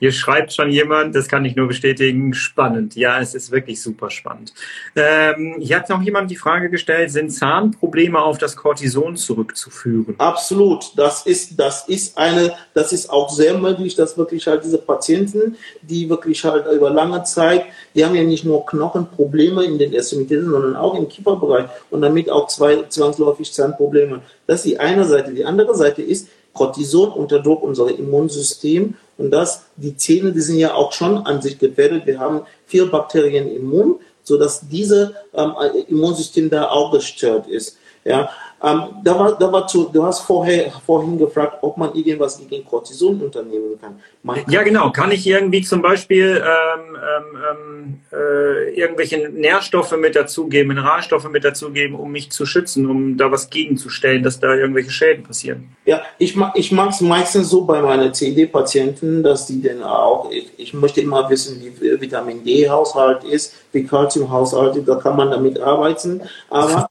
Hier 0.00 0.12
schreibt 0.12 0.52
schon 0.52 0.70
jemand, 0.70 1.14
das 1.14 1.28
kann 1.28 1.44
ich 1.44 1.56
nur 1.56 1.68
bestätigen, 1.68 2.32
spannend. 2.34 2.94
Ja, 2.94 3.20
es 3.20 3.34
ist 3.34 3.50
wirklich 3.50 3.82
super 3.82 4.10
spannend. 4.10 4.52
Ähm, 4.94 5.56
hier 5.58 5.76
hat 5.76 5.88
noch 5.88 6.02
jemand 6.02 6.30
die 6.30 6.36
Frage 6.36 6.70
gestellt, 6.70 7.10
sind 7.10 7.30
Zahnprobleme 7.30 8.20
auf 8.20 8.38
das 8.38 8.56
Cortison 8.56 9.16
zurückzuführen? 9.16 10.14
Absolut. 10.18 10.92
Das 10.96 11.26
ist, 11.26 11.58
das 11.58 11.88
ist 11.88 12.16
eine, 12.16 12.52
das 12.74 12.92
ist 12.92 13.10
auch 13.10 13.28
sehr 13.30 13.58
möglich, 13.58 13.96
dass 13.96 14.16
wirklich 14.16 14.46
halt 14.46 14.64
diese 14.64 14.78
Patienten, 14.78 15.56
die 15.82 16.08
wirklich 16.08 16.44
halt 16.44 16.66
über 16.72 16.90
lange 16.90 17.24
Zeit, 17.24 17.64
die 17.94 18.04
haben 18.04 18.14
ja 18.14 18.22
nicht 18.22 18.44
nur 18.44 18.64
Knochenprobleme 18.66 19.64
in 19.64 19.78
den 19.78 19.92
Extremitäten, 19.92 20.50
sondern 20.50 20.76
auch 20.76 20.94
im 20.94 21.08
Kieferbereich 21.08 21.66
und 21.90 22.02
damit 22.02 22.30
auch 22.30 22.46
zwei, 22.46 22.84
zwangsläufig 22.88 23.52
Zahnprobleme. 23.52 24.20
Das 24.46 24.60
ist 24.60 24.66
die 24.66 24.78
eine 24.78 25.04
Seite. 25.04 25.32
Die 25.32 25.44
andere 25.44 25.74
Seite 25.74 26.02
ist, 26.02 26.28
Cortison 26.52 27.12
unterdrückt 27.12 27.62
unser 27.62 27.88
Immunsystem 27.88 28.94
und 29.16 29.30
das, 29.30 29.64
die 29.76 29.96
Zähne, 29.96 30.32
die 30.32 30.40
sind 30.40 30.58
ja 30.58 30.74
auch 30.74 30.92
schon 30.92 31.18
an 31.18 31.42
sich 31.42 31.58
gefährdet. 31.58 32.06
Wir 32.06 32.18
haben 32.18 32.42
vier 32.66 32.90
Bakterien 32.90 33.48
im 33.48 33.66
Mund, 33.66 34.00
sodass 34.22 34.68
dieses 34.68 35.10
ähm, 35.34 35.52
Immunsystem 35.88 36.50
da 36.50 36.68
auch 36.68 36.92
gestört 36.92 37.46
ist. 37.48 37.78
Ja, 38.04 38.30
ähm, 38.60 38.82
da 39.04 39.16
war, 39.16 39.38
da 39.38 39.52
war 39.52 39.66
zu, 39.68 39.88
du 39.92 40.04
hast 40.04 40.22
vorher, 40.22 40.72
vorhin 40.84 41.16
gefragt, 41.16 41.58
ob 41.62 41.76
man 41.76 41.94
irgendwas 41.94 42.40
gegen 42.48 42.64
Cortison 42.64 43.20
unternehmen 43.20 43.78
kann. 43.80 44.00
kann 44.26 44.52
ja, 44.52 44.62
genau. 44.64 44.90
Kann 44.90 45.12
ich 45.12 45.24
irgendwie 45.24 45.62
zum 45.62 45.80
Beispiel 45.80 46.42
ähm, 46.44 46.96
ähm, 46.96 47.38
ähm, 47.50 48.00
äh, 48.12 48.74
irgendwelche 48.74 49.28
Nährstoffe 49.28 49.96
mit 49.96 50.16
dazugeben, 50.16 50.68
Mineralstoffe 50.68 51.28
mit 51.30 51.44
dazugeben, 51.44 51.94
um 51.94 52.10
mich 52.10 52.30
zu 52.30 52.46
schützen, 52.46 52.90
um 52.90 53.16
da 53.16 53.30
was 53.30 53.48
gegenzustellen, 53.48 54.24
dass 54.24 54.40
da 54.40 54.52
irgendwelche 54.54 54.90
Schäden 54.90 55.22
passieren? 55.22 55.68
Ja, 55.84 56.02
ich, 56.18 56.34
mag 56.34 56.52
ich 56.56 56.72
mag 56.72 56.90
es 56.90 57.00
meistens 57.00 57.50
so 57.50 57.64
bei 57.64 57.80
meinen 57.80 58.12
CD-Patienten, 58.12 59.22
dass 59.22 59.46
die 59.46 59.62
dann 59.62 59.84
auch, 59.84 60.32
ich, 60.32 60.50
ich 60.56 60.74
möchte 60.74 61.00
immer 61.00 61.30
wissen, 61.30 61.62
wie 61.62 62.00
Vitamin 62.00 62.42
D-Haushalt 62.42 63.22
ist, 63.22 63.54
wie 63.70 63.84
Calcium-Haushalt 63.84 64.76
ist, 64.76 64.88
da 64.88 64.96
kann 64.96 65.16
man 65.16 65.30
damit 65.30 65.60
arbeiten. 65.60 66.22
Aber 66.50 66.88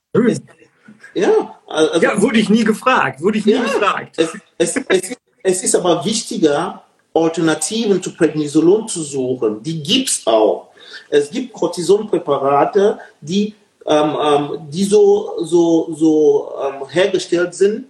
ja, 1.14 1.57
also, 1.68 2.02
ja, 2.02 2.22
wurde 2.22 2.40
ich 2.40 2.50
nie 2.50 2.64
gefragt. 2.64 3.22
Wurde 3.22 3.38
ich 3.38 3.46
nie 3.46 3.54
ja, 3.54 3.62
gefragt. 3.62 4.16
Es, 4.18 4.30
es, 4.58 4.76
es, 4.88 5.18
es, 5.44 5.64
ist 5.64 5.76
aber 5.76 6.04
wichtiger, 6.06 6.84
Alternativen 7.14 8.02
zu 8.02 8.14
Prednisolon 8.14 8.88
zu 8.88 9.02
suchen. 9.04 9.62
Die 9.64 9.82
gibt 9.82 10.10
es 10.10 10.26
auch. 10.26 10.70
Es 11.10 11.30
gibt 11.30 11.54
Cortisonpräparate, 11.54 13.00
die, 13.22 13.56
ähm, 13.86 14.18
ähm, 14.22 14.50
die 14.70 14.84
so, 14.84 15.34
so, 15.42 15.94
so 15.94 16.52
ähm, 16.62 16.88
hergestellt 16.90 17.54
sind, 17.54 17.86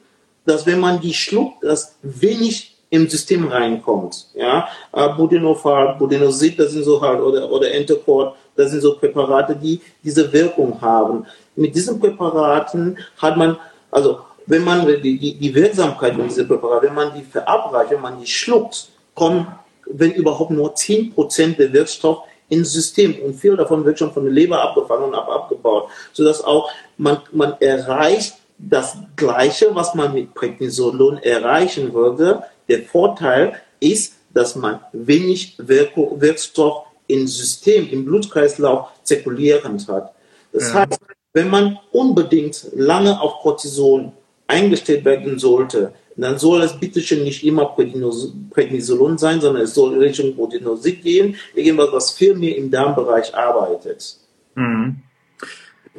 dass 0.46 0.66
wenn 0.66 0.80
man 0.80 1.00
die 1.00 1.14
schluckt, 1.14 1.64
dass 1.64 1.98
wenig 2.02 2.76
im 2.90 3.08
System 3.10 3.48
reinkommt. 3.48 4.28
Ja, 4.34 4.70
äh, 4.94 5.10
Budenofar, 5.10 5.98
Budenosid, 5.98 6.58
das 6.58 6.72
sind 6.72 6.84
so 6.84 7.02
halt, 7.02 7.20
oder, 7.20 7.52
oder 7.52 7.72
Entecort, 7.72 8.36
das 8.56 8.72
sind 8.72 8.82
so 8.82 8.96
Präparate, 8.96 9.56
die 9.56 9.82
diese 10.04 10.32
Wirkung 10.32 10.80
haben. 10.80 11.26
Mit 11.58 11.76
diesen 11.76 12.00
Präparaten 12.00 12.98
hat 13.18 13.36
man, 13.36 13.58
also 13.92 14.20
wenn 14.46 14.64
man 14.64 14.88
die, 14.88 15.18
die, 15.18 15.34
die 15.36 15.54
Wirksamkeit 15.54 16.16
von 16.16 16.28
diesen 16.28 16.48
Präparaten, 16.48 16.90
wenn 16.90 16.96
man 16.96 17.14
die 17.14 17.24
verabreicht, 17.24 17.92
wenn 17.92 18.02
man 18.02 18.20
die 18.20 18.28
schluckt, 18.28 18.90
kommen, 19.14 19.48
wenn 19.86 20.12
überhaupt 20.12 20.52
nur 20.52 20.74
10% 20.74 21.58
der 21.58 21.74
Wirkstoff 21.74 22.24
ins 22.50 22.72
System 22.72 23.16
und 23.24 23.36
viel 23.36 23.58
davon 23.58 23.84
wird 23.84 24.00
schon 24.00 24.14
von 24.14 24.24
der 24.24 24.34
Leber 24.34 24.62
abgefangen 24.62 25.06
und 25.06 25.16
ab, 25.16 25.30
abgebaut, 25.30 25.90
sodass 26.14 26.44
auch 26.44 26.70
man, 26.98 27.18
man 27.32 27.56
erreicht 27.60 28.36
das 28.58 28.98
Gleiche, 29.16 29.74
was 29.74 29.96
man 29.96 30.14
mit 30.14 30.34
Prednisolon 30.34 31.18
erreichen 31.18 31.94
würde. 31.94 32.44
Der 32.70 32.84
Vorteil 32.84 33.60
ist, 33.80 34.14
dass 34.34 34.56
man 34.56 34.80
wenig 34.94 35.56
Wirkstoff 35.58 36.86
im 37.08 37.28
System, 37.28 37.90
im 37.90 38.06
Blutkreislauf 38.06 38.90
zirkulierend 39.04 39.88
hat. 39.88 40.14
Das 40.54 40.70
ja. 40.70 40.86
heißt, 40.86 41.00
wenn 41.38 41.50
man 41.50 41.78
unbedingt 41.92 42.68
lange 42.76 43.22
auf 43.22 43.42
Cortison 43.44 44.12
eingestellt 44.48 45.06
werden 45.06 45.38
sollte, 45.38 45.94
dann 46.16 46.40
soll 46.40 46.64
es 46.64 46.80
bitte 46.80 47.00
schon 47.00 47.24
nicht 47.24 47.46
immer 47.46 47.76
Prednisolon 47.76 49.20
sein, 49.20 49.40
sondern 49.40 49.62
es 49.62 49.76
soll 49.76 50.00
Richtung 50.00 50.36
Protinosid 50.36 51.04
gehen, 51.04 51.36
irgendwas, 51.54 51.92
was 51.92 52.12
viel 52.12 52.34
mehr 52.36 52.58
im 52.58 52.72
Darmbereich 52.72 53.36
arbeitet. 53.36 54.18
Mhm. 54.56 54.96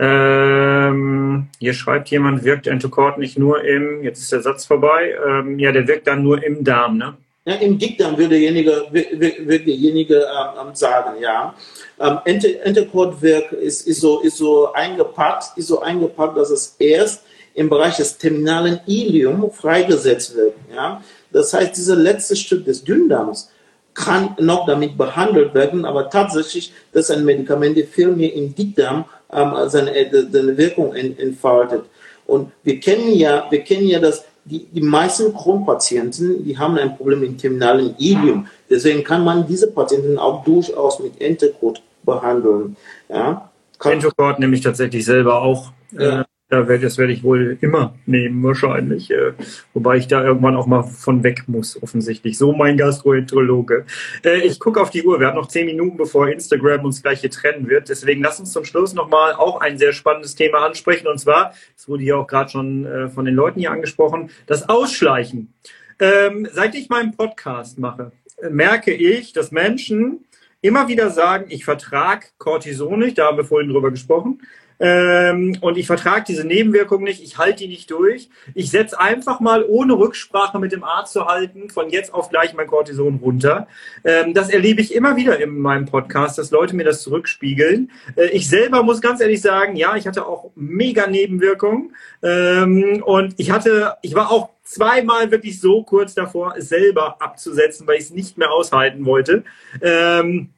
Ähm, 0.01 1.49
hier 1.61 1.72
schreibt 1.72 2.09
jemand, 2.11 2.43
wirkt 2.43 2.66
Entocort 2.66 3.18
nicht 3.18 3.39
nur 3.39 3.62
im, 3.62 4.03
jetzt 4.03 4.20
ist 4.20 4.32
der 4.32 4.43
Satz 4.43 4.66
vorbei, 4.66 5.14
ähm, 5.24 5.59
ja, 5.61 5.70
der 5.70 5.86
wirkt 5.86 6.09
dann 6.09 6.24
nur 6.24 6.43
im 6.43 6.64
Darm, 6.64 6.99
ne? 6.99 7.16
Ja, 7.49 7.55
Im 7.55 7.78
Dickdarm 7.78 8.18
würde 8.18 8.28
derjenige, 8.30 8.88
würde 8.92 9.64
derjenige 9.64 10.16
ähm, 10.16 10.74
sagen, 10.74 11.18
ja. 11.18 11.55
Ähm, 11.99 12.18
Ente, 12.26 12.61
Entecort 12.61 13.22
wirkt 13.22 13.55
ist, 13.55 13.86
ist, 13.86 14.03
so, 14.03 14.20
ist 14.20 14.36
so 14.36 14.70
eingepackt, 14.74 15.57
ist 15.57 15.68
so 15.68 15.80
eingepackt, 15.80 16.36
dass 16.36 16.51
es 16.51 16.76
erst 16.78 17.22
im 17.55 17.70
Bereich 17.70 17.96
des 17.96 18.18
terminalen 18.18 18.80
Ilium 18.86 19.51
freigesetzt 19.51 20.36
werden. 20.36 20.61
Ja? 20.74 21.03
Das 21.32 21.55
heißt, 21.55 21.74
dieses 21.74 21.96
letzte 21.96 22.36
Stück 22.36 22.66
des 22.66 22.84
Dünndarms 22.84 23.51
kann 23.94 24.36
noch 24.38 24.66
damit 24.66 24.99
behandelt 24.99 25.55
werden, 25.55 25.86
aber 25.86 26.11
tatsächlich, 26.11 26.70
dass 26.92 27.11
ein 27.11 27.24
Medikament 27.24 27.78
viel 27.88 28.09
mehr 28.09 28.34
im 28.34 28.55
Dickdarm 28.55 29.07
ähm, 29.32 29.55
seine, 29.68 29.96
äh, 29.96 30.26
seine 30.30 30.55
Wirkung 30.59 30.94
entfaltet. 30.94 31.84
Und 32.26 32.53
wir 32.62 32.78
kennen 32.78 33.14
ja, 33.14 33.46
wir 33.49 33.61
kennen 33.62 33.88
ja 33.88 34.01
das, 34.01 34.22
die, 34.49 34.66
die 34.66 34.80
meisten 34.80 35.34
Kronpatienten, 35.34 36.44
die 36.44 36.57
haben 36.59 36.78
ein 36.78 36.96
Problem 36.96 37.22
im 37.22 37.36
terminalen 37.36 37.94
Ilium. 37.99 38.46
Deswegen 38.68 39.05
kann 39.05 39.24
man 39.24 39.46
diese 39.46 39.70
Patienten 39.70 40.18
auch 40.18 40.44
durchaus 40.44 41.01
mit 41.01 41.20
Entecot 41.20 41.82
behandeln. 42.03 42.76
Ja? 43.09 43.51
Entecot 43.84 44.38
nehme 44.38 44.57
ich 44.57 44.62
tatsächlich 44.62 45.05
selber 45.05 45.42
auch. 45.42 45.72
Ja. 45.92 46.20
Äh, 46.20 46.24
da 46.49 46.66
werd, 46.66 46.82
das 46.82 46.96
werde 46.96 47.12
ich 47.12 47.22
wohl 47.22 47.59
immer 47.61 47.94
nehmen, 48.07 48.42
wahrscheinlich. 48.42 49.11
Äh, 49.11 49.32
wobei 49.74 49.99
ich 49.99 50.09
da 50.09 50.24
irgendwann 50.24 50.57
auch 50.57 50.66
mal 50.66 50.82
von 50.82 51.22
weg 51.22 51.44
muss, 51.46 51.80
offensichtlich. 51.82 52.38
So 52.38 52.53
mein 52.53 52.78
Gastroenterologe. 52.78 53.84
Äh, 54.24 54.38
ich 54.46 54.59
gucke 54.59 54.80
auf 54.80 54.90
die 54.90 55.05
Uhr. 55.05 55.20
Wir 55.20 55.26
haben 55.26 55.36
noch 55.36 55.49
zehn 55.49 55.66
Minuten, 55.66 55.99
bevor 55.99 56.28
Instagram 56.28 56.86
uns 56.86 57.03
gleich 57.03 57.20
hier 57.20 57.30
trennen 57.30 57.68
wird. 57.68 57.90
Deswegen 57.90 58.22
lass 58.22 58.40
uns 58.40 58.53
zum 58.53 58.64
Schluss 58.64 58.94
nochmal 58.94 59.34
auch 59.34 59.61
ein 59.61 59.76
sehr 59.76 59.92
spannendes 59.92 60.34
Thema 60.34 60.64
ansprechen. 60.64 61.07
Und 61.07 61.18
zwar, 61.18 61.53
es 61.76 61.86
wurde 61.86 62.03
hier 62.03 62.18
auch 62.18 62.26
gerade 62.26 62.51
schon 62.51 62.86
äh, 62.86 63.09
von 63.09 63.26
den 63.26 63.34
Leuten 63.34 63.61
hier 63.61 63.70
angesprochen, 63.70 64.30
das 64.46 64.68
Ausschleichen. 64.70 65.53
Ähm, 66.01 66.49
seit 66.51 66.74
ich 66.74 66.88
meinen 66.88 67.14
Podcast 67.14 67.78
mache, 67.78 68.12
merke 68.49 68.92
ich, 68.92 69.32
dass 69.32 69.51
Menschen 69.51 70.24
immer 70.62 70.88
wieder 70.88 71.11
sagen, 71.11 71.46
ich 71.51 71.64
vertrage 71.64 72.26
Cortison 72.38 72.99
nicht, 72.99 73.18
da 73.18 73.26
haben 73.26 73.36
wir 73.36 73.44
vorhin 73.44 73.68
drüber 73.68 73.90
gesprochen. 73.90 74.40
Ähm, 74.81 75.57
und 75.61 75.76
ich 75.76 75.87
vertrage 75.87 76.24
diese 76.29 76.47
Nebenwirkungen 76.47 77.05
nicht, 77.05 77.22
ich 77.22 77.39
halte 77.39 77.64
die 77.64 77.68
nicht 77.68 77.91
durch. 77.91 78.29
Ich 78.55 78.70
setze 78.70 78.99
einfach 78.99 79.41
mal 79.41 79.64
ohne 79.64 79.95
Rücksprache 79.95 80.59
mit 80.59 80.72
dem 80.72 80.85
Arzt 80.85 81.12
zu 81.12 81.26
halten, 81.26 81.70
von 81.70 81.91
jetzt 81.91 82.14
auf 82.14 82.31
gleich 82.31 82.55
mein 82.55 82.66
Cortison 82.66 83.16
runter. 83.16 83.66
Ähm, 84.05 84.35
das 84.35 84.51
erlebe 84.51 84.81
ich 84.81 84.95
immer 84.95 85.16
wieder 85.16 85.41
in 85.41 85.59
meinem 85.59 85.87
Podcast, 85.87 86.39
dass 86.39 86.51
Leute 86.51 86.76
mir 86.76 86.85
das 86.85 87.03
zurückspiegeln. 87.03 87.91
Äh, 88.16 88.26
ich 88.26 88.49
selber 88.49 88.83
muss 88.83 89.01
ganz 89.01 89.20
ehrlich 89.20 89.41
sagen, 89.41 89.76
ja, 89.76 89.97
ich 89.97 90.07
hatte 90.07 90.26
auch 90.26 90.51
mega 90.55 91.07
Nebenwirkungen. 91.07 91.95
Ähm, 92.22 93.03
und 93.05 93.35
ich 93.39 93.51
hatte, 93.51 93.97
ich 94.03 94.14
war 94.14 94.31
auch 94.31 94.51
zweimal 94.62 95.31
wirklich 95.31 95.61
so 95.61 95.83
kurz 95.83 96.14
davor, 96.14 96.55
es 96.57 96.68
selber 96.68 97.20
abzusetzen, 97.20 97.87
weil 97.87 97.97
ich 97.97 98.05
es 98.05 98.11
nicht 98.11 98.39
mehr 98.39 98.53
aushalten 98.53 99.07
wollte. 99.07 99.45
Ähm, 99.81 100.51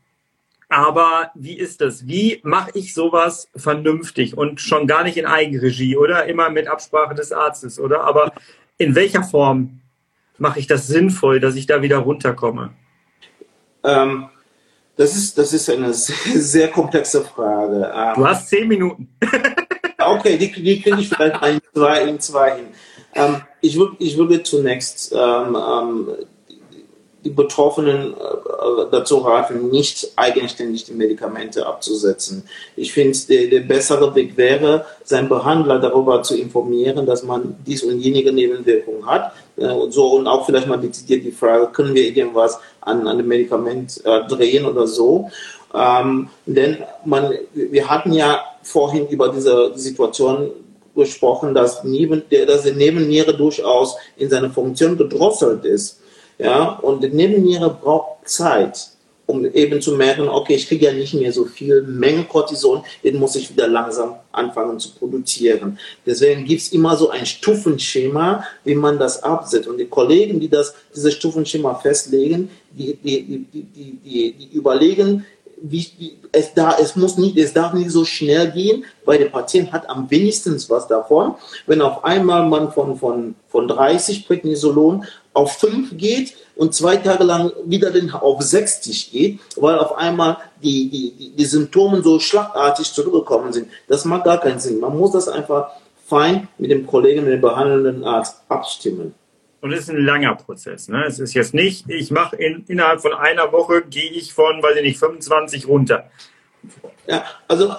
aber 0.71 1.33
wie 1.35 1.59
ist 1.59 1.81
das? 1.81 2.07
Wie 2.07 2.41
mache 2.45 2.71
ich 2.75 2.95
sowas 2.95 3.49
vernünftig 3.57 4.39
und 4.39 4.61
schon 4.61 4.87
gar 4.87 5.03
nicht 5.03 5.17
in 5.17 5.27
Eigenregie 5.27 5.97
oder 5.97 6.27
immer 6.27 6.49
mit 6.49 6.69
Absprache 6.69 7.15
des 7.15 7.33
Arztes, 7.33 7.81
oder? 7.81 8.05
Aber 8.05 8.33
in 8.79 8.95
welcher 8.95 9.25
Form 9.25 9.81
mache 10.39 10.61
ich 10.61 10.69
das 10.69 10.87
sinnvoll, 10.87 11.41
dass 11.41 11.57
ich 11.57 11.67
da 11.67 11.83
wieder 11.83 11.99
runterkomme? 11.99 12.71
Ähm, 13.83 14.29
das, 14.97 15.17
ist, 15.17 15.37
das 15.39 15.53
ist 15.53 15.69
eine 15.69 15.93
sehr, 15.93 16.41
sehr 16.41 16.69
komplexe 16.69 17.25
Frage. 17.25 17.93
Ähm, 17.93 18.15
du 18.15 18.27
hast 18.27 18.49
zehn 18.49 18.69
Minuten. 18.69 19.09
okay, 19.99 20.39
die, 20.39 20.53
die 20.53 20.81
kriege 20.81 21.01
ich 21.01 21.09
vielleicht 21.09 21.45
in 21.45 21.61
zwei, 21.75 22.03
in 22.05 22.21
zwei 22.21 22.57
hin. 22.57 22.67
Ähm, 23.17 23.43
ich, 23.61 23.77
würd, 23.77 23.97
ich 23.99 24.17
würde 24.17 24.41
zunächst 24.45 25.13
ähm, 25.13 25.57
ähm, 25.57 26.09
die 27.25 27.31
Betroffenen 27.31 28.15
äh, 28.15 28.91
dazu 28.91 29.19
raten, 29.19 29.71
nicht 29.71 30.13
eigenständig 30.17 30.85
die 30.85 30.93
Medikamente 30.93 31.67
abzusetzen. 31.67 32.45
Ich 32.77 32.93
finde, 32.93 33.19
der, 33.29 33.47
der, 33.49 33.61
bessere 33.61 34.15
Weg 34.15 34.37
wäre, 34.37 34.87
seinen 35.05 35.29
Behandler 35.29 35.79
darüber 35.79 36.23
zu 36.23 36.37
informieren, 36.37 37.07
dass 37.07 37.23
man 37.23 37.57
dies 37.67 37.83
und 37.83 38.01
jenige 38.01 38.33
Nebenwirkungen 38.33 39.07
hat. 39.07 39.33
Äh, 39.57 39.67
und 39.67 39.93
so 39.93 40.13
und 40.13 40.27
auch 40.27 40.47
vielleicht 40.47 40.67
mal 40.67 40.79
dezidiert 40.79 41.25
die 41.25 41.33
Frage, 41.33 41.69
können 41.69 41.95
wir 41.95 42.05
irgendwas 42.05 42.59
an, 42.81 43.07
an 43.07 43.19
dem 43.19 43.29
Medikament 43.29 44.01
äh, 44.05 44.27
drehen 44.27 44.65
oder 44.65 44.87
so. 44.87 45.31
Ähm, 45.75 46.29
denn 46.47 46.79
man, 47.05 47.33
wir 47.53 47.89
hatten 47.89 48.13
ja 48.13 48.41
vorhin 48.63 49.07
über 49.09 49.29
diese 49.29 49.73
Situation 49.77 50.51
gesprochen, 50.95 51.55
dass, 51.55 51.85
neben, 51.85 52.23
dass 52.47 52.63
die 52.63 52.73
Nebenniere 52.73 53.37
durchaus 53.37 53.97
in 54.17 54.29
seiner 54.29 54.51
Funktion 54.51 54.97
gedrosselt 54.97 55.65
ist. 55.65 56.01
Ja, 56.43 56.79
und 56.81 57.03
die 57.03 57.11
Nebenniere 57.11 57.69
braucht 57.69 58.27
Zeit, 58.29 58.89
um 59.27 59.45
eben 59.45 59.81
zu 59.83 59.93
merken, 59.93 60.27
okay, 60.29 60.55
ich 60.55 60.67
kriege 60.67 60.87
ja 60.87 60.93
nicht 60.93 61.13
mehr 61.13 61.33
so 61.33 61.45
viel 61.45 61.83
Menge 61.83 62.25
Cortison, 62.25 62.83
den 63.05 63.19
muss 63.19 63.37
ich 63.37 63.51
wieder 63.51 63.69
langsam 63.69 64.15
anfangen 64.33 64.79
zu 64.81 64.95
produzieren. 64.95 65.79
Deswegen 66.07 66.47
gibt 66.47 66.63
es 66.63 66.73
immer 66.73 66.97
so 66.97 67.11
ein 67.11 67.27
Stufenschema, 67.27 68.45
wie 68.65 68.75
man 68.75 68.99
das 68.99 69.23
absetzt. 69.23 69.69
Und 69.69 69.77
die 69.79 69.87
Kollegen, 69.87 70.41
die 70.41 70.49
das, 70.49 70.75
dieses 70.95 71.15
Stufenschema 71.15 71.75
festlegen, 71.75 72.51
die, 72.71 72.97
die, 72.97 73.47
die, 73.53 73.99
die, 74.03 74.33
die, 74.33 74.57
überlegen, 74.57 75.27
wie, 75.63 75.87
wie, 75.99 76.17
es, 76.33 76.55
da, 76.55 76.79
es, 76.81 76.97
muss 76.97 77.19
nicht, 77.19 77.37
es 77.37 77.53
darf 77.53 77.75
nicht 77.75 77.91
so 77.91 78.05
schnell 78.05 78.51
gehen, 78.51 78.85
weil 79.05 79.19
der 79.19 79.27
Patient 79.27 79.73
hat 79.73 79.89
am 79.91 80.11
wenigsten 80.11 80.57
was 80.69 80.89
davon. 80.89 81.35
Wenn 81.67 81.83
auf 81.83 82.03
einmal 82.03 82.49
man 82.49 82.73
von, 82.73 82.97
von, 82.97 83.35
von 83.49 83.69
30 83.69 84.27
Prednisolon 84.27 85.05
auf 85.33 85.59
5 85.59 85.97
geht 85.97 86.35
und 86.57 86.75
zwei 86.75 86.97
Tage 86.97 87.25
lang 87.25 87.53
wieder 87.65 87.93
auf 88.23 88.43
60 88.43 89.13
geht, 89.13 89.39
weil 89.57 89.79
auf 89.79 89.97
einmal 89.97 90.39
die, 90.63 90.91
die, 90.91 91.33
die, 91.37 91.45
Symptome 91.45 92.03
so 92.03 92.19
schlagartig 92.19 92.93
zurückgekommen 92.93 93.53
sind. 93.53 93.69
Das 93.89 94.05
macht 94.05 94.25
gar 94.25 94.41
keinen 94.41 94.59
Sinn. 94.59 94.81
Man 94.81 94.97
muss 94.97 95.13
das 95.13 95.29
einfach 95.29 95.71
fein 96.07 96.49
mit 96.59 96.71
dem 96.71 96.87
Kollegen, 96.87 97.25
mit 97.25 97.33
dem 97.33 97.41
behandelnden 97.41 98.05
Arzt 98.05 98.43
abstimmen. 98.49 99.15
Und 99.61 99.73
es 99.73 99.81
ist 99.81 99.91
ein 99.91 100.05
langer 100.05 100.35
Prozess. 100.37 100.89
Ne? 100.89 101.05
Es 101.07 101.19
ist 101.19 101.35
jetzt 101.35 101.55
nicht, 101.55 101.89
ich 101.89 102.11
mache 102.11 102.37
in, 102.37 102.65
innerhalb 102.67 103.01
von 103.01 103.13
einer 103.13 103.53
Woche, 103.53 103.83
gehe 103.83 104.11
ich 104.11 104.33
von, 104.33 104.63
weiß 104.63 104.77
ich 104.77 104.83
nicht, 104.83 104.99
25 104.99 105.69
runter. 105.69 106.11
Ja, 107.07 107.25
also 107.49 107.75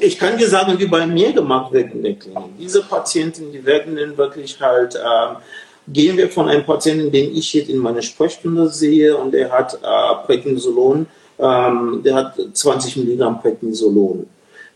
ich 0.00 0.18
kann 0.18 0.38
dir 0.38 0.48
sagen, 0.48 0.78
wie 0.78 0.86
bei 0.86 1.06
mir 1.06 1.32
gemacht 1.32 1.72
wird 1.72 1.92
in 1.92 2.02
der 2.02 2.14
Klinik. 2.14 2.50
Diese 2.58 2.82
Patienten, 2.82 3.52
die 3.52 3.64
werden 3.64 3.96
dann 3.96 4.16
wirklich 4.16 4.60
halt, 4.60 4.94
äh, 4.94 4.98
gehen 5.88 6.16
wir 6.16 6.28
von 6.28 6.48
einem 6.48 6.64
Patienten, 6.64 7.10
den 7.10 7.34
ich 7.36 7.52
jetzt 7.54 7.70
in 7.70 7.78
meiner 7.78 8.02
Sprechstunde 8.02 8.68
sehe 8.68 9.16
und 9.16 9.32
der 9.32 9.50
hat 9.50 9.74
äh, 9.74 10.26
Prednisolon, 10.26 11.06
ähm, 11.38 12.02
der 12.04 12.14
hat 12.14 12.40
20 12.52 12.98
Milligramm 12.98 13.40
Prednisolon. 13.40 14.26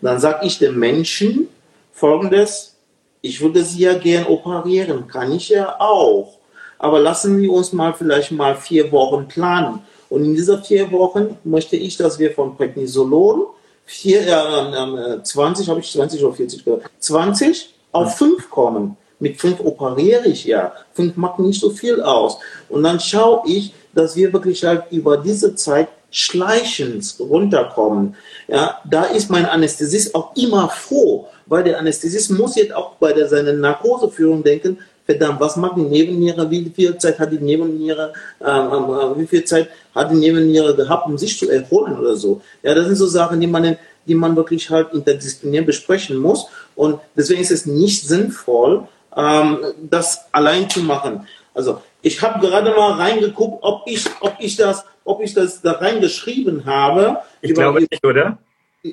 Dann 0.00 0.20
sage 0.20 0.46
ich 0.46 0.59
dem 0.59 0.78
Menschen 0.78 1.48
folgendes, 1.92 2.74
ich 3.22 3.40
würde 3.40 3.62
sie 3.64 3.80
ja 3.80 3.94
gern 3.94 4.26
operieren, 4.26 5.07
kann 5.09 5.32
ich 5.32 5.48
ja 5.48 5.76
auch 5.78 6.36
aber 6.78 7.00
lassen 7.00 7.40
wir 7.40 7.52
uns 7.52 7.72
mal 7.72 7.92
vielleicht 7.94 8.32
mal 8.32 8.54
vier 8.57 8.90
Wochen 8.92 9.26
planen. 9.28 9.80
Und 10.09 10.24
in 10.24 10.34
dieser 10.34 10.62
vier 10.62 10.90
Wochen 10.92 11.36
möchte 11.44 11.76
ich, 11.76 11.96
dass 11.96 12.18
wir 12.18 12.32
von 12.32 12.57
Prednisolon 12.57 13.46
vier, 13.84 14.20
äh, 14.20 15.22
20, 15.22 15.68
habe 15.68 15.80
ich 15.80 15.90
20 15.90 16.24
oder 16.24 16.34
40 16.34 16.64
gehört, 16.64 16.82
20 16.98 17.74
auf 17.92 18.16
5 18.16 18.50
kommen. 18.50 18.96
Mit 19.19 19.41
5 19.41 19.61
operiere 19.61 20.27
ich 20.27 20.45
ja. 20.45 20.73
5 20.95 21.17
macht 21.17 21.39
nicht 21.39 21.61
so 21.61 21.71
viel 21.71 22.03
aus. 22.03 22.39
Und 22.69 22.83
dann 22.83 23.01
schaue 23.01 23.43
ich, 23.47 23.73
dass 23.95 24.17
wir 24.17 24.33
wirklich 24.33 24.62
halt 24.64 24.85
über 24.91 25.17
diese 25.17 25.55
Zeit 25.55 25.89
schleichend 26.11 27.17
runterkommen. 27.19 28.14
Ja, 28.49 28.79
da 28.89 29.05
ist 29.05 29.31
mein 29.31 29.47
Anästhesist 29.47 30.14
auch 30.14 30.37
immer 30.37 30.69
froh, 30.69 31.29
weil 31.47 31.64
der 31.64 31.79
Anästhesist 31.79 32.31
muss 32.31 32.57
jetzt 32.57 32.75
auch 32.75 32.95
bei 32.97 33.12
der, 33.12 33.29
seiner 33.29 33.53
Narkoseführung 33.53 34.43
denken, 34.43 34.79
verdammt, 35.05 35.41
was 35.41 35.57
macht 35.57 35.77
die 35.77 35.83
Nebenniere, 35.83 36.51
wie 36.51 36.71
viel 36.75 36.97
Zeit 36.99 37.19
hat 37.19 37.33
die 37.33 37.39
Nebenniere, 37.39 38.12
äh, 38.41 38.47
wie 38.47 39.27
viel 39.27 39.45
Zeit 39.45 39.69
hat 39.95 40.11
die 40.11 40.17
Nebenniere 40.17 40.75
gehabt, 40.75 41.07
um 41.07 41.17
sich 41.17 41.39
zu 41.39 41.49
erholen 41.49 41.99
oder 41.99 42.17
so. 42.17 42.41
Ja, 42.62 42.75
das 42.75 42.87
sind 42.87 42.97
so 42.97 43.07
Sachen, 43.07 43.41
die 43.41 43.47
man, 43.47 43.77
die 44.07 44.14
man 44.14 44.35
wirklich 44.37 44.69
halt 44.69 44.93
interdisziplinär 44.93 45.62
besprechen 45.62 46.17
muss. 46.17 46.47
Und 46.75 46.99
deswegen 47.17 47.41
ist 47.41 47.53
es 47.53 47.67
nicht 47.67 48.07
sinnvoll, 48.07 48.89
ähm, 49.17 49.59
das 49.83 50.27
allein 50.33 50.69
zu 50.69 50.81
machen. 50.81 51.27
Also 51.55 51.83
ich 52.03 52.21
habe 52.23 52.47
gerade 52.47 52.71
mal 52.71 52.93
reingeguckt, 52.93 53.62
ob 53.62 53.83
ich, 53.87 54.05
ob 54.21 54.37
ich 54.39 54.57
das, 54.57 54.85
ob 55.05 55.23
ich 55.23 55.35
das 55.35 55.62
da 55.62 55.73
reingeschrieben 55.73 56.64
habe. 56.67 57.19
Ich 57.41 57.55
glaube 57.55 57.81
nicht, 57.81 58.05
oder? 58.05 58.39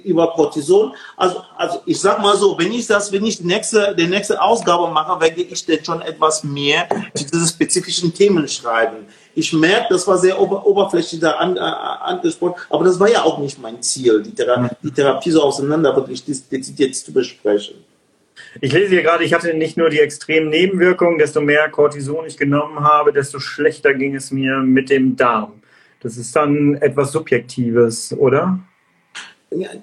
über 0.03 0.31
Cortison. 0.33 0.93
Also, 1.17 1.43
also 1.57 1.81
ich 1.85 1.99
sag 1.99 2.21
mal 2.21 2.35
so, 2.35 2.57
wenn 2.57 2.71
ich 2.71 2.87
das, 2.87 3.11
wenn 3.11 3.25
ich 3.25 3.37
die 3.37 3.45
nächste, 3.45 3.95
die 3.95 4.07
nächste 4.07 4.41
Ausgabe 4.41 4.87
mache, 4.91 5.19
werde 5.21 5.41
ich 5.41 5.65
dann 5.65 5.83
schon 5.83 6.01
etwas 6.01 6.43
mehr 6.43 6.87
zu 7.13 7.25
diesen 7.25 7.47
spezifischen 7.47 8.13
Themen 8.13 8.47
schreiben. 8.47 9.05
Ich 9.35 9.53
merke, 9.53 9.87
das 9.89 10.07
war 10.07 10.17
sehr 10.17 10.39
ober, 10.39 10.65
oberflächlich 10.65 11.21
da 11.21 11.31
an, 11.31 11.57
äh, 11.57 11.59
angesprochen, 11.59 12.55
aber 12.69 12.85
das 12.85 12.99
war 12.99 13.09
ja 13.09 13.23
auch 13.23 13.37
nicht 13.39 13.59
mein 13.59 13.81
Ziel, 13.81 14.21
die, 14.23 14.31
Thera 14.31 14.69
die 14.81 14.91
Therapie 14.91 15.31
so 15.31 15.41
auseinander 15.41 15.95
wirklich 15.95 16.23
dezidiert 16.25 16.95
zu 16.95 17.11
besprechen. 17.11 17.75
Ich 18.61 18.73
lese 18.73 18.89
hier 18.89 19.03
gerade, 19.03 19.23
ich 19.23 19.33
hatte 19.33 19.53
nicht 19.53 19.77
nur 19.77 19.89
die 19.89 19.99
extremen 19.99 20.49
Nebenwirkungen, 20.49 21.17
desto 21.17 21.41
mehr 21.41 21.69
Cortison 21.69 22.25
ich 22.25 22.37
genommen 22.37 22.79
habe, 22.79 23.13
desto 23.13 23.39
schlechter 23.39 23.93
ging 23.93 24.15
es 24.15 24.31
mir 24.31 24.57
mit 24.59 24.89
dem 24.89 25.15
Darm. 25.15 25.61
Das 26.01 26.17
ist 26.17 26.35
dann 26.35 26.75
etwas 26.75 27.11
Subjektives, 27.11 28.13
oder? 28.13 28.59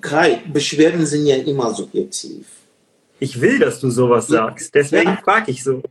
Kai, 0.00 0.42
Beschwerden 0.52 1.06
sind 1.06 1.26
ja 1.26 1.36
immer 1.36 1.72
subjektiv. 1.72 2.46
Ich 3.18 3.40
will, 3.40 3.58
dass 3.58 3.80
du 3.80 3.90
sowas 3.90 4.26
sagst. 4.26 4.74
Deswegen 4.74 5.10
ja. 5.10 5.20
frage 5.22 5.50
ich 5.50 5.62
so. 5.62 5.82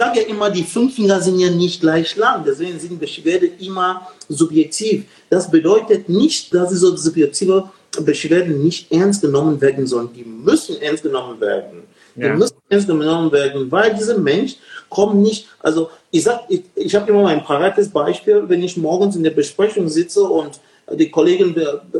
Ich 0.00 0.06
sage 0.06 0.20
ja 0.20 0.26
immer, 0.28 0.50
die 0.50 0.62
fünf 0.62 0.94
Finger 0.94 1.20
sind 1.20 1.38
ja 1.38 1.50
nicht 1.50 1.80
gleich 1.80 2.14
lang. 2.16 2.44
Deswegen 2.44 2.78
sind 2.78 3.00
Beschwerden 3.00 3.50
immer 3.58 4.08
subjektiv. 4.28 5.04
Das 5.28 5.50
bedeutet 5.50 6.08
nicht, 6.08 6.54
dass 6.54 6.70
diese 6.70 6.96
subjektive 6.96 7.70
Beschwerden 8.00 8.62
nicht 8.62 8.92
ernst 8.92 9.22
genommen 9.22 9.60
werden 9.60 9.86
sollen. 9.86 10.10
Die 10.14 10.24
müssen 10.24 10.80
ernst 10.80 11.02
genommen 11.02 11.40
werden. 11.40 11.82
Ja. 12.16 12.32
Die 12.32 12.38
müssen 12.38 12.56
ernst 12.68 12.86
genommen 12.86 13.32
werden, 13.32 13.70
weil 13.70 13.94
dieser 13.94 14.18
Mensch 14.18 14.56
kommt 14.88 15.16
nicht, 15.16 15.46
also 15.60 15.90
ich 16.10 16.24
sag, 16.24 16.44
ich, 16.48 16.62
ich 16.74 16.94
habe 16.94 17.10
immer 17.10 17.28
ein 17.28 17.44
parates 17.44 17.88
Beispiel, 17.90 18.44
wenn 18.48 18.62
ich 18.62 18.76
morgens 18.76 19.16
in 19.16 19.22
der 19.22 19.30
Besprechung 19.30 19.88
sitze 19.88 20.22
und 20.22 20.60
die 20.92 21.10
Kollegen 21.10 21.54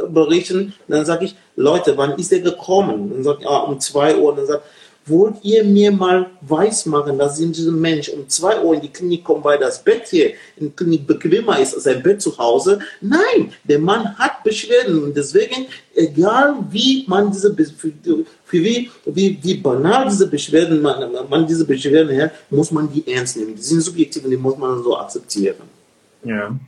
berichten, 0.09 0.75
dann 0.89 1.05
sage 1.05 1.27
ich, 1.27 1.37
Leute, 1.57 1.97
wann 1.97 2.19
ist 2.19 2.33
er 2.33 2.41
gekommen? 2.41 3.11
Dann 3.13 3.23
sagt 3.23 3.43
er, 3.43 3.69
um 3.69 3.79
zwei 3.81 4.17
Uhr. 4.17 4.35
Dann 4.35 4.47
sagt 4.47 4.65
wollt 5.09 5.37
ihr 5.43 5.65
mir 5.65 5.91
mal 5.93 6.31
weismachen, 6.41 7.19
dass 7.19 7.37
dieser 7.37 7.73
Mensch 7.73 8.09
um 8.09 8.29
zwei 8.29 8.63
Uhr 8.63 8.75
in 8.75 8.81
die 8.81 8.89
Klinik 8.89 9.25
kommt, 9.25 9.45
weil 9.45 9.59
das 9.59 9.83
Bett 9.83 10.09
hier 10.09 10.31
in 10.57 10.67
der 10.67 10.71
Klinik 10.71 11.07
bequemer 11.07 11.59
ist 11.59 11.75
als 11.75 11.85
sein 11.85 12.03
Bett 12.03 12.21
zu 12.21 12.37
Hause? 12.39 12.79
Nein, 13.01 13.53
der 13.65 13.79
Mann 13.79 14.19
hat 14.19 14.43
Beschwerden 14.45 15.03
und 15.03 15.17
deswegen, 15.17 15.67
egal 15.95 16.57
wie 16.71 17.05
man 17.07 17.31
diese, 17.31 17.57
wie, 17.57 18.91
wie, 19.05 19.39
wie 19.43 19.55
banal 19.55 20.09
diese 20.09 20.27
Beschwerden, 20.27 20.83
man, 20.83 21.11
man 21.29 21.47
diese 21.47 21.65
Beschwerden 21.65 22.21
hat, 22.21 22.33
muss 22.51 22.71
man 22.71 22.93
die 22.93 23.11
ernst 23.13 23.37
nehmen. 23.37 23.55
Die 23.55 23.63
sind 23.63 23.81
subjektiv 23.81 24.25
und 24.25 24.31
die 24.31 24.37
muss 24.37 24.57
man 24.57 24.83
so 24.83 24.97
akzeptieren. 24.97 25.57
Ja. 26.25 26.59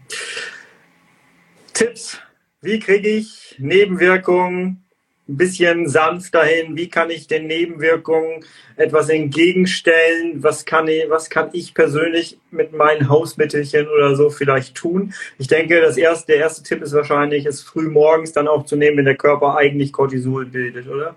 Tipps. 1.72 2.18
Wie 2.62 2.78
kriege 2.78 3.08
ich 3.08 3.54
Nebenwirkungen 3.58 4.84
ein 5.30 5.36
bisschen 5.36 5.88
sanfter 5.88 6.42
hin? 6.42 6.76
Wie 6.76 6.88
kann 6.88 7.10
ich 7.10 7.26
den 7.26 7.46
Nebenwirkungen 7.46 8.44
etwas 8.76 9.08
entgegenstellen? 9.08 10.42
Was 10.42 10.64
kann 10.64 10.88
ich, 10.88 11.08
was 11.08 11.30
kann 11.30 11.50
ich 11.52 11.72
persönlich 11.72 12.38
mit 12.50 12.72
meinen 12.72 13.08
Hausmittelchen 13.08 13.88
oder 13.88 14.16
so 14.16 14.30
vielleicht 14.30 14.74
tun? 14.74 15.14
Ich 15.38 15.46
denke, 15.46 15.80
das 15.80 15.96
erste, 15.96 16.32
der 16.32 16.36
erste 16.36 16.62
Tipp 16.62 16.82
ist 16.82 16.92
wahrscheinlich, 16.92 17.46
es 17.46 17.62
früh 17.62 17.88
morgens 17.88 18.32
dann 18.32 18.48
auch 18.48 18.64
zu 18.64 18.76
nehmen, 18.76 18.98
wenn 18.98 19.04
der 19.04 19.16
Körper 19.16 19.56
eigentlich 19.56 19.92
Cortisol 19.92 20.46
bildet, 20.46 20.88
oder? 20.88 21.14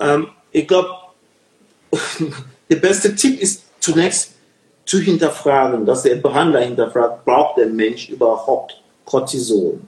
Ähm, 0.00 0.28
ich 0.50 0.66
glaube, 0.66 0.90
der 2.70 2.76
beste 2.76 3.14
Tipp 3.14 3.40
ist 3.40 3.64
zunächst 3.80 4.34
zu 4.84 4.98
hinterfragen, 4.98 5.86
dass 5.86 6.02
der 6.02 6.16
Behandler 6.16 6.60
hinterfragt, 6.60 7.24
braucht 7.24 7.58
der 7.58 7.66
Mensch 7.66 8.08
überhaupt 8.08 8.82
Cortisol? 9.04 9.80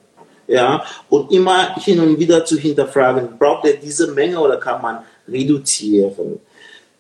Ja, 0.49 0.83
und 1.09 1.31
immer 1.31 1.75
hin 1.77 2.01
und 2.01 2.19
wieder 2.19 2.45
zu 2.45 2.57
hinterfragen, 2.57 3.39
braucht 3.39 3.67
er 3.67 3.75
diese 3.75 4.09
Menge 4.13 4.41
oder 4.41 4.57
kann 4.57 4.83
man 4.83 4.99
reduzieren? 5.29 6.41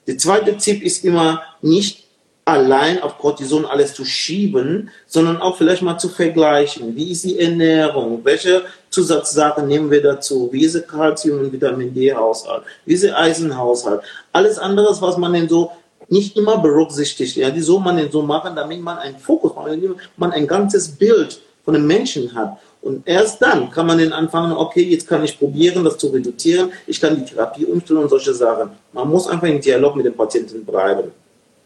Der 0.07 0.18
zweite 0.18 0.57
Tipp 0.57 0.82
ist 0.82 1.05
immer 1.05 1.42
nicht 1.62 2.05
allein 2.44 3.03
auf 3.03 3.18
Cortison 3.18 3.66
alles 3.66 3.92
zu 3.92 4.05
schieben, 4.05 4.90
sondern 5.07 5.38
auch 5.38 5.57
vielleicht 5.57 5.82
mal 5.82 5.99
zu 5.99 6.09
vergleichen. 6.09 6.96
Wie 6.96 7.12
ist 7.12 7.24
die 7.24 7.38
Ernährung? 7.38 8.20
Welche 8.22 8.62
Zusatzsachen 8.88 9.66
nehmen 9.66 9.90
wir 9.90 10.03
dazu? 10.03 10.49
Wie 10.51 10.64
ist 10.64 10.74
der 10.74 10.82
Kalzium- 10.82 11.40
und 11.40 11.53
Vitamin 11.53 11.92
D-Haushalt? 11.92 12.62
Wie 12.86 12.94
ist 12.94 13.05
der 13.05 13.18
Eisenhaushalt? 13.18 14.01
Alles 14.32 14.59
andere, 14.59 14.96
was 15.01 15.18
man 15.18 15.34
denn 15.34 15.49
so 15.49 15.72
nicht 16.09 16.36
immer 16.36 16.59
berücksichtigt. 16.59 17.36
Ja, 17.36 17.51
die 17.51 17.61
soll 17.61 17.80
man 17.80 17.99
denn 17.99 18.11
so 18.11 18.22
machen, 18.22 18.57
damit 18.57 18.80
man 18.80 18.99
einen 18.99 19.18
Fokus 19.18 19.53
damit 19.55 19.96
man 20.16 20.32
ein 20.32 20.46
ganzes 20.46 20.88
Bild 20.88 21.40
von 21.64 21.76
einem 21.76 21.86
Menschen 21.86 22.34
hat. 22.34 22.57
Und 22.81 23.07
erst 23.07 23.43
dann 23.43 23.70
kann 23.70 23.87
man 23.87 23.99
den 23.99 24.12
anfangen, 24.12 24.53
okay, 24.53 24.83
jetzt 24.83 25.09
kann 25.09 25.24
ich 25.24 25.39
probieren, 25.39 25.85
das 25.85 25.99
zu 25.99 26.09
reduzieren, 26.09 26.72
ich 26.87 27.01
kann 27.01 27.16
die 27.16 27.24
Therapie 27.24 27.64
umstellen 27.64 28.01
und 28.01 28.09
solche 28.09 28.33
Sachen. 28.33 28.70
Man 28.93 29.09
muss 29.09 29.26
einfach 29.26 29.49
im 29.49 29.61
Dialog 29.61 29.97
mit 29.97 30.07
dem 30.07 30.14
Patienten 30.14 30.64
bleiben. 30.64 31.11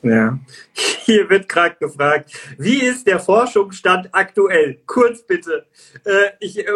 Ja. 0.02 0.38
Hier 1.04 1.28
wird 1.28 1.48
gerade 1.48 1.76
gefragt, 1.78 2.32
wie 2.58 2.82
ist 2.82 3.06
der 3.06 3.20
Forschungsstand 3.20 4.08
aktuell? 4.12 4.78
Kurz 4.86 5.22
bitte. 5.22 5.66
Äh, 6.04 6.30
ich, 6.40 6.58
äh, 6.58 6.66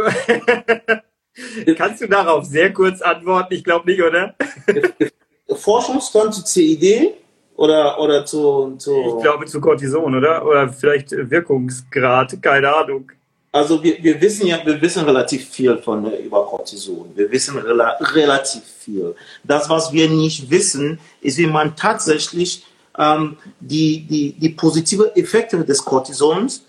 kannst 1.76 2.03
du 2.03 2.09
darauf 2.09 2.45
sehr 2.45 2.72
kurz 2.72 3.03
antworten? 3.03 3.55
Ich 3.55 3.64
glaube 3.64 3.91
nicht, 3.91 4.03
oder? 4.03 4.34
Forschungsstand 5.49 6.34
zu 6.34 6.45
CID 6.45 7.14
oder, 7.57 7.99
oder 8.01 8.24
zu, 8.24 8.76
zu. 8.78 9.16
Ich 9.16 9.22
glaube 9.22 9.47
zu 9.47 9.61
Cortison, 9.61 10.14
oder? 10.14 10.45
Oder 10.45 10.68
vielleicht 10.68 11.11
Wirkungsgrad, 11.12 12.41
keine 12.43 12.74
Ahnung. 12.74 13.11
Also 13.57 13.82
wir, 13.82 13.96
wir 14.02 14.20
wissen 14.20 14.46
ja, 14.46 14.61
wir 14.66 14.78
wissen 14.82 15.02
relativ 15.04 15.48
viel 15.48 15.78
von 15.78 16.04
der 16.04 16.20
Überkortison. 16.22 17.07
Wir 17.14 17.30
wissen 17.30 17.57
rela 17.57 17.96
relativ 18.14 18.62
viel. 18.84 19.14
Das, 19.44 19.70
was 19.70 19.90
wir 19.94 20.11
nicht 20.11 20.50
wissen, 20.50 21.00
ist, 21.22 21.38
wie 21.38 21.46
man 21.46 21.74
tatsächlich 21.74 22.66
ähm, 22.98 23.38
die, 23.59 24.02
die, 24.11 24.32
die 24.32 24.50
positive 24.50 25.16
Effekte 25.16 25.64
des 25.64 25.82
Cortisons 25.82 26.66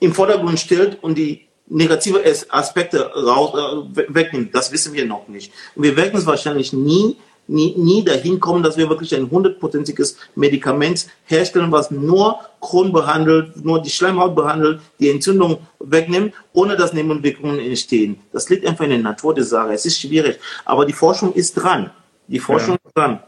im 0.00 0.12
Vordergrund 0.12 0.60
stellt 0.60 1.02
und 1.02 1.16
die 1.16 1.46
negative 1.68 2.22
Aspekte 2.50 3.10
raus, 3.14 3.50
äh, 3.96 4.14
wegnimmt. 4.14 4.54
Das 4.54 4.70
wissen 4.70 4.92
wir 4.92 5.06
noch 5.06 5.26
nicht. 5.28 5.50
Und 5.74 5.84
wir 5.84 5.96
werden 5.96 6.18
es 6.18 6.26
wahrscheinlich 6.26 6.74
nie 6.74 7.16
nie, 7.48 7.74
nie 7.76 8.04
dahin 8.04 8.38
kommen, 8.38 8.62
dass 8.62 8.76
wir 8.76 8.88
wirklich 8.88 9.14
ein 9.14 9.30
hundertprozentiges 9.30 10.16
Medikament 10.34 11.08
herstellen, 11.24 11.72
was 11.72 11.90
nur 11.90 12.38
Kron 12.60 12.92
behandelt, 12.92 13.64
nur 13.64 13.82
die 13.82 13.90
Schleimhaut 13.90 14.36
behandelt, 14.36 14.80
die 15.00 15.10
Entzündung 15.10 15.58
wegnimmt, 15.80 16.34
ohne 16.52 16.76
dass 16.76 16.92
Nebenwirkungen 16.92 17.58
entstehen. 17.58 18.20
Das 18.32 18.48
liegt 18.48 18.66
einfach 18.66 18.84
in 18.84 18.90
der 18.90 18.98
Natur 18.98 19.34
der 19.34 19.44
Sache. 19.44 19.72
Es 19.72 19.86
ist 19.86 20.00
schwierig. 20.00 20.38
Aber 20.64 20.84
die 20.84 20.92
Forschung 20.92 21.32
ist 21.32 21.54
dran. 21.54 21.90
Die 22.26 22.38
Forschung 22.38 22.76
ja. 22.82 22.88
ist 22.88 22.96
dran. 22.96 23.20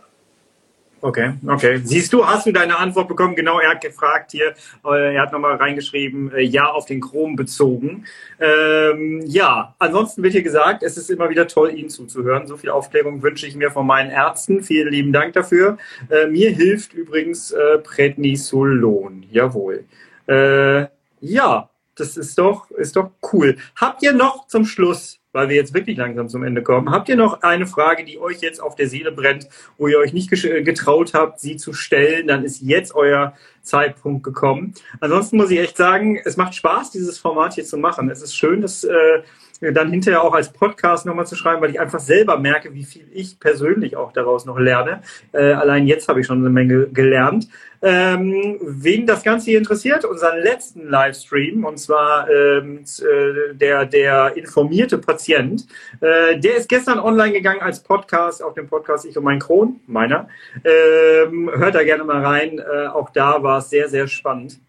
Okay, 1.02 1.32
okay. 1.46 1.80
Siehst 1.82 2.12
du, 2.12 2.26
hast 2.26 2.46
du 2.46 2.52
deine 2.52 2.78
Antwort 2.78 3.08
bekommen? 3.08 3.34
Genau, 3.34 3.58
er 3.58 3.70
hat 3.70 3.80
gefragt 3.80 4.32
hier, 4.32 4.54
äh, 4.84 5.14
er 5.14 5.22
hat 5.22 5.32
nochmal 5.32 5.56
reingeschrieben, 5.56 6.30
äh, 6.32 6.42
ja, 6.42 6.66
auf 6.66 6.84
den 6.84 7.00
Chrom 7.00 7.36
bezogen. 7.36 8.04
Ähm, 8.38 9.22
ja, 9.24 9.74
ansonsten 9.78 10.22
wird 10.22 10.34
hier 10.34 10.42
gesagt, 10.42 10.82
es 10.82 10.98
ist 10.98 11.10
immer 11.10 11.30
wieder 11.30 11.48
toll, 11.48 11.74
Ihnen 11.74 11.88
zuzuhören. 11.88 12.46
So 12.46 12.58
viel 12.58 12.68
Aufklärung 12.68 13.22
wünsche 13.22 13.46
ich 13.46 13.56
mir 13.56 13.70
von 13.70 13.86
meinen 13.86 14.10
Ärzten. 14.10 14.62
Vielen 14.62 14.92
lieben 14.92 15.12
Dank 15.12 15.32
dafür. 15.32 15.78
Äh, 16.10 16.26
mir 16.26 16.50
hilft 16.50 16.92
übrigens 16.92 17.50
äh, 17.50 17.78
Prednisolon. 17.78 19.24
Jawohl. 19.30 19.84
Äh, 20.26 20.86
ja, 21.20 21.70
das 21.94 22.16
ist 22.16 22.38
doch, 22.38 22.70
ist 22.72 22.96
doch 22.96 23.10
cool. 23.32 23.56
Habt 23.76 24.02
ihr 24.02 24.12
noch 24.12 24.46
zum 24.48 24.66
Schluss 24.66 25.19
weil 25.32 25.48
wir 25.48 25.56
jetzt 25.56 25.74
wirklich 25.74 25.96
langsam 25.96 26.28
zum 26.28 26.42
Ende 26.42 26.62
kommen. 26.62 26.90
Habt 26.90 27.08
ihr 27.08 27.16
noch 27.16 27.42
eine 27.42 27.66
Frage, 27.66 28.04
die 28.04 28.18
euch 28.18 28.40
jetzt 28.40 28.60
auf 28.60 28.74
der 28.74 28.88
Seele 28.88 29.12
brennt, 29.12 29.48
wo 29.78 29.86
ihr 29.86 29.98
euch 29.98 30.12
nicht 30.12 30.30
getraut 30.30 31.14
habt, 31.14 31.40
sie 31.40 31.56
zu 31.56 31.72
stellen? 31.72 32.26
Dann 32.26 32.44
ist 32.44 32.60
jetzt 32.60 32.94
euer 32.94 33.34
Zeitpunkt 33.62 34.24
gekommen. 34.24 34.74
Ansonsten 35.00 35.36
muss 35.36 35.50
ich 35.50 35.58
echt 35.58 35.76
sagen, 35.76 36.20
es 36.24 36.36
macht 36.36 36.54
Spaß, 36.54 36.90
dieses 36.90 37.18
Format 37.18 37.54
hier 37.54 37.64
zu 37.64 37.76
machen. 37.76 38.10
Es 38.10 38.22
ist 38.22 38.34
schön, 38.34 38.60
dass 38.60 38.84
äh, 38.84 39.22
dann 39.60 39.90
hinterher 39.90 40.22
auch 40.22 40.32
als 40.32 40.52
Podcast 40.52 41.06
nochmal 41.06 41.26
zu 41.26 41.36
schreiben, 41.36 41.60
weil 41.60 41.70
ich 41.70 41.80
einfach 41.80 42.00
selber 42.00 42.38
merke, 42.38 42.72
wie 42.72 42.84
viel 42.84 43.06
ich 43.12 43.38
persönlich 43.38 43.96
auch 43.96 44.12
daraus 44.12 44.46
noch 44.46 44.58
lerne. 44.58 45.02
Äh, 45.32 45.52
allein 45.52 45.86
jetzt 45.86 46.08
habe 46.08 46.20
ich 46.20 46.26
schon 46.26 46.38
eine 46.38 46.50
Menge 46.50 46.88
gelernt. 46.88 47.48
Ähm, 47.82 48.58
wen 48.60 49.06
das 49.06 49.22
Ganze 49.22 49.46
hier 49.46 49.58
interessiert, 49.58 50.04
unseren 50.04 50.38
letzten 50.38 50.88
Livestream, 50.88 51.64
und 51.64 51.78
zwar 51.78 52.28
ähm, 52.28 52.84
äh, 52.98 53.54
der, 53.54 53.86
der 53.86 54.36
informierte 54.36 54.98
Patient, 54.98 55.66
äh, 56.00 56.38
der 56.38 56.56
ist 56.56 56.68
gestern 56.68 56.98
online 56.98 57.32
gegangen 57.32 57.60
als 57.60 57.82
Podcast 57.82 58.42
auf 58.42 58.54
dem 58.54 58.68
Podcast 58.68 59.06
Ich 59.06 59.16
und 59.16 59.24
mein 59.24 59.38
Kron, 59.38 59.80
meiner. 59.86 60.28
Ähm, 60.64 61.50
hört 61.54 61.74
da 61.74 61.82
gerne 61.82 62.04
mal 62.04 62.24
rein. 62.24 62.58
Äh, 62.58 62.88
auch 62.88 63.10
da 63.10 63.42
war 63.42 63.58
es 63.58 63.70
sehr, 63.70 63.88
sehr 63.88 64.06
spannend. 64.08 64.60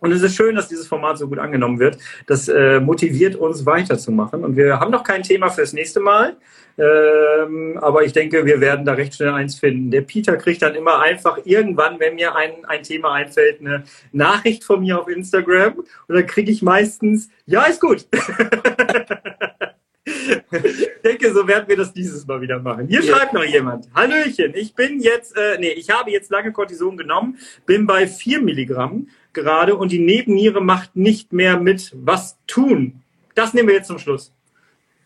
Und 0.00 0.12
es 0.12 0.22
ist 0.22 0.34
schön, 0.34 0.56
dass 0.56 0.68
dieses 0.68 0.86
Format 0.86 1.18
so 1.18 1.28
gut 1.28 1.38
angenommen 1.38 1.78
wird. 1.78 1.98
Das 2.26 2.48
äh, 2.48 2.80
motiviert 2.80 3.36
uns 3.36 3.66
weiterzumachen. 3.66 4.42
Und 4.44 4.56
wir 4.56 4.80
haben 4.80 4.90
noch 4.90 5.04
kein 5.04 5.22
Thema 5.22 5.50
fürs 5.50 5.72
nächste 5.72 6.00
Mal. 6.00 6.36
Ähm, 6.78 7.78
aber 7.80 8.04
ich 8.04 8.12
denke, 8.14 8.46
wir 8.46 8.60
werden 8.60 8.86
da 8.86 8.94
recht 8.94 9.14
schnell 9.14 9.30
eins 9.30 9.58
finden. 9.58 9.90
Der 9.90 10.00
Peter 10.00 10.36
kriegt 10.36 10.62
dann 10.62 10.74
immer 10.74 11.00
einfach 11.00 11.38
irgendwann, 11.44 12.00
wenn 12.00 12.14
mir 12.14 12.34
ein, 12.34 12.64
ein 12.64 12.82
Thema 12.82 13.12
einfällt, 13.12 13.60
eine 13.60 13.84
Nachricht 14.12 14.64
von 14.64 14.80
mir 14.80 14.98
auf 14.98 15.08
Instagram. 15.08 15.74
Und 15.78 16.14
dann 16.14 16.26
kriege 16.26 16.50
ich 16.50 16.62
meistens, 16.62 17.28
ja, 17.44 17.64
ist 17.64 17.80
gut. 17.80 18.06
ich 20.04 20.88
denke, 21.04 21.32
so 21.32 21.46
werden 21.46 21.68
wir 21.68 21.76
das 21.76 21.92
dieses 21.92 22.26
Mal 22.26 22.40
wieder 22.40 22.58
machen. 22.58 22.88
Hier 22.88 23.02
ja. 23.02 23.14
schreibt 23.16 23.34
noch 23.34 23.44
jemand. 23.44 23.86
Hallöchen, 23.94 24.54
ich 24.54 24.74
bin 24.74 25.00
jetzt, 25.00 25.36
äh, 25.36 25.58
nee, 25.58 25.72
ich 25.72 25.90
habe 25.90 26.10
jetzt 26.10 26.30
lange 26.30 26.52
Cortison 26.52 26.96
genommen, 26.96 27.38
bin 27.66 27.86
bei 27.86 28.06
4 28.06 28.40
Milligramm 28.40 29.08
gerade 29.32 29.76
und 29.76 29.92
die 29.92 29.98
Nebenniere 29.98 30.60
macht 30.60 30.96
nicht 30.96 31.32
mehr 31.32 31.58
mit. 31.58 31.92
Was 31.94 32.36
tun? 32.46 33.02
Das 33.34 33.54
nehmen 33.54 33.68
wir 33.68 33.76
jetzt 33.76 33.88
zum 33.88 33.98
Schluss. 33.98 34.32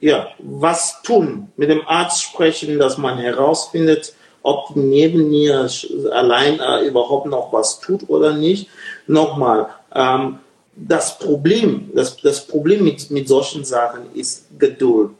Ja, 0.00 0.28
was 0.38 1.02
tun? 1.02 1.48
Mit 1.56 1.70
dem 1.70 1.86
Arzt 1.86 2.22
sprechen, 2.22 2.78
dass 2.78 2.98
man 2.98 3.18
herausfindet, 3.18 4.14
ob 4.42 4.74
die 4.74 4.80
Nebenniere 4.80 5.68
allein 6.12 6.60
äh, 6.60 6.86
überhaupt 6.86 7.26
noch 7.26 7.52
was 7.52 7.80
tut 7.80 8.08
oder 8.08 8.34
nicht. 8.34 8.68
Nochmal, 9.06 9.68
ähm, 9.94 10.38
das 10.76 11.18
Problem, 11.18 11.90
das, 11.94 12.16
das 12.18 12.46
Problem 12.46 12.84
mit, 12.84 13.10
mit 13.10 13.28
solchen 13.28 13.64
Sachen 13.64 14.12
ist 14.14 14.46
Geduld. 14.58 15.12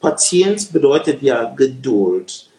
Patient 0.00 0.72
bedeutet 0.72 1.22
ja 1.22 1.44
Geduld. 1.54 2.50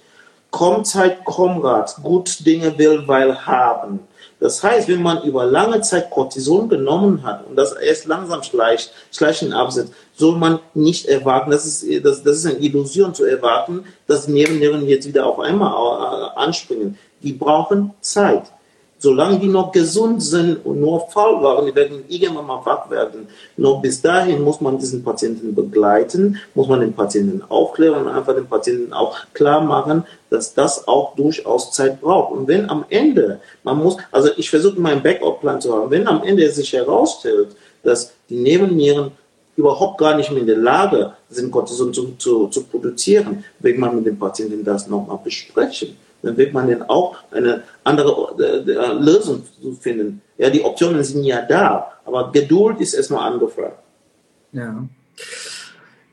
Kommt 0.49 0.87
Zeit, 0.87 1.25
Komrat, 1.25 1.97
gut 2.01 2.45
Dinge 2.45 2.77
will, 2.77 3.03
weil 3.05 3.45
haben. 3.45 3.99
Das 4.39 4.61
heißt, 4.61 4.87
wenn 4.87 5.01
man 5.01 5.23
über 5.23 5.45
lange 5.45 5.81
Zeit 5.81 6.11
Cortison 6.11 6.69
genommen 6.69 7.23
hat 7.23 7.47
und 7.47 7.55
das 7.55 7.73
erst 7.73 8.05
langsam 8.05 8.43
schleicht, 8.43 8.93
schleichend 9.11 9.53
absetzt, 9.53 9.93
soll 10.15 10.37
man 10.37 10.59
nicht 10.75 11.07
erwarten, 11.07 11.49
das 11.49 11.65
ist, 11.65 12.05
das, 12.05 12.21
das 12.21 12.37
ist 12.37 12.45
eine 12.45 12.59
Illusion 12.59 13.15
zu 13.15 13.25
erwarten, 13.25 13.85
dass 14.05 14.27
Nebennieren 14.27 14.87
jetzt 14.87 15.07
wieder 15.07 15.25
auf 15.25 15.39
einmal 15.39 15.71
äh, 15.71 16.39
anspringen. 16.39 16.99
Die 17.23 17.33
brauchen 17.33 17.93
Zeit 18.01 18.43
solange 18.99 19.39
die 19.39 19.47
noch 19.47 19.71
gesund 19.71 20.23
sind 20.23 20.65
und 20.65 20.79
nur 20.79 21.07
faul 21.09 21.41
waren, 21.43 21.65
die 21.65 21.75
werden 21.75 22.03
irgendwann 22.07 22.47
mal 22.47 22.65
wach 22.65 22.89
werden. 22.89 23.27
Noch 23.55 23.81
bis 23.81 24.01
dahin 24.01 24.41
muss 24.41 24.59
man 24.59 24.77
diesen 24.77 25.03
Patienten 25.03 25.53
begleiten, 25.53 26.39
muss 26.55 26.67
man 26.67 26.79
den 26.79 26.93
Patienten 26.93 27.43
aufklären 27.47 28.05
und 28.05 28.11
einfach 28.11 28.33
den 28.33 28.47
Patienten 28.47 28.93
auch 28.93 29.17
klar 29.33 29.61
machen, 29.61 30.03
dass 30.29 30.53
das 30.53 30.87
auch 30.87 31.15
durchaus 31.15 31.71
Zeit 31.71 32.01
braucht. 32.01 32.31
Und 32.31 32.47
wenn 32.47 32.69
am 32.69 32.85
Ende, 32.89 33.39
man 33.63 33.77
muss, 33.77 33.97
also 34.11 34.29
ich 34.35 34.49
versuche 34.49 34.79
meinen 34.79 35.03
Backup-Plan 35.03 35.61
zu 35.61 35.73
haben, 35.73 35.91
wenn 35.91 36.07
am 36.07 36.23
Ende 36.23 36.49
sich 36.51 36.73
herausstellt, 36.73 37.49
dass 37.83 38.13
die 38.29 38.37
Nebennieren 38.37 39.11
überhaupt 39.55 39.97
gar 39.99 40.15
nicht 40.15 40.31
mehr 40.31 40.41
in 40.41 40.47
der 40.47 40.57
Lage 40.57 41.13
sind, 41.29 41.51
Cortison 41.51 41.93
zu, 41.93 42.15
zu, 42.17 42.47
zu 42.47 42.63
produzieren, 42.63 43.43
wird 43.59 43.77
man 43.77 43.95
mit 43.95 44.05
dem 44.05 44.17
Patienten 44.17 44.63
das 44.63 44.87
nochmal 44.87 45.19
besprechen 45.23 45.95
dann 46.21 46.37
wird 46.37 46.53
man 46.53 46.69
dann 46.69 46.83
auch 46.83 47.17
eine 47.31 47.63
andere 47.83 48.35
äh, 48.39 48.71
äh, 48.71 48.93
Lösung 48.93 49.43
finden. 49.79 50.21
Ja, 50.37 50.49
die 50.49 50.63
Optionen 50.63 51.03
sind 51.03 51.23
ja 51.23 51.41
da, 51.43 51.93
aber 52.05 52.31
Geduld 52.31 52.79
ist 52.79 52.93
erstmal 52.93 53.31
angefragt. 53.31 53.77
Ja. 54.51 54.87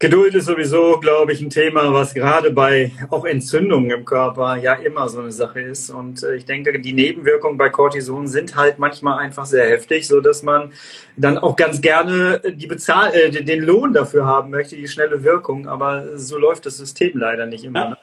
Geduld 0.01 0.35
ist 0.35 0.47
sowieso, 0.47 0.99
glaube 1.01 1.33
ich, 1.33 1.41
ein 1.41 1.51
Thema, 1.51 1.93
was 1.95 2.13
gerade 2.13 2.51
bei 2.51 2.93
auch 3.09 3.25
Entzündungen 3.25 3.91
im 3.91 4.05
Körper 4.05 4.57
ja 4.57 4.75
immer 4.75 5.09
so 5.09 5.21
eine 5.21 5.33
Sache 5.33 5.61
ist. 5.61 5.89
Und 5.89 6.23
äh, 6.23 6.35
ich 6.35 6.45
denke, 6.45 6.79
die 6.79 6.93
Nebenwirkungen 6.93 7.57
bei 7.57 7.71
Cortison 7.71 8.27
sind 8.27 8.55
halt 8.55 8.79
manchmal 8.79 9.19
einfach 9.19 9.47
sehr 9.47 9.67
heftig, 9.67 10.07
so 10.07 10.21
dass 10.21 10.43
man 10.43 10.73
dann 11.17 11.39
auch 11.39 11.57
ganz 11.57 11.81
gerne 11.81 12.43
die 12.55 12.67
Bezahl 12.67 13.15
äh, 13.15 13.31
den 13.31 13.63
Lohn 13.63 13.95
dafür 13.95 14.27
haben 14.27 14.51
möchte, 14.51 14.77
die 14.77 14.89
schnelle 14.89 15.23
Wirkung. 15.23 15.69
Aber 15.69 16.19
so 16.19 16.37
läuft 16.39 16.67
das 16.67 16.77
System 16.77 17.17
leider 17.17 17.47
nicht 17.47 17.65
immer. 17.65 17.81
Ja, 17.81 17.89
ne? 17.91 17.99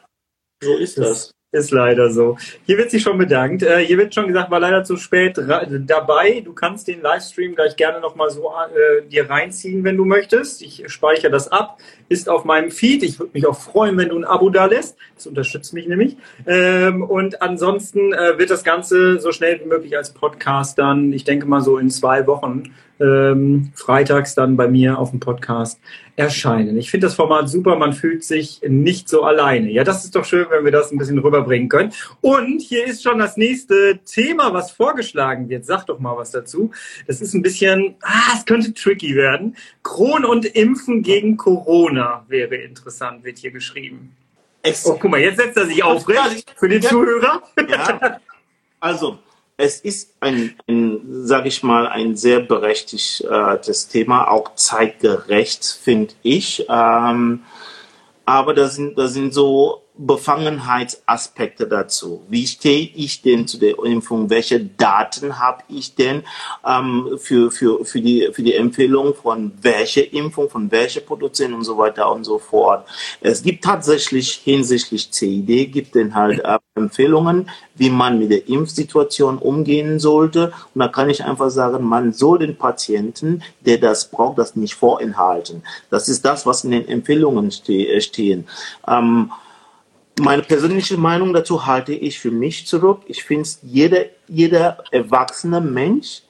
so 0.64 0.78
ist 0.78 0.97
das. 0.97 1.32
Ist 1.54 1.72
leider 1.72 2.10
so. 2.10 2.38
Hier 2.66 2.78
wird 2.78 2.91
sich 2.91 3.04
schon 3.04 3.18
bedankt. 3.18 3.62
Äh, 3.62 3.80
hier 3.80 3.97
wird 3.97 4.16
schon 4.16 4.28
gesagt, 4.28 4.49
war 4.52 4.62
leider 4.62 4.86
zu 4.86 4.95
spät 4.95 5.38
dabei. 5.38 6.41
Du 6.45 6.54
kannst 6.54 6.88
den 6.88 7.02
Livestream 7.02 7.56
gleich 7.56 7.76
gerne 7.76 7.99
nochmal 7.99 8.30
so 8.30 8.54
äh, 8.54 9.06
dir 9.06 9.30
reinziehen, 9.30 9.84
wenn 9.84 9.97
du 9.97 10.06
möchtest. 10.06 10.62
Ich 10.62 10.84
speichere 10.88 11.30
das 11.30 11.52
ab. 11.52 11.78
Ist 12.12 12.28
auf 12.28 12.43
meinem 12.43 12.72
Feed. 12.72 13.03
Ich 13.03 13.20
würde 13.20 13.32
mich 13.34 13.47
auch 13.47 13.57
freuen, 13.57 13.95
wenn 13.95 14.09
du 14.09 14.18
ein 14.18 14.26
Abo 14.26 14.49
da 14.49 14.66
lässt. 14.66 14.97
Das 15.16 15.28
unterstützt 15.28 15.74
mich 15.74 15.88
nämlich. 15.88 16.18
Ähm, 16.45 17.03
und 17.03 17.41
ansonsten 17.41 18.12
äh, 18.12 18.38
wird 18.38 18.49
das 18.49 18.66
Ganze 18.66 19.18
so 19.22 19.32
schnell 19.32 19.62
wie 19.62 19.70
möglich 19.70 19.95
als 19.95 20.12
Podcast 20.12 20.78
dann, 20.78 21.14
ich 21.14 21.24
denke 21.24 21.45
mal 21.45 21.62
so 21.62 21.78
in 21.78 21.89
zwei 21.89 22.28
Wochen, 22.28 22.74
ähm, 23.01 23.72
freitags 23.76 24.36
dann 24.36 24.57
bei 24.57 24.68
mir 24.68 24.99
auf 24.99 25.12
dem 25.12 25.20
Podcast 25.20 25.80
erscheinen. 26.16 26.78
Ich 26.78 26.91
finde 26.91 27.07
das 27.07 27.16
Format 27.16 27.49
super, 27.49 27.76
man 27.76 27.93
fühlt 27.93 28.24
sich 28.24 28.62
nicht 28.68 29.09
so 29.09 29.24
alleine. 29.24 29.72
Ja, 29.72 29.84
das 29.84 30.03
ist 30.05 30.16
doch 30.16 30.26
schön, 30.26 30.45
wenn 30.51 30.64
wir 30.64 30.72
das 30.72 30.91
ein 30.91 30.97
bisschen 30.97 31.18
rüberbringen 31.18 31.68
können. 31.68 31.93
Und 32.22 32.62
hier 32.62 32.86
ist 32.86 33.01
schon 33.01 33.18
das 33.18 33.38
nächste 33.38 33.99
Thema, 34.05 34.53
was 34.53 34.72
vorgeschlagen 34.72 35.49
wird. 35.49 35.66
Sag 35.66 35.86
doch 35.86 35.99
mal 35.99 36.16
was 36.16 36.32
dazu. 36.32 36.72
Das 37.07 37.22
ist 37.22 37.34
ein 37.34 37.41
bisschen, 37.41 37.95
ah, 38.01 38.34
es 38.38 38.45
könnte 38.45 38.74
tricky 38.74 39.16
werden. 39.16 39.55
Kron 39.84 40.26
und 40.26 40.45
Impfen 40.45 41.01
gegen 41.01 41.38
Corona 41.38 42.01
wäre 42.28 42.56
interessant, 42.56 43.24
wird 43.24 43.38
hier 43.38 43.52
geschrieben. 43.52 44.16
Oh, 44.86 44.97
guck 44.99 45.10
mal, 45.10 45.20
jetzt 45.20 45.38
setzt 45.38 45.58
er 45.58 45.66
sich 45.66 45.84
aufrecht 45.84 46.54
für 46.56 46.70
den 46.70 46.82
Zuhörer. 46.82 47.41
Ja, 47.68 48.20
also 48.80 49.18
es 49.58 49.80
ist 49.82 50.16
ein, 50.20 50.56
ein 50.68 51.02
sage 51.26 51.47
ich 51.47 51.64
mal, 51.64 51.88
ein 51.88 52.16
sehr 52.16 52.39
berechtigtes 52.39 53.88
Thema, 53.88 54.28
auch 54.30 54.56
zeitgerecht, 54.56 55.66
finde 55.66 56.14
ich. 56.24 56.66
Ähm, 56.70 57.43
aber 58.26 58.54
da 58.54 58.68
sind, 58.68 58.97
da 58.97 59.08
sind 59.08 59.34
so 59.34 59.80
Befangenheitsaspekte 59.97 61.67
dazu. 61.67 62.23
Wie 62.29 62.47
stehe 62.47 62.89
ich 62.95 63.21
denn 63.21 63.47
zu 63.47 63.57
der 63.57 63.77
Impfung? 63.83 64.29
Welche 64.29 64.59
Daten 64.59 65.37
habe 65.37 65.63
ich 65.67 65.95
denn 65.95 66.23
ähm, 66.65 67.17
für, 67.17 67.51
für, 67.51 67.83
für, 67.85 68.01
die, 68.01 68.29
für 68.31 68.41
die 68.41 68.55
Empfehlung 68.55 69.13
von 69.13 69.51
welcher 69.61 70.11
Impfung, 70.13 70.49
von 70.49 70.71
welcher 70.71 71.01
Produzent 71.01 71.53
und 71.53 71.63
so 71.63 71.77
weiter 71.77 72.11
und 72.11 72.23
so 72.23 72.39
fort. 72.39 72.87
Es 73.19 73.43
gibt 73.43 73.63
tatsächlich 73.63 74.31
hinsichtlich 74.43 75.11
CID, 75.11 75.71
gibt 75.71 75.95
es 75.95 76.13
halt 76.13 76.39
äh, 76.39 76.57
Empfehlungen, 76.75 77.49
wie 77.75 77.89
man 77.89 78.17
mit 78.17 78.31
der 78.31 78.47
Impfsituation 78.47 79.37
umgehen 79.37 79.99
sollte. 79.99 80.53
Und 80.73 80.79
da 80.79 80.87
kann 80.87 81.09
ich 81.09 81.23
einfach 81.23 81.49
sagen, 81.49 81.83
man 81.83 82.13
soll 82.13 82.39
den 82.39 82.57
Patienten, 82.57 83.43
der 83.59 83.77
das 83.77 84.09
braucht, 84.09 84.37
das 84.37 84.55
nicht 84.55 84.75
vorenthalten. 84.75 85.63
Das 85.89 86.07
ist 86.07 86.23
das, 86.23 86.45
was 86.45 86.63
in 86.63 86.71
den 86.71 86.87
Empfehlungen 86.87 87.51
ste 87.51 87.87
äh, 87.87 88.01
stehen. 88.01 88.47
Ähm, 88.87 89.31
meine 90.22 90.43
persönliche 90.43 90.97
Meinung 90.97 91.34
dazu 91.34 91.65
halte 91.65 91.93
ich 91.93 92.19
für 92.19 92.32
mich 92.32 92.67
zurück. 92.67 93.01
Ich 93.07 93.24
finde, 93.24 93.49
jeder, 93.63 94.05
jeder 94.28 94.84
erwachsene 94.91 95.59
Mensch 95.59 96.22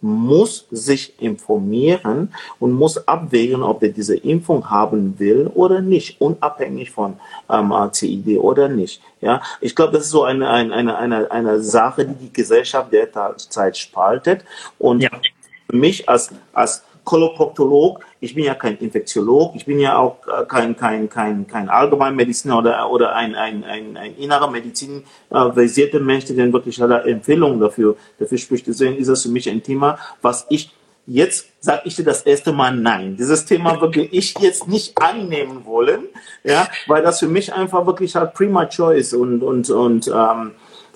muss 0.00 0.66
sich 0.70 1.20
informieren 1.20 2.32
und 2.58 2.72
muss 2.72 3.06
abwägen, 3.06 3.62
ob 3.62 3.82
er 3.82 3.90
diese 3.90 4.16
Impfung 4.16 4.70
haben 4.70 5.18
will 5.18 5.50
oder 5.54 5.82
nicht, 5.82 6.20
unabhängig 6.20 6.90
von 6.90 7.18
ähm, 7.50 7.72
CID 7.92 8.38
oder 8.38 8.68
nicht. 8.68 9.02
Ja, 9.20 9.42
ich 9.60 9.76
glaube, 9.76 9.92
das 9.92 10.04
ist 10.04 10.10
so 10.10 10.22
eine, 10.22 10.48
eine, 10.48 10.74
eine, 10.74 10.96
eine, 10.96 11.30
eine 11.30 11.60
Sache, 11.60 12.06
die 12.06 12.14
die 12.14 12.32
Gesellschaft 12.32 12.92
derzeit 12.92 13.76
spaltet. 13.76 14.44
Und 14.78 15.02
ja. 15.02 15.10
für 15.68 15.76
mich 15.76 16.08
als, 16.08 16.30
als 16.54 16.82
Koloproktolog, 17.04 18.00
ich 18.20 18.34
bin 18.34 18.44
ja 18.44 18.54
kein 18.54 18.76
Infektiolog, 18.78 19.54
ich 19.54 19.64
bin 19.64 19.78
ja 19.78 19.96
auch 19.96 20.16
äh, 20.26 20.44
kein, 20.46 20.76
kein, 20.76 21.08
kein, 21.08 21.46
kein 21.46 21.68
Allgemeinmediziner 21.68 22.58
oder, 22.58 22.90
oder 22.90 23.14
ein, 23.14 23.34
ein, 23.34 23.64
ein, 23.64 23.96
ein 23.96 24.16
innerer 24.16 24.50
Medizin 24.50 25.04
äh, 25.30 25.52
versierter 25.52 26.00
Mensch, 26.00 26.26
der 26.26 26.36
dann 26.36 26.52
wirklich 26.52 26.82
alle 26.82 27.02
Empfehlungen 27.04 27.60
dafür, 27.60 27.96
dafür 28.18 28.38
spricht. 28.38 28.66
Deswegen 28.66 28.96
ist 28.96 29.08
das 29.08 29.22
für 29.22 29.28
mich 29.28 29.48
ein 29.48 29.62
Thema, 29.62 29.98
was 30.22 30.46
ich 30.50 30.70
jetzt 31.06 31.48
sage 31.60 31.82
ich 31.84 31.96
dir 31.96 32.04
das 32.04 32.22
erste 32.22 32.52
Mal 32.52 32.76
nein. 32.76 33.16
Dieses 33.16 33.44
Thema 33.44 33.80
würde 33.80 34.02
ich 34.02 34.38
jetzt 34.38 34.68
nicht 34.68 35.00
annehmen 35.00 35.64
wollen, 35.64 36.04
ja, 36.44 36.68
weil 36.86 37.02
das 37.02 37.18
für 37.18 37.28
mich 37.28 37.52
einfach 37.52 37.86
wirklich 37.86 38.14
halt 38.14 38.34
premature 38.34 38.96
ist 38.96 39.12
und 39.14 39.42
und 39.42 39.70
und 39.70 40.08
ähm, 40.08 40.52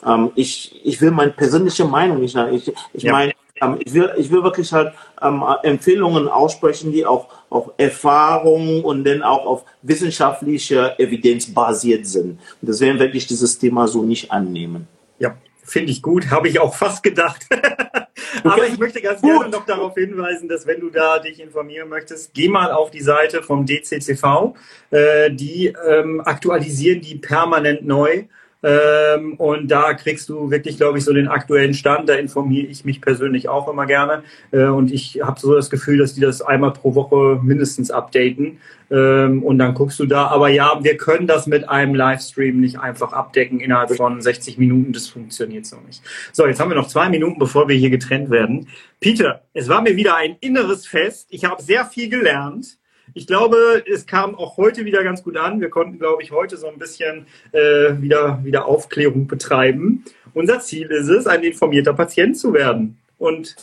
ähm, 0.07 0.31
ich 0.35 0.81
ich 0.85 1.01
will 1.01 1.11
meine 1.11 1.33
persönliche 1.33 1.85
Meinung 1.85 2.21
nicht. 2.21 2.37
Ich 2.53 2.73
ich 2.93 3.03
ja. 3.03 3.13
meine 3.13 3.33
ähm, 3.61 3.79
ich, 3.85 3.95
will, 3.95 4.13
ich 4.17 4.31
will 4.31 4.43
wirklich 4.43 4.73
halt 4.73 4.95
ähm, 5.23 5.45
Empfehlungen 5.63 6.29
aussprechen, 6.29 6.93
die 6.93 7.07
auch 7.07 7.29
auf 7.51 7.71
Erfahrung 7.77 8.85
und 8.85 9.05
dann 9.05 9.23
auch 9.23 9.47
auf 9.47 9.65
wissenschaftlicher 9.83 10.99
Evidenz 10.99 11.53
basiert 11.53 12.07
sind. 12.07 12.41
Und 12.61 12.69
deswegen 12.69 12.99
werde 12.99 13.17
ich 13.17 13.27
dieses 13.27 13.59
Thema 13.59 13.87
so 13.87 14.03
nicht 14.03 14.33
annehmen. 14.33 14.89
Ja, 15.19 15.37
finde 15.63 15.93
ich 15.93 16.03
gut, 16.03 16.31
habe 16.31 16.49
ich 16.49 16.59
auch 16.59 16.75
fast 16.75 17.03
gedacht. 17.03 17.47
Aber 18.43 18.67
ich 18.67 18.79
möchte 18.79 19.01
ganz 19.01 19.23
gerne 19.23 19.49
noch 19.49 19.65
darauf 19.65 19.95
hinweisen, 19.95 20.49
dass 20.49 20.67
wenn 20.67 20.81
du 20.81 20.91
da 20.91 21.19
dich 21.19 21.41
informieren 21.41 21.89
möchtest, 21.89 22.35
geh 22.35 22.49
mal 22.49 22.73
auf 22.73 22.91
die 22.91 23.01
Seite 23.01 23.43
vom 23.43 23.65
DCCV. 23.65 24.55
Äh, 24.91 25.31
die 25.31 25.73
ähm, 25.89 26.21
aktualisieren 26.21 27.01
die 27.01 27.15
permanent 27.15 27.87
neu. 27.87 28.25
Ähm, 28.65 29.35
und 29.35 29.71
da 29.71 29.93
kriegst 29.93 30.31
du 30.31 30.51
wirklich, 30.51 30.79
glaube 30.79 30.97
ich, 30.97 31.05
so 31.05 31.13
den 31.13 31.29
aktuellen 31.29 31.75
Stand. 31.75 32.09
Da 32.09 32.15
informiere 32.15 32.67
ich 32.67 32.85
mich 32.87 33.03
persönlich 33.03 33.49
auch 33.49 33.69
immer 33.69 33.85
gerne. 33.85 34.23
Äh, 34.53 34.65
und 34.65 34.91
ich 34.91 35.21
habe 35.23 35.39
so 35.39 35.55
das 35.55 35.69
Gefühl, 35.69 35.99
dass 35.99 36.15
die 36.15 36.23
das 36.23 36.41
einmal 36.41 36.73
pro 36.73 36.95
Woche 36.95 37.39
mindestens 37.43 37.91
updaten. 37.91 38.59
Ähm, 38.91 39.43
und 39.43 39.59
dann 39.59 39.75
guckst 39.75 40.01
du 40.01 40.07
da. 40.07 40.29
Aber 40.29 40.49
ja, 40.49 40.83
wir 40.83 40.97
können 40.97 41.27
das 41.27 41.47
mit 41.47 41.69
einem 41.69 41.95
Livestream 41.95 42.59
nicht 42.59 42.81
einfach 42.81 43.13
abdecken 43.13 43.61
innerhalb 43.61 43.95
von 43.95 44.23
60 44.23 44.57
Minuten. 44.57 44.95
Das 44.95 45.09
funktioniert 45.09 45.67
so 45.67 45.77
nicht. 45.87 46.03
So, 46.33 46.47
jetzt 46.47 46.59
haben 46.59 46.71
wir 46.71 46.77
noch 46.77 46.89
zwei 46.89 47.11
Minuten, 47.11 47.39
bevor 47.39 47.69
wir 47.69 47.77
hier 47.77 47.91
getrennt 47.91 48.31
werden. 48.31 48.69
Peter, 48.99 49.43
es 49.53 49.69
war 49.69 49.83
mir 49.83 49.97
wieder 49.97 50.17
ein 50.17 50.37
inneres 50.41 50.87
Fest. 50.87 51.27
Ich 51.31 51.45
habe 51.45 51.63
sehr 51.63 51.85
viel 51.85 52.09
gelernt. 52.09 52.79
Ich 53.13 53.27
glaube, 53.27 53.85
es 53.87 54.07
kam 54.07 54.35
auch 54.35 54.57
heute 54.57 54.85
wieder 54.85 55.05
ganz 55.05 55.23
gut 55.23 55.37
an. 55.37 55.61
Wir 55.61 55.69
konnten, 55.69 55.99
glaube 55.99 56.23
ich, 56.23 56.33
heute 56.33 56.57
so 56.57 56.69
ein 56.69 56.79
bisschen 56.79 57.27
äh, 57.53 58.01
wieder, 58.01 58.41
wieder 58.43 58.67
Aufklärung 58.67 59.27
betreiben. 59.27 60.05
Unser 60.33 60.61
Ziel 60.61 60.89
ist 60.89 61.09
es, 61.09 61.27
ein 61.27 61.43
informierter 61.43 61.93
Patient 61.93 62.37
zu 62.39 62.53
werden. 62.55 62.99
Und 63.19 63.57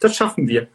das 0.00 0.16
schaffen 0.16 0.48
wir. 0.48 0.68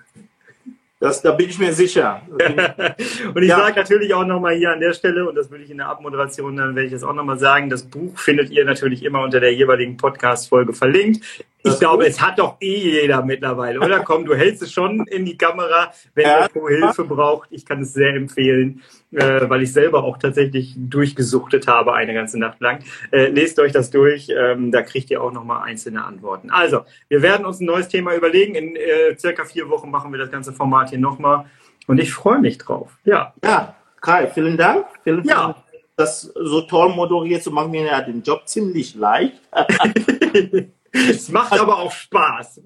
Das, 1.04 1.22
da 1.22 1.32
bin 1.32 1.50
ich 1.50 1.60
mir 1.60 1.74
sicher. 1.74 2.22
und 2.30 3.44
ich 3.44 3.50
ja. 3.50 3.58
sage 3.58 3.76
natürlich 3.76 4.14
auch 4.14 4.26
nochmal 4.26 4.56
hier 4.56 4.72
an 4.72 4.80
der 4.80 4.94
Stelle, 4.94 5.28
und 5.28 5.36
das 5.36 5.52
würde 5.52 5.66
ich 5.66 5.70
in 5.70 5.80
der 5.80 5.90
Abmoderation, 5.90 6.56
dann 6.56 6.76
werde 6.76 6.86
ich 6.86 6.94
das 6.94 7.04
auch 7.04 7.14
nochmal 7.14 7.38
sagen, 7.38 7.70
das 7.70 7.84
Buch 7.84 8.18
findet 8.18 8.52
ihr 8.52 8.64
natürlich 8.64 9.04
immer 9.04 9.22
unter 9.22 9.42
der 9.42 9.54
jeweiligen 9.54 9.98
Podcast-Folge 9.98 10.72
verlinkt. 10.72 11.44
Ich 11.66 11.80
glaube, 11.80 12.06
es 12.06 12.22
hat 12.22 12.40
doch 12.40 12.58
eh 12.60 12.78
jeder 12.78 13.24
mittlerweile, 13.24 13.80
oder? 13.80 14.02
Komm, 14.02 14.26
du 14.26 14.36
hältst 14.36 14.62
es 14.62 14.72
schon 14.74 15.08
in 15.08 15.24
die 15.24 15.38
Kamera, 15.38 15.94
wenn 16.14 16.26
ja. 16.26 16.48
ihr 16.54 16.78
Hilfe 16.86 17.06
braucht. 17.06 17.48
Ich 17.52 17.66
kann 17.66 17.82
es 17.82 17.94
sehr 17.94 18.14
empfehlen, 18.16 18.82
äh, 19.12 19.50
weil 19.50 19.64
ich 19.64 19.72
selber 19.72 20.04
auch 20.04 20.18
tatsächlich 20.18 20.76
durchgesuchtet 20.78 21.68
habe 21.68 21.94
eine 21.94 22.14
ganze 22.14 22.38
Nacht 22.38 22.60
lang. 22.60 22.80
Äh, 23.12 23.28
lest 23.28 23.60
euch 23.60 23.72
das 23.72 23.92
durch, 23.92 24.30
ähm, 24.30 24.72
da 24.72 24.82
kriegt 24.82 25.10
ihr 25.10 25.22
auch 25.22 25.32
nochmal 25.32 25.64
einzelne 25.64 26.04
Antworten. 26.04 26.50
Also, 26.50 26.82
wir 27.08 27.22
werden 27.22 27.46
uns 27.46 27.62
ein 27.62 27.66
neues 27.66 27.88
Thema 27.88 28.14
überlegen. 28.14 28.56
In 28.56 28.76
äh, 28.76 29.18
circa 29.18 29.46
vier 29.46 29.70
Wochen 29.70 29.90
machen 29.90 30.12
wir 30.12 30.20
das 30.20 30.32
ganze 30.32 30.52
Format 30.52 30.90
hier 30.90 31.00
nochmal 31.00 31.46
und 31.88 31.98
ich 32.00 32.14
freue 32.14 32.40
mich 32.40 32.58
drauf. 32.58 32.92
Ja. 33.06 33.34
Ja, 33.44 33.76
Kai, 34.02 34.28
vielen 34.28 34.58
Dank. 34.58 34.86
Vielen, 35.04 35.24
ja. 35.24 35.36
Dank 35.36 35.56
das 35.96 36.22
so 36.22 36.62
toll 36.62 36.90
moderiert 36.90 37.44
zu 37.44 37.52
machen, 37.52 37.70
mir 37.72 37.86
ja 37.86 38.02
den 38.02 38.24
Job 38.24 38.48
ziemlich 38.48 38.96
leicht. 38.96 39.40
Es 40.94 41.30
macht 41.30 41.60
aber 41.60 41.80
auch 41.80 41.92
Spaß. 41.92 42.62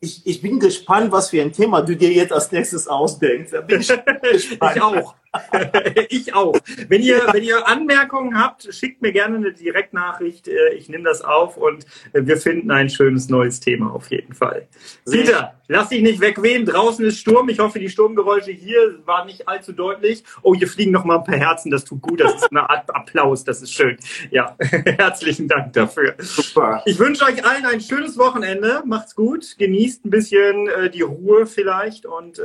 Ich, 0.00 0.24
ich, 0.24 0.40
bin 0.40 0.60
gespannt, 0.60 1.10
was 1.10 1.30
für 1.30 1.42
ein 1.42 1.52
Thema 1.52 1.82
du 1.82 1.96
dir 1.96 2.12
jetzt 2.12 2.32
als 2.32 2.52
nächstes 2.52 2.86
ausdenkst. 2.86 3.52
ich, 3.68 4.52
ich 4.52 4.82
auch. 4.82 5.16
ich 6.08 6.34
auch. 6.34 6.56
Wenn 6.88 7.02
ihr, 7.02 7.22
wenn 7.32 7.42
ihr 7.42 7.66
Anmerkungen 7.66 8.38
habt, 8.38 8.72
schickt 8.72 9.02
mir 9.02 9.12
gerne 9.12 9.36
eine 9.36 9.52
Direktnachricht. 9.52 10.48
Äh, 10.48 10.74
ich 10.74 10.88
nehme 10.88 11.04
das 11.04 11.22
auf 11.22 11.56
und 11.56 11.86
wir 12.12 12.36
finden 12.36 12.70
ein 12.70 12.88
schönes 12.90 13.28
neues 13.28 13.60
Thema 13.60 13.92
auf 13.92 14.10
jeden 14.10 14.34
Fall. 14.34 14.68
Peter, 15.10 15.54
lass 15.68 15.88
dich 15.88 16.02
nicht 16.02 16.20
wegwehen. 16.20 16.66
Draußen 16.66 17.04
ist 17.04 17.18
Sturm. 17.18 17.48
Ich 17.48 17.58
hoffe, 17.58 17.78
die 17.78 17.88
Sturmgeräusche 17.88 18.52
hier 18.52 19.00
waren 19.04 19.26
nicht 19.26 19.48
allzu 19.48 19.72
deutlich. 19.72 20.24
Oh, 20.42 20.54
hier 20.54 20.68
fliegen 20.68 20.92
noch 20.92 21.04
mal 21.04 21.18
ein 21.18 21.24
paar 21.24 21.36
Herzen. 21.36 21.70
Das 21.70 21.84
tut 21.84 22.02
gut. 22.02 22.20
Das 22.20 22.34
ist 22.34 22.50
eine 22.50 22.68
Art 22.68 22.94
Applaus. 22.94 23.44
Das 23.44 23.62
ist 23.62 23.72
schön. 23.72 23.96
Ja, 24.30 24.56
herzlichen 24.58 25.48
Dank 25.48 25.72
dafür. 25.72 26.14
Super. 26.18 26.82
Ich 26.86 26.98
wünsche 26.98 27.24
euch 27.24 27.44
allen 27.44 27.66
ein 27.66 27.80
schönes 27.80 28.18
Wochenende. 28.18 28.82
Macht's 28.84 29.14
gut. 29.14 29.56
Genießt 29.58 30.04
ein 30.04 30.10
bisschen 30.10 30.68
äh, 30.68 30.90
die 30.90 31.02
Ruhe 31.02 31.46
vielleicht 31.46 32.06
und 32.06 32.38
äh, 32.38 32.42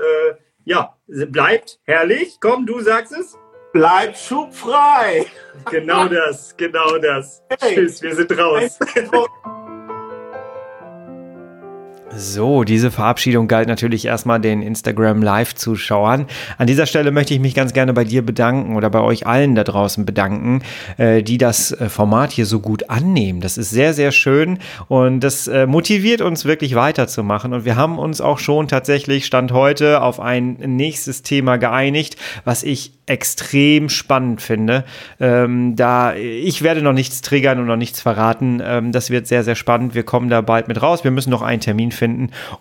ja, 0.65 0.95
bleibt 1.07 1.79
herrlich. 1.83 2.37
Komm, 2.39 2.65
du 2.65 2.79
sagst 2.79 3.13
es. 3.13 3.37
Bleibt 3.71 4.17
schubfrei. 4.17 5.25
Genau 5.69 6.07
das, 6.07 6.55
genau 6.57 6.97
das. 6.97 7.43
Hey. 7.59 7.75
Tschüss, 7.75 8.01
wir 8.01 8.15
sind 8.15 8.37
raus. 8.37 8.79
So, 12.15 12.63
diese 12.63 12.89
Verabschiedung 12.89 13.47
galt 13.47 13.67
natürlich 13.67 14.05
erstmal 14.05 14.41
den 14.41 14.63
Instagram 14.63 15.21
Live-Zuschauern. 15.21 16.25
An 16.57 16.67
dieser 16.67 16.87
Stelle 16.87 17.11
möchte 17.11 17.35
ich 17.35 17.39
mich 17.39 17.53
ganz 17.53 17.71
gerne 17.71 17.93
bei 17.93 18.03
dir 18.03 18.25
bedanken 18.25 18.75
oder 18.75 18.89
bei 18.89 18.99
euch 18.99 19.27
allen 19.27 19.53
da 19.53 19.63
draußen 19.63 20.05
bedanken, 20.05 20.63
äh, 20.97 21.21
die 21.21 21.37
das 21.37 21.71
äh, 21.71 21.87
Format 21.87 22.31
hier 22.31 22.47
so 22.47 22.61
gut 22.61 22.89
annehmen. 22.89 23.41
Das 23.41 23.57
ist 23.57 23.69
sehr, 23.69 23.93
sehr 23.93 24.11
schön 24.11 24.57
und 24.87 25.19
das 25.19 25.47
äh, 25.47 25.67
motiviert 25.67 26.21
uns 26.21 26.45
wirklich 26.45 26.73
weiterzumachen. 26.73 27.53
Und 27.53 27.63
wir 27.63 27.75
haben 27.75 27.99
uns 27.99 28.21
auch 28.21 28.39
schon 28.39 28.67
tatsächlich 28.67 29.27
Stand 29.27 29.51
heute 29.51 30.01
auf 30.01 30.19
ein 30.19 30.53
nächstes 30.53 31.21
Thema 31.21 31.57
geeinigt, 31.57 32.17
was 32.43 32.63
ich 32.63 32.93
extrem 33.05 33.89
spannend 33.89 34.41
finde. 34.41 34.83
Ähm, 35.19 35.75
da 35.75 36.15
ich 36.15 36.63
werde 36.63 36.81
noch 36.81 36.93
nichts 36.93 37.21
triggern 37.21 37.59
und 37.59 37.67
noch 37.67 37.75
nichts 37.75 38.01
verraten. 38.01 38.61
Ähm, 38.63 38.91
das 38.91 39.09
wird 39.09 39.27
sehr, 39.27 39.43
sehr 39.43 39.55
spannend. 39.55 39.95
Wir 39.95 40.03
kommen 40.03 40.29
da 40.29 40.41
bald 40.41 40.67
mit 40.67 40.81
raus. 40.81 41.03
Wir 41.03 41.11
müssen 41.11 41.29
noch 41.29 41.41
einen 41.41 41.61
Termin 41.61 41.91
finden. 41.91 41.98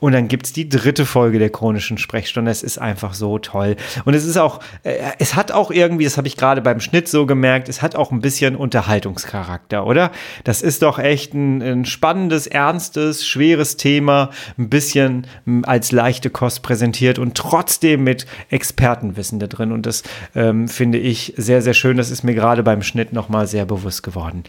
Und 0.01 0.12
dann 0.12 0.28
gibt 0.28 0.47
es 0.47 0.53
die 0.53 0.68
dritte 0.68 1.07
Folge 1.07 1.39
der 1.39 1.51
chronischen 1.51 1.99
Sprechstunde. 1.99 2.51
Es 2.51 2.62
ist 2.62 2.78
einfach 2.78 3.14
so 3.14 3.39
toll. 3.39 3.76
Und 4.05 4.14
es 4.14 4.24
ist 4.24 4.36
auch, 4.36 4.61
äh, 4.82 4.99
es 5.18 5.34
hat 5.34 5.53
auch 5.53 5.70
irgendwie, 5.70 6.05
das 6.05 6.16
habe 6.16 6.28
ich 6.28 6.36
gerade 6.36 6.61
beim 6.61 6.80
Schnitt 6.80 7.09
so 7.09 7.26
gemerkt, 7.26 7.68
es 7.68 7.82
hat 7.82 7.97
auch 7.97 8.11
ein 8.11 8.20
bisschen 8.20 8.57
Unterhaltungscharakter, 8.57 9.86
oder? 9.86 10.11
Das 10.45 10.62
ist 10.62 10.82
doch 10.82 10.99
echt 10.99 11.34
ein, 11.34 11.62
ein 11.62 11.84
spannendes, 11.84 12.47
ernstes, 12.47 13.26
schweres 13.26 13.76
Thema. 13.76 14.30
Ein 14.59 14.68
bisschen 14.68 15.26
als 15.62 15.93
leichte 15.93 16.30
Kost 16.30 16.62
präsentiert 16.62 17.18
und 17.18 17.36
trotzdem 17.36 18.05
mit 18.05 18.26
Expertenwissen 18.51 19.39
da 19.39 19.47
drin. 19.47 19.72
Und 19.72 19.86
das 19.86 20.03
ähm, 20.34 20.68
finde 20.68 20.99
ich 20.99 21.34
sehr, 21.36 21.62
sehr 21.62 21.74
schön. 21.74 21.97
Das 21.97 22.11
ist 22.11 22.22
mir 22.22 22.34
gerade 22.34 22.62
beim 22.62 22.82
Schnitt 22.82 23.12
nochmal 23.12 23.47
sehr 23.47 23.66
bewusst 23.66 24.03
geworden. 24.03 24.45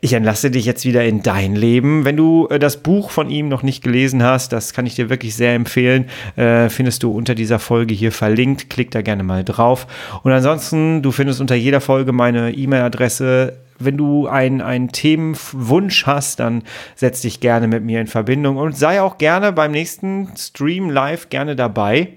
Ich 0.00 0.12
entlasse 0.12 0.50
dich 0.50 0.64
jetzt 0.64 0.84
wieder 0.84 1.04
in 1.04 1.22
dein 1.22 1.54
Leben. 1.54 2.04
Wenn 2.04 2.16
du 2.16 2.48
äh, 2.48 2.58
das 2.58 2.78
Buch 2.78 3.10
von 3.10 3.30
ihm 3.30 3.48
noch 3.48 3.62
nicht 3.62 3.82
gelesen 3.82 4.22
hast, 4.22 4.31
das 4.48 4.72
kann 4.72 4.86
ich 4.86 4.94
dir 4.94 5.10
wirklich 5.10 5.34
sehr 5.34 5.54
empfehlen. 5.54 6.06
Äh, 6.36 6.68
findest 6.68 7.02
du 7.02 7.10
unter 7.12 7.34
dieser 7.34 7.58
Folge 7.58 7.94
hier 7.94 8.12
verlinkt. 8.12 8.70
Klick 8.70 8.90
da 8.90 9.02
gerne 9.02 9.22
mal 9.22 9.44
drauf. 9.44 9.86
Und 10.22 10.32
ansonsten, 10.32 11.02
du 11.02 11.12
findest 11.12 11.40
unter 11.40 11.54
jeder 11.54 11.80
Folge 11.80 12.12
meine 12.12 12.52
E-Mail-Adresse 12.52 13.54
wenn 13.84 13.96
du 13.96 14.28
einen, 14.28 14.60
einen 14.60 14.90
Themenwunsch 14.90 16.06
hast, 16.06 16.38
dann 16.38 16.62
setz 16.94 17.22
dich 17.22 17.40
gerne 17.40 17.66
mit 17.66 17.82
mir 17.82 18.00
in 18.00 18.06
Verbindung 18.06 18.56
und 18.56 18.76
sei 18.76 19.02
auch 19.02 19.18
gerne 19.18 19.52
beim 19.52 19.72
nächsten 19.72 20.28
Stream 20.36 20.88
live 20.88 21.30
gerne 21.30 21.56
dabei. 21.56 22.08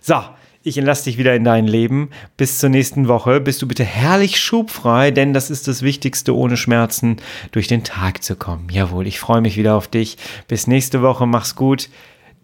So, 0.00 0.16
ich 0.62 0.78
entlasse 0.78 1.04
dich 1.04 1.18
wieder 1.18 1.34
in 1.34 1.44
dein 1.44 1.66
Leben. 1.66 2.10
Bis 2.36 2.58
zur 2.58 2.68
nächsten 2.68 3.08
Woche. 3.08 3.40
Bist 3.40 3.62
du 3.62 3.68
bitte 3.68 3.84
herrlich 3.84 4.38
schubfrei, 4.38 5.10
denn 5.10 5.32
das 5.32 5.50
ist 5.50 5.68
das 5.68 5.82
Wichtigste, 5.82 6.36
ohne 6.36 6.56
Schmerzen 6.56 7.16
durch 7.50 7.68
den 7.68 7.84
Tag 7.84 8.22
zu 8.22 8.36
kommen. 8.36 8.68
Jawohl, 8.70 9.06
ich 9.06 9.18
freue 9.18 9.40
mich 9.40 9.56
wieder 9.56 9.74
auf 9.74 9.88
dich. 9.88 10.16
Bis 10.48 10.66
nächste 10.66 11.02
Woche. 11.02 11.26
Mach's 11.26 11.56
gut. 11.56 11.88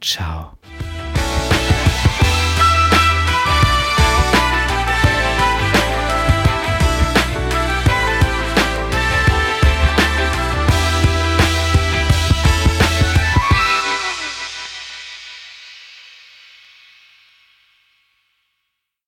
Ciao. 0.00 0.57